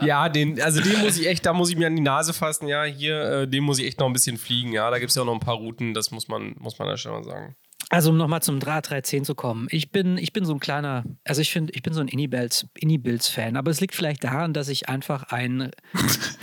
[0.00, 2.66] Ja, den, also den muss ich echt, da muss ich mir an die Nase fassen.
[2.66, 4.72] Ja, hier, äh, den muss ich echt noch ein bisschen fliegen.
[4.72, 6.88] Ja, da gibt es ja auch noch ein paar Routen, das muss man, muss man
[6.88, 7.56] da schon mal sagen.
[7.90, 9.66] Also um nochmal zum Draht 310 zu kommen.
[9.70, 13.56] Ich bin, ich bin so ein kleiner, also ich finde, ich bin so ein Indie-Builds-Fan,
[13.56, 15.70] aber es liegt vielleicht daran, dass ich einfach ein,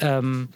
[0.01, 0.49] ähm,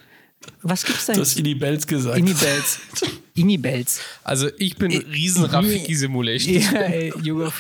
[0.62, 1.14] was gibt's da?
[1.14, 2.18] Du hast Ini Bells gesagt.
[2.18, 2.80] Indie-Bells.
[3.36, 4.02] Indie-Bells.
[4.24, 6.56] Also ich bin riesen Rafiki Simulation.
[6.56, 7.52] Ja, ey, Junge.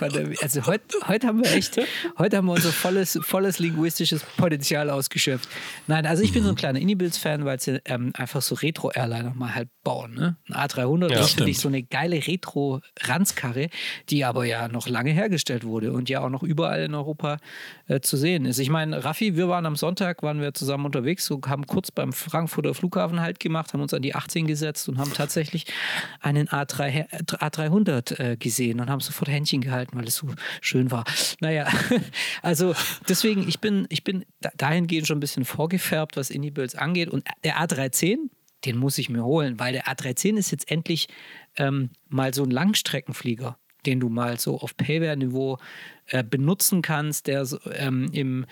[0.41, 1.79] Also heute heut haben wir echt,
[2.17, 5.47] heute haben wir unser volles, volles linguistisches Potenzial ausgeschöpft.
[5.87, 9.55] Nein, also ich bin so ein kleiner Indie-Builds-Fan, weil sie ähm, einfach so Retro-Airliner mal
[9.55, 10.13] halt bauen.
[10.13, 10.35] Ne?
[10.49, 11.57] Ein A300 Ja, ist dich stimmt.
[11.57, 13.69] so eine geile Retro-Ranzkarre,
[14.09, 17.37] die aber ja noch lange hergestellt wurde und ja auch noch überall in Europa
[17.87, 18.59] äh, zu sehen ist.
[18.59, 22.13] Ich meine, Raffi, wir waren am Sonntag, waren wir zusammen unterwegs, so, haben kurz beim
[22.13, 25.65] Frankfurter Flughafen halt gemacht, haben uns an die 18 gesetzt und haben tatsächlich
[26.21, 30.27] einen A3, her- A300 äh, gesehen und haben sofort Händchen gehalten, weil es so
[30.61, 31.03] schön war.
[31.39, 31.67] Naja,
[32.41, 32.75] also
[33.07, 37.09] deswegen, ich bin, ich bin da- dahingehend schon ein bisschen vorgefärbt, was Indie-Builds angeht.
[37.09, 38.17] Und der A310,
[38.65, 41.07] den muss ich mir holen, weil der A310 ist jetzt endlich
[41.57, 45.57] ähm, mal so ein Langstreckenflieger, den du mal so auf Payware-Niveau
[46.07, 48.45] äh, benutzen kannst, der ähm, im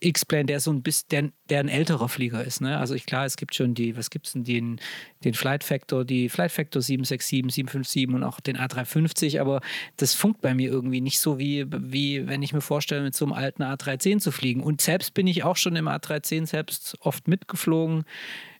[0.00, 2.60] X-Plane, der so ein bisschen, der, der ein älterer Flieger ist.
[2.60, 2.78] Ne?
[2.78, 4.80] Also ich, klar, es gibt schon die, was gibt es denn, den,
[5.24, 9.60] den Flight Factor, die Flight Factor 767, 757 und auch den A350, aber
[9.96, 13.26] das funkt bei mir irgendwie nicht so, wie, wie wenn ich mir vorstelle, mit so
[13.26, 14.62] einem alten A310 zu fliegen.
[14.62, 18.04] Und selbst bin ich auch schon im A310 selbst oft mitgeflogen.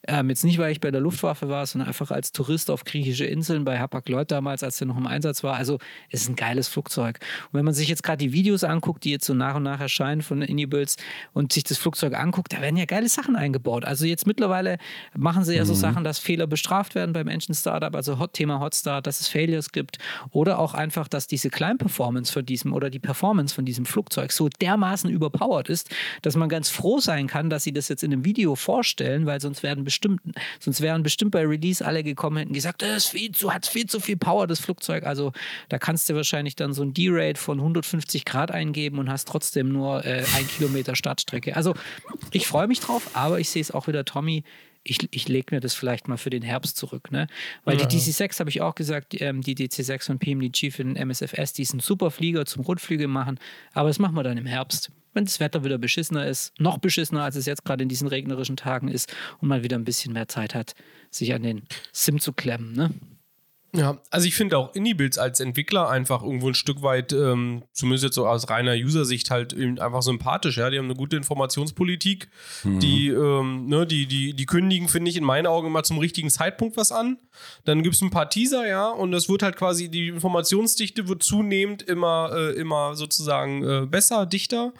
[0.08, 3.26] Ähm, jetzt nicht, weil ich bei der Luftwaffe war, sondern einfach als Tourist auf griechische
[3.26, 5.56] Inseln bei Hapag-Lloyd damals, als der noch im Einsatz war.
[5.56, 5.78] Also
[6.08, 7.18] es ist ein geiles Flugzeug.
[7.52, 9.78] Und wenn man sich jetzt gerade die Videos anguckt, die jetzt so nach und nach
[9.78, 10.96] erscheinen von Inibuilds
[11.34, 13.84] und sich das Flugzeug anguckt, da werden ja geile Sachen eingebaut.
[13.84, 14.78] Also jetzt mittlerweile
[15.14, 18.58] machen sie ja so Sachen, dass Fehler bestraft werden beim Engine Startup, also Hot Thema
[18.58, 19.98] Hotstart, dass es Failures gibt
[20.30, 24.48] oder auch einfach, dass diese Klein-Performance von diesem oder die Performance von diesem Flugzeug so
[24.48, 25.90] dermaßen überpowered ist,
[26.22, 29.40] dass man ganz froh sein kann, dass sie das jetzt in einem Video vorstellen, weil
[29.40, 30.20] sonst werden bestimmt,
[30.60, 33.98] sonst wären bestimmt bei Release alle gekommen hätten gesagt, das viel zu, hat viel zu
[33.98, 35.04] viel Power, das Flugzeug.
[35.04, 35.32] Also
[35.68, 39.68] da kannst du wahrscheinlich dann so ein D-Rate von 150 Grad eingeben und hast trotzdem
[39.68, 41.56] nur äh, ein Kilometer Startstrecke.
[41.56, 41.74] Also
[42.30, 44.44] ich freue mich drauf, aber ich sehe es auch wieder, Tommy.
[44.82, 47.26] Ich, ich lege mir das vielleicht mal für den Herbst zurück, ne?
[47.64, 51.52] Weil die DC6 habe ich auch gesagt, ähm, die DC6 von PMDG für den MSFS,
[51.52, 53.38] die sind super Flieger zum Rundflüge machen,
[53.74, 57.22] aber das machen wir dann im Herbst wenn das Wetter wieder beschissener ist, noch beschissener,
[57.22, 60.28] als es jetzt gerade in diesen regnerischen Tagen ist und man wieder ein bisschen mehr
[60.28, 60.74] Zeit hat,
[61.10, 62.72] sich an den Sim zu klemmen.
[62.72, 62.90] Ne?
[63.72, 68.02] Ja, also ich finde auch Indie-Builds als Entwickler einfach irgendwo ein Stück weit, ähm, zumindest
[68.02, 70.56] jetzt so aus reiner User-Sicht, halt einfach sympathisch.
[70.56, 72.28] Ja, die haben eine gute Informationspolitik.
[72.64, 76.30] Die, ähm, ne, die, die, die kündigen, finde ich, in meinen Augen immer zum richtigen
[76.30, 77.18] Zeitpunkt was an.
[77.64, 81.22] Dann gibt es ein paar Teaser, ja, und das wird halt quasi, die Informationsdichte wird
[81.22, 84.72] zunehmend immer, äh, immer sozusagen äh, besser, dichter.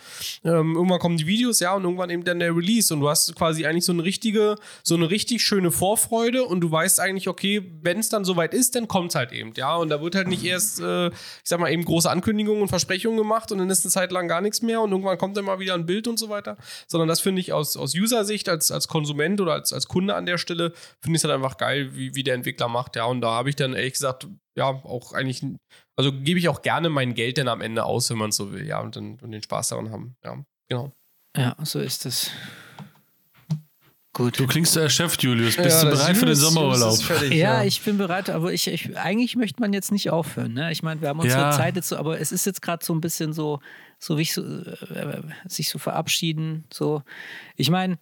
[0.45, 2.93] Ähm, irgendwann kommen die Videos, ja, und irgendwann eben dann der Release.
[2.93, 6.71] Und du hast quasi eigentlich so eine richtige, so eine richtig schöne Vorfreude und du
[6.71, 9.77] weißt eigentlich, okay, wenn es dann soweit ist, dann kommt es halt eben, ja.
[9.77, 13.19] Und da wird halt nicht erst, äh, ich sag mal, eben große Ankündigungen und Versprechungen
[13.19, 15.59] gemacht und dann ist eine Zeit lang gar nichts mehr und irgendwann kommt dann mal
[15.59, 16.57] wieder ein Bild und so weiter.
[16.87, 20.27] Sondern das finde ich aus, aus User-Sicht, als, als Konsument oder als, als Kunde an
[20.27, 23.05] der Stelle, finde ich es halt einfach geil, wie, wie der Entwickler macht, ja.
[23.05, 24.27] Und da habe ich dann ehrlich gesagt,
[24.57, 25.45] ja, auch eigentlich,
[25.97, 28.67] also gebe ich auch gerne mein Geld dann am Ende aus, wenn man so will,
[28.67, 30.45] ja, und dann und den Spaß daran haben, ja.
[30.69, 30.93] Genau.
[31.37, 32.31] Ja, so ist es.
[34.21, 34.39] Gut.
[34.39, 35.57] Du klingst der Chef, Julius.
[35.57, 37.03] Bist Ja, du bereit für den Julius- Julius Sommerurlaub?
[37.03, 40.53] fertig, Ja, ich bin bereit, aber ich, ich eigentlich möchte man jetzt nicht aufhören.
[40.53, 40.71] Ne?
[40.73, 41.51] Ich meine, wir haben unsere Ja.
[41.53, 43.61] Zeit jetzt so, aber es ist jetzt gerade so ein bisschen so,
[43.99, 46.65] so wie ich so, äh, sich so verabschieden.
[46.73, 47.03] So,
[47.57, 47.99] ich meine,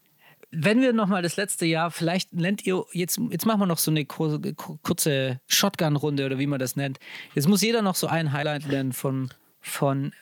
[0.51, 3.79] wenn wir noch mal das letzte Jahr, vielleicht nennt ihr jetzt, jetzt machen wir noch
[3.79, 4.41] so eine kur-
[4.83, 6.99] kurze Shotgun-Runde oder wie man das nennt.
[7.35, 9.29] Jetzt muss jeder noch so ein Highlight nennen von,
[9.61, 10.13] von,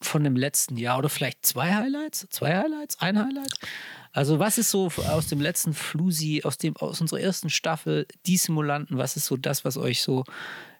[0.00, 3.52] von dem letzten Jahr oder vielleicht zwei Highlights, zwei Highlights, ein Highlight.
[4.16, 8.38] Also was ist so aus dem letzten Flusi, aus dem aus unserer ersten Staffel, die
[8.38, 10.24] Simulanten, was ist so das, was euch so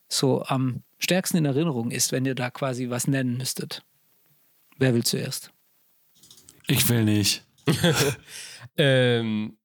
[0.08, 3.84] so am stärksten in Erinnerung ist, wenn ihr da quasi was nennen müsstet?
[4.78, 5.50] Wer will zuerst?
[6.66, 7.44] Ich will nicht.
[8.78, 9.55] Ähm,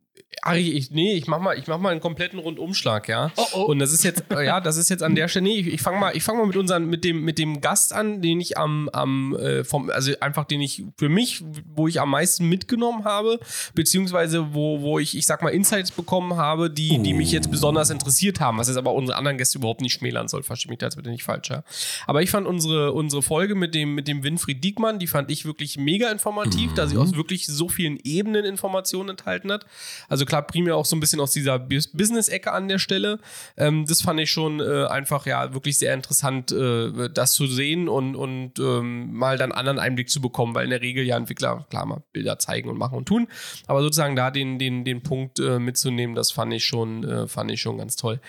[0.44, 3.32] Ari, ich, nee, ich mach mal, ich mach mal einen kompletten Rundumschlag, ja.
[3.36, 3.62] Oh, oh.
[3.64, 5.82] Und das ist jetzt, äh, ja, das ist jetzt an der Stelle, nee, ich, ich
[5.82, 8.58] fange mal, ich fange mal mit unseren, mit dem, mit dem Gast an, den ich
[8.58, 11.44] am, am, äh, vom, also einfach den ich für mich,
[11.76, 13.40] wo ich am meisten mitgenommen habe,
[13.76, 17.90] beziehungsweise wo, wo ich, ich sag mal, Insights bekommen habe, die, die mich jetzt besonders
[17.90, 20.88] interessiert haben, was jetzt aber unsere anderen Gäste überhaupt nicht schmälern soll, verstehe mich da
[20.88, 21.64] jetzt bitte nicht falsch, ja.
[22.08, 25.46] Aber ich fand unsere, unsere Folge mit dem, mit dem Winfried Diekmann, die fand ich
[25.46, 29.66] wirklich mega informativ, da sie aus wirklich so vielen Ebenen Informationen enthalten hat.
[30.08, 33.18] Also Also klar, primär auch so ein bisschen aus dieser Business-Ecke an der Stelle.
[33.58, 37.90] Ähm, das fand ich schon äh, einfach ja wirklich sehr interessant, äh, das zu sehen
[37.90, 41.66] und, und ähm, mal dann anderen Einblick zu bekommen, weil in der Regel ja Entwickler
[41.72, 43.28] klar mal Bilder zeigen und machen und tun.
[43.66, 47.50] Aber sozusagen da den, den, den Punkt äh, mitzunehmen, das fand ich schon, äh, fand
[47.50, 48.20] ich schon ganz toll.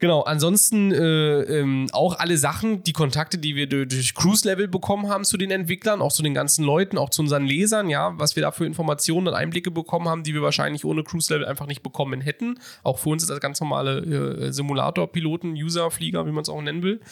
[0.00, 5.10] Genau, ansonsten äh, ähm, auch alle Sachen, die Kontakte, die wir durch, Cruise Level bekommen
[5.10, 8.34] haben zu den Entwicklern, auch zu den ganzen Leuten, auch zu unseren Lesern, ja, was
[8.34, 11.66] wir da für Informationen und Einblicke bekommen haben, die wir wahrscheinlich ohne Cruise Level einfach
[11.66, 12.58] nicht bekommen hätten.
[12.82, 16.82] Auch für uns ist das ganz normale äh, Simulator-Piloten, User-Flieger, wie man es auch nennen
[16.82, 17.02] will.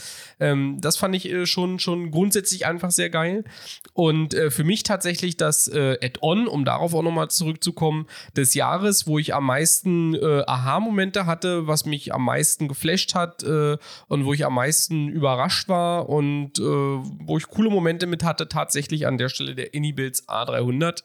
[0.40, 3.44] Ähm, das fand ich äh, schon, schon grundsätzlich einfach sehr geil.
[3.93, 9.06] Und äh, für mich tatsächlich das äh, Add-on, um darauf auch nochmal zurückzukommen, des Jahres,
[9.06, 13.77] wo ich am meisten äh, Aha-Momente hatte, was mich am meisten gefallen geflasht hat äh,
[14.07, 18.49] und wo ich am meisten überrascht war und äh, wo ich coole Momente mit hatte,
[18.49, 21.03] tatsächlich an der Stelle der Inibills A300.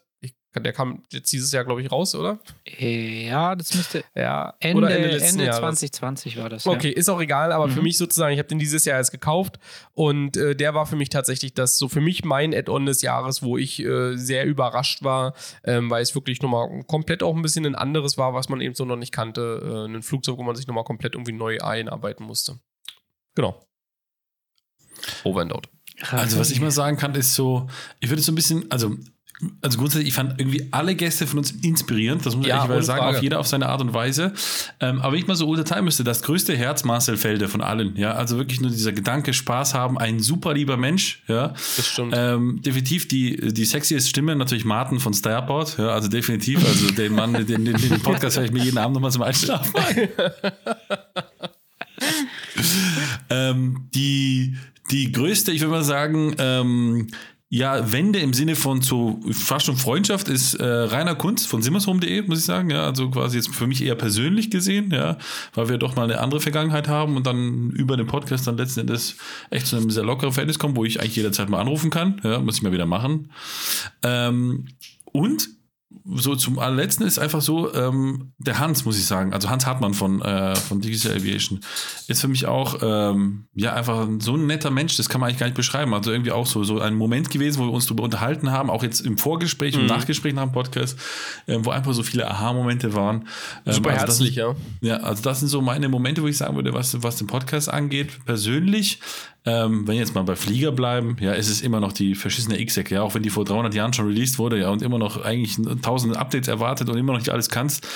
[0.62, 2.38] Der kam jetzt dieses Jahr, glaube ich, raus, oder?
[2.78, 4.04] Ja, das müsste.
[4.14, 6.66] Ja, Ende, Ende, Ende 2020 war das.
[6.66, 6.96] Okay, ja.
[6.96, 7.72] ist auch egal, aber Mhm.
[7.72, 9.58] für mich sozusagen, ich habe den dieses Jahr erst gekauft
[9.92, 13.42] und äh, der war für mich tatsächlich das, so für mich mein Add-on des Jahres,
[13.42, 17.66] wo ich äh, sehr überrascht war, ähm, weil es wirklich nochmal komplett auch ein bisschen
[17.66, 19.86] ein anderes war, was man eben so noch nicht kannte.
[19.88, 22.58] Äh, ein Flugzeug, wo man sich nochmal komplett irgendwie neu einarbeiten musste.
[23.34, 23.60] Genau.
[25.24, 25.68] Over and out.
[26.10, 27.68] Also, was ich mal sagen kann, ist so,
[28.00, 28.96] ich würde so ein bisschen, also,
[29.62, 32.70] also grundsätzlich, ich fand irgendwie alle Gäste von uns inspirierend, das muss ich Ja, ehrlich
[32.70, 33.16] ohne sagen, Frage.
[33.16, 34.32] auf jeder auf seine Art und Weise.
[34.80, 37.96] Ähm, aber wenn ich mal so unterteilen müsste, das größte Herz Marcel Felde von allen,
[37.96, 41.48] ja, also wirklich nur dieser Gedanke, Spaß haben, ein super lieber Mensch, ja.
[41.48, 42.14] Das stimmt.
[42.16, 47.14] Ähm, definitiv die, die sexiest Stimme, natürlich Martin von Starport, ja, also definitiv, also den
[47.14, 49.72] Mann, den, den, den Podcast höre ich mir jeden Abend nochmal zum Einschlafen
[53.30, 54.56] ähm, die,
[54.90, 57.08] die größte, ich würde mal sagen, ähm,
[57.54, 62.22] ja, Wende im Sinne von zu fast schon Freundschaft ist äh, Rainer Kunz von simmershome.de,
[62.22, 62.70] muss ich sagen.
[62.70, 65.18] Ja, also quasi jetzt für mich eher persönlich gesehen, ja,
[65.54, 68.80] weil wir doch mal eine andere Vergangenheit haben und dann über den Podcast dann letzten
[68.80, 69.18] Endes
[69.50, 72.20] echt zu einem sehr lockeren Verhältnis kommen, wo ich eigentlich jederzeit mal anrufen kann.
[72.24, 73.30] Ja, muss ich mal wieder machen.
[74.02, 74.66] Ähm,
[75.04, 75.48] und
[76.14, 79.94] so zum allerletzten ist einfach so, ähm, der Hans, muss ich sagen, also Hans Hartmann
[79.94, 81.60] von, äh, von Digital Aviation,
[82.08, 85.40] ist für mich auch, ähm, ja, einfach so ein netter Mensch, das kann man eigentlich
[85.40, 85.94] gar nicht beschreiben.
[85.94, 88.82] Also irgendwie auch so, so ein Moment gewesen, wo wir uns darüber unterhalten haben, auch
[88.82, 90.98] jetzt im Vorgespräch und Nachgespräch nach dem Podcast,
[91.46, 93.26] ähm, wo einfach so viele Aha-Momente waren.
[93.66, 94.54] Ähm, Super also das- herzlich, ja.
[94.80, 97.68] ja, also das sind so meine Momente, wo ich sagen würde, was, was den Podcast
[97.68, 99.00] angeht, persönlich.
[99.46, 102.90] Ähm, wenn jetzt mal bei Flieger bleiben, ja, es ist immer noch die verschissene X-Sec,
[102.90, 105.58] ja, auch wenn die vor 300 Jahren schon released wurde, ja, und immer noch eigentlich
[105.82, 107.86] tausende Updates erwartet und immer noch nicht alles kannst.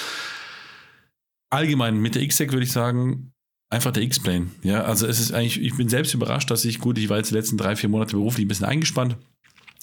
[1.51, 3.33] Allgemein mit der X-Sec würde ich sagen,
[3.71, 6.99] einfach der X-Plane, ja, also es ist eigentlich, ich bin selbst überrascht, dass ich, gut,
[6.99, 9.17] ich war jetzt die letzten drei, vier Monate beruflich ein bisschen eingespannt,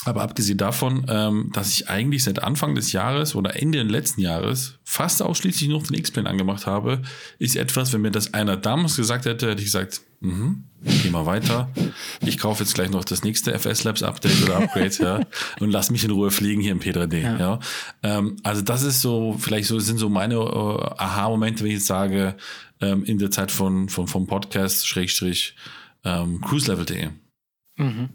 [0.04, 4.22] aber abgesehen davon, ähm, dass ich eigentlich seit Anfang des Jahres oder Ende des letzten
[4.22, 7.02] Jahres fast ausschließlich noch den X-Plane angemacht habe,
[7.40, 11.26] ist etwas, wenn mir das einer damals gesagt hätte, hätte ich gesagt, mhm, geh mal
[11.26, 11.72] weiter.
[12.22, 15.22] Ich kaufe jetzt gleich noch das nächste FS Labs Update oder Upgrade, ja,
[15.60, 17.60] und lass mich in Ruhe fliegen hier im P3D, ja.
[18.04, 20.38] Ähm, also das ist so, vielleicht so sind so meine äh,
[20.98, 22.36] Aha-Momente, wenn ich jetzt sage,
[22.82, 25.56] ähm, in der Zeit von, von vom Podcast Schrägstrich
[26.04, 27.10] ähm, cruiselevel.de.
[27.78, 28.10] Mhm.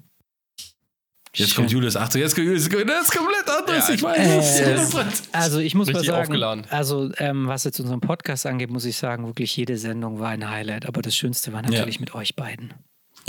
[1.40, 1.56] Jetzt Schön.
[1.64, 4.60] kommt Julius 80, jetzt kommt Julius, das ist komplett anders, Ja, ich weiß.
[4.60, 6.64] Äh, also ich muss mal Richtig sagen, aufgeladen.
[6.70, 10.48] also ähm, was jetzt unseren Podcast angeht, muss ich sagen, wirklich jede Sendung war ein
[10.50, 10.86] Highlight.
[10.86, 12.74] Aber das Schönste war natürlich mit euch beiden.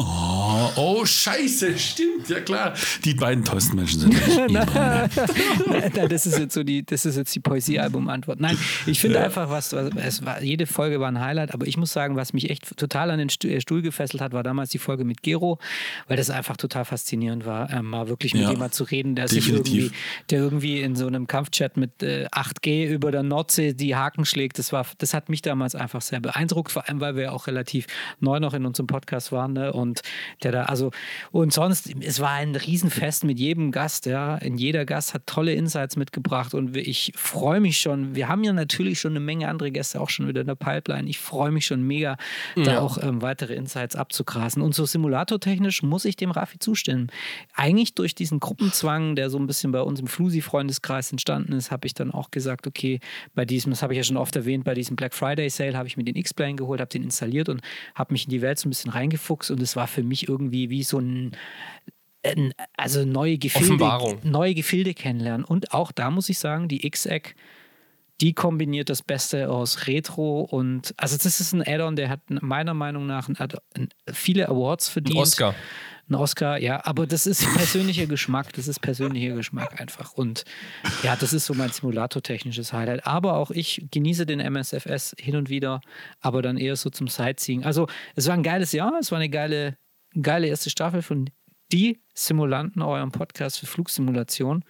[0.04, 2.74] Oh, oh, scheiße, stimmt, ja klar.
[3.06, 4.52] Die beiden tollsten Menschen sind nicht.
[4.76, 8.40] Nein, das ist jetzt so die, das ist jetzt die Poesiealbum-Antwort.
[8.40, 11.78] Nein, ich finde einfach, was, was es war, jede Folge war ein Highlight, aber ich
[11.78, 14.78] muss sagen, was mich echt total an den äh, Stuhl gefesselt hat, war damals die
[14.80, 15.60] Folge mit Gero,
[16.08, 19.26] weil das einfach total faszinierend war, ähm, mal wirklich mit Ja, jemand zu reden, der
[19.28, 19.66] definitiv.
[19.66, 19.96] sich irgendwie,
[20.30, 24.58] der irgendwie in so einem Kampfchat mit äh, 8G über der Nordsee die Haken schlägt.
[24.60, 27.88] Das war, das hat mich damals einfach sehr beeindruckt, vor allem, weil wir auch relativ
[28.20, 29.74] neu noch in unserem Podcast waren, ne?
[29.74, 29.91] Und
[30.44, 30.92] der da, also,
[31.32, 34.38] und sonst, es war ein Riesenfest mit jedem Gast, ja.
[34.38, 38.16] In jeder Gast hat tolle Insights mitgebracht und ich freue mich schon.
[38.16, 41.10] Wir haben ja natürlich schon eine Menge andere Gäste auch schon wieder in der Pipeline.
[41.10, 42.18] Ich freue mich schon mega,
[42.56, 44.62] da auch ähm, weitere Insights abzugrasen.
[44.62, 47.08] Und so simulatortechnisch muss ich dem Raffi zustimmen.
[47.54, 51.88] Eigentlich durch diesen Gruppenzwang, der so ein bisschen bei uns im Flusi-Freundeskreis entstanden ist, habe
[51.88, 53.00] ich dann auch gesagt, okay,
[53.36, 55.88] bei diesem, das habe ich ja schon oft erwähnt, bei diesem Black Friday Sale habe
[55.88, 57.62] ich mir den X-Plane geholt, habe den installiert und
[57.96, 60.70] habe mich in die Welt so ein bisschen reingefuchst und es war für mich irgendwie
[60.70, 61.32] wie so ein
[62.24, 64.20] ein- also neue Gefilde, Offenbarung.
[64.24, 65.44] neue Gefilde kennenlernen.
[65.44, 67.34] Und auch da muss ich sagen, die X-Egg,
[68.22, 72.74] die kombiniert das Beste aus Retro und also das ist ein Add-on, der hat meiner
[72.74, 73.28] Meinung nach
[74.14, 75.18] viele Awards verdient.
[75.18, 75.56] Ein Oscar.
[76.08, 80.14] Ein Oscar, ja, aber das ist persönlicher Geschmack, das ist persönlicher Geschmack einfach.
[80.14, 80.44] Und
[81.04, 83.08] ja, das ist so mein Simulator-technisches Highlight.
[83.08, 85.82] Aber auch ich genieße den MSFS hin und wieder,
[86.20, 87.64] aber dann eher so zum Sightseeing.
[87.64, 89.78] Also es war ein geiles Jahr, es war eine geile,
[90.22, 91.30] geile erste Staffel von
[91.72, 94.64] die Simulanten, eurem Podcast für Flugsimulation.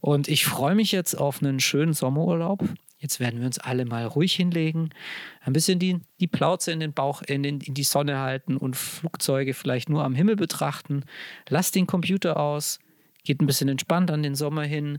[0.00, 2.62] Und ich freue mich jetzt auf einen schönen Sommerurlaub.
[2.98, 4.90] Jetzt werden wir uns alle mal ruhig hinlegen,
[5.42, 8.74] ein bisschen die, die Plauze in den Bauch, in, den, in die Sonne halten und
[8.74, 11.04] Flugzeuge vielleicht nur am Himmel betrachten.
[11.48, 12.78] Lasst den Computer aus,
[13.22, 14.98] geht ein bisschen entspannt an den Sommer hin,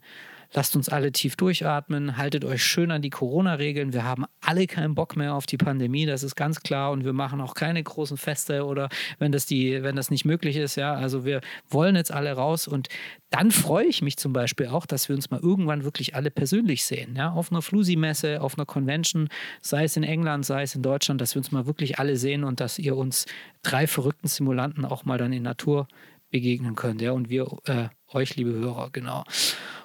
[0.54, 3.94] Lasst uns alle tief durchatmen, haltet euch schön an die Corona-Regeln.
[3.94, 6.92] Wir haben alle keinen Bock mehr auf die Pandemie, das ist ganz klar.
[6.92, 10.56] Und wir machen auch keine großen Feste oder wenn das, die, wenn das nicht möglich
[10.56, 10.76] ist.
[10.76, 12.68] Ja, also wir wollen jetzt alle raus.
[12.68, 12.88] Und
[13.30, 16.86] dann freue ich mich zum Beispiel auch, dass wir uns mal irgendwann wirklich alle persönlich
[16.86, 17.16] sehen.
[17.18, 19.28] Ja, auf einer Flusi-Messe, auf einer Convention,
[19.62, 22.44] sei es in England, sei es in Deutschland, dass wir uns mal wirklich alle sehen
[22.46, 23.26] und dass ihr uns
[23.64, 25.88] drei verrückten Simulanten auch mal dann in Natur
[26.30, 27.02] begegnen könnt.
[27.02, 29.24] Ja, und wir äh, euch, liebe Hörer, genau.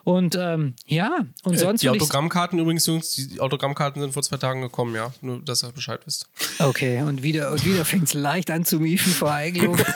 [0.05, 1.83] Und ähm, ja, und äh, sonst.
[1.83, 5.13] Die Autogrammkarten übrigens, Jungs, die Autogrammkarten sind vor zwei Tagen gekommen, ja.
[5.21, 6.29] Nur, dass ihr Bescheid wisst.
[6.59, 9.79] Okay, und wieder, und wieder fängt es leicht an zu miefen vor Eigelung.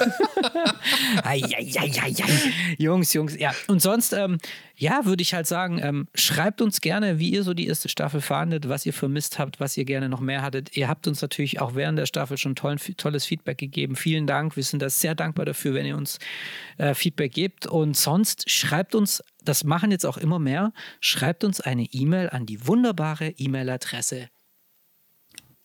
[2.78, 3.52] Jungs, Jungs, ja.
[3.66, 4.38] Und sonst, ähm,
[4.76, 8.20] ja, würde ich halt sagen, ähm, schreibt uns gerne, wie ihr so die erste Staffel
[8.20, 10.76] fahndet, was ihr vermisst habt, was ihr gerne noch mehr hattet.
[10.76, 13.96] Ihr habt uns natürlich auch während der Staffel schon tollen, tolles Feedback gegeben.
[13.96, 14.54] Vielen Dank.
[14.54, 16.18] Wir sind da sehr dankbar dafür, wenn ihr uns
[16.78, 17.66] äh, Feedback gebt.
[17.66, 22.46] Und sonst schreibt uns das machen jetzt auch immer mehr, schreibt uns eine E-Mail an
[22.46, 24.28] die wunderbare E-Mail-Adresse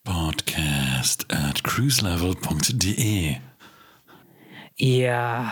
[0.04, 3.36] podcast at cruiselevel.de.
[4.78, 5.52] Ja,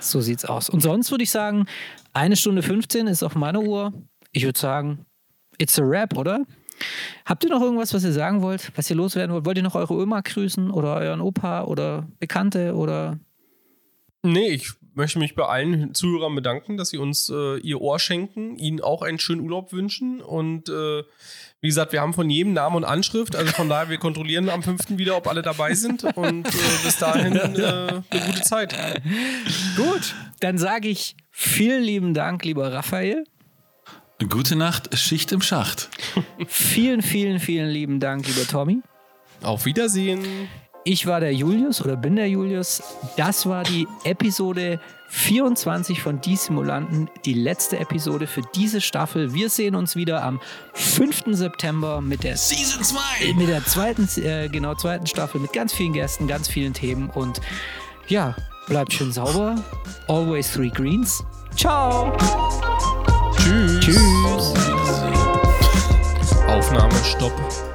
[0.00, 0.70] so sieht's aus.
[0.70, 1.66] Und sonst würde ich sagen,
[2.12, 3.92] eine Stunde 15 ist auf meiner Uhr.
[4.32, 5.06] Ich würde sagen,
[5.58, 6.44] it's a rap, oder?
[7.26, 9.44] Habt ihr noch irgendwas, was ihr sagen wollt, was ihr loswerden wollt?
[9.44, 13.18] Wollt ihr noch eure Oma grüßen oder euren Opa oder Bekannte oder?
[14.22, 18.56] Nee, ich möchte mich bei allen Zuhörern bedanken, dass sie uns äh, ihr Ohr schenken,
[18.56, 21.02] ihnen auch einen schönen Urlaub wünschen und äh,
[21.62, 24.62] wie gesagt, wir haben von jedem Namen und Anschrift, also von daher, wir kontrollieren am
[24.62, 24.96] 5.
[24.96, 28.74] wieder, ob alle dabei sind und äh, bis dahin äh, eine gute Zeit.
[29.76, 33.24] Gut, dann sage ich vielen lieben Dank, lieber Raphael.
[34.28, 35.90] Gute Nacht, Schicht im Schacht.
[36.46, 38.80] vielen, vielen, vielen lieben Dank, lieber Tommy.
[39.42, 40.48] Auf Wiedersehen.
[40.84, 42.82] Ich war der Julius oder bin der Julius.
[43.16, 49.34] Das war die Episode 24 von Die Simulanten, die letzte Episode für diese Staffel.
[49.34, 50.40] Wir sehen uns wieder am
[50.74, 51.24] 5.
[51.32, 53.34] September mit der Season 2.
[53.34, 57.40] Mit der zweiten, äh, genau, zweiten Staffel mit ganz vielen Gästen, ganz vielen Themen und
[58.08, 58.34] ja,
[58.66, 59.56] bleibt schön sauber.
[60.08, 61.22] Always three greens.
[61.56, 62.16] Ciao.
[63.36, 63.80] Tschüss.
[63.80, 64.54] Tschüss.
[66.46, 67.69] Aufnahme, Stopp.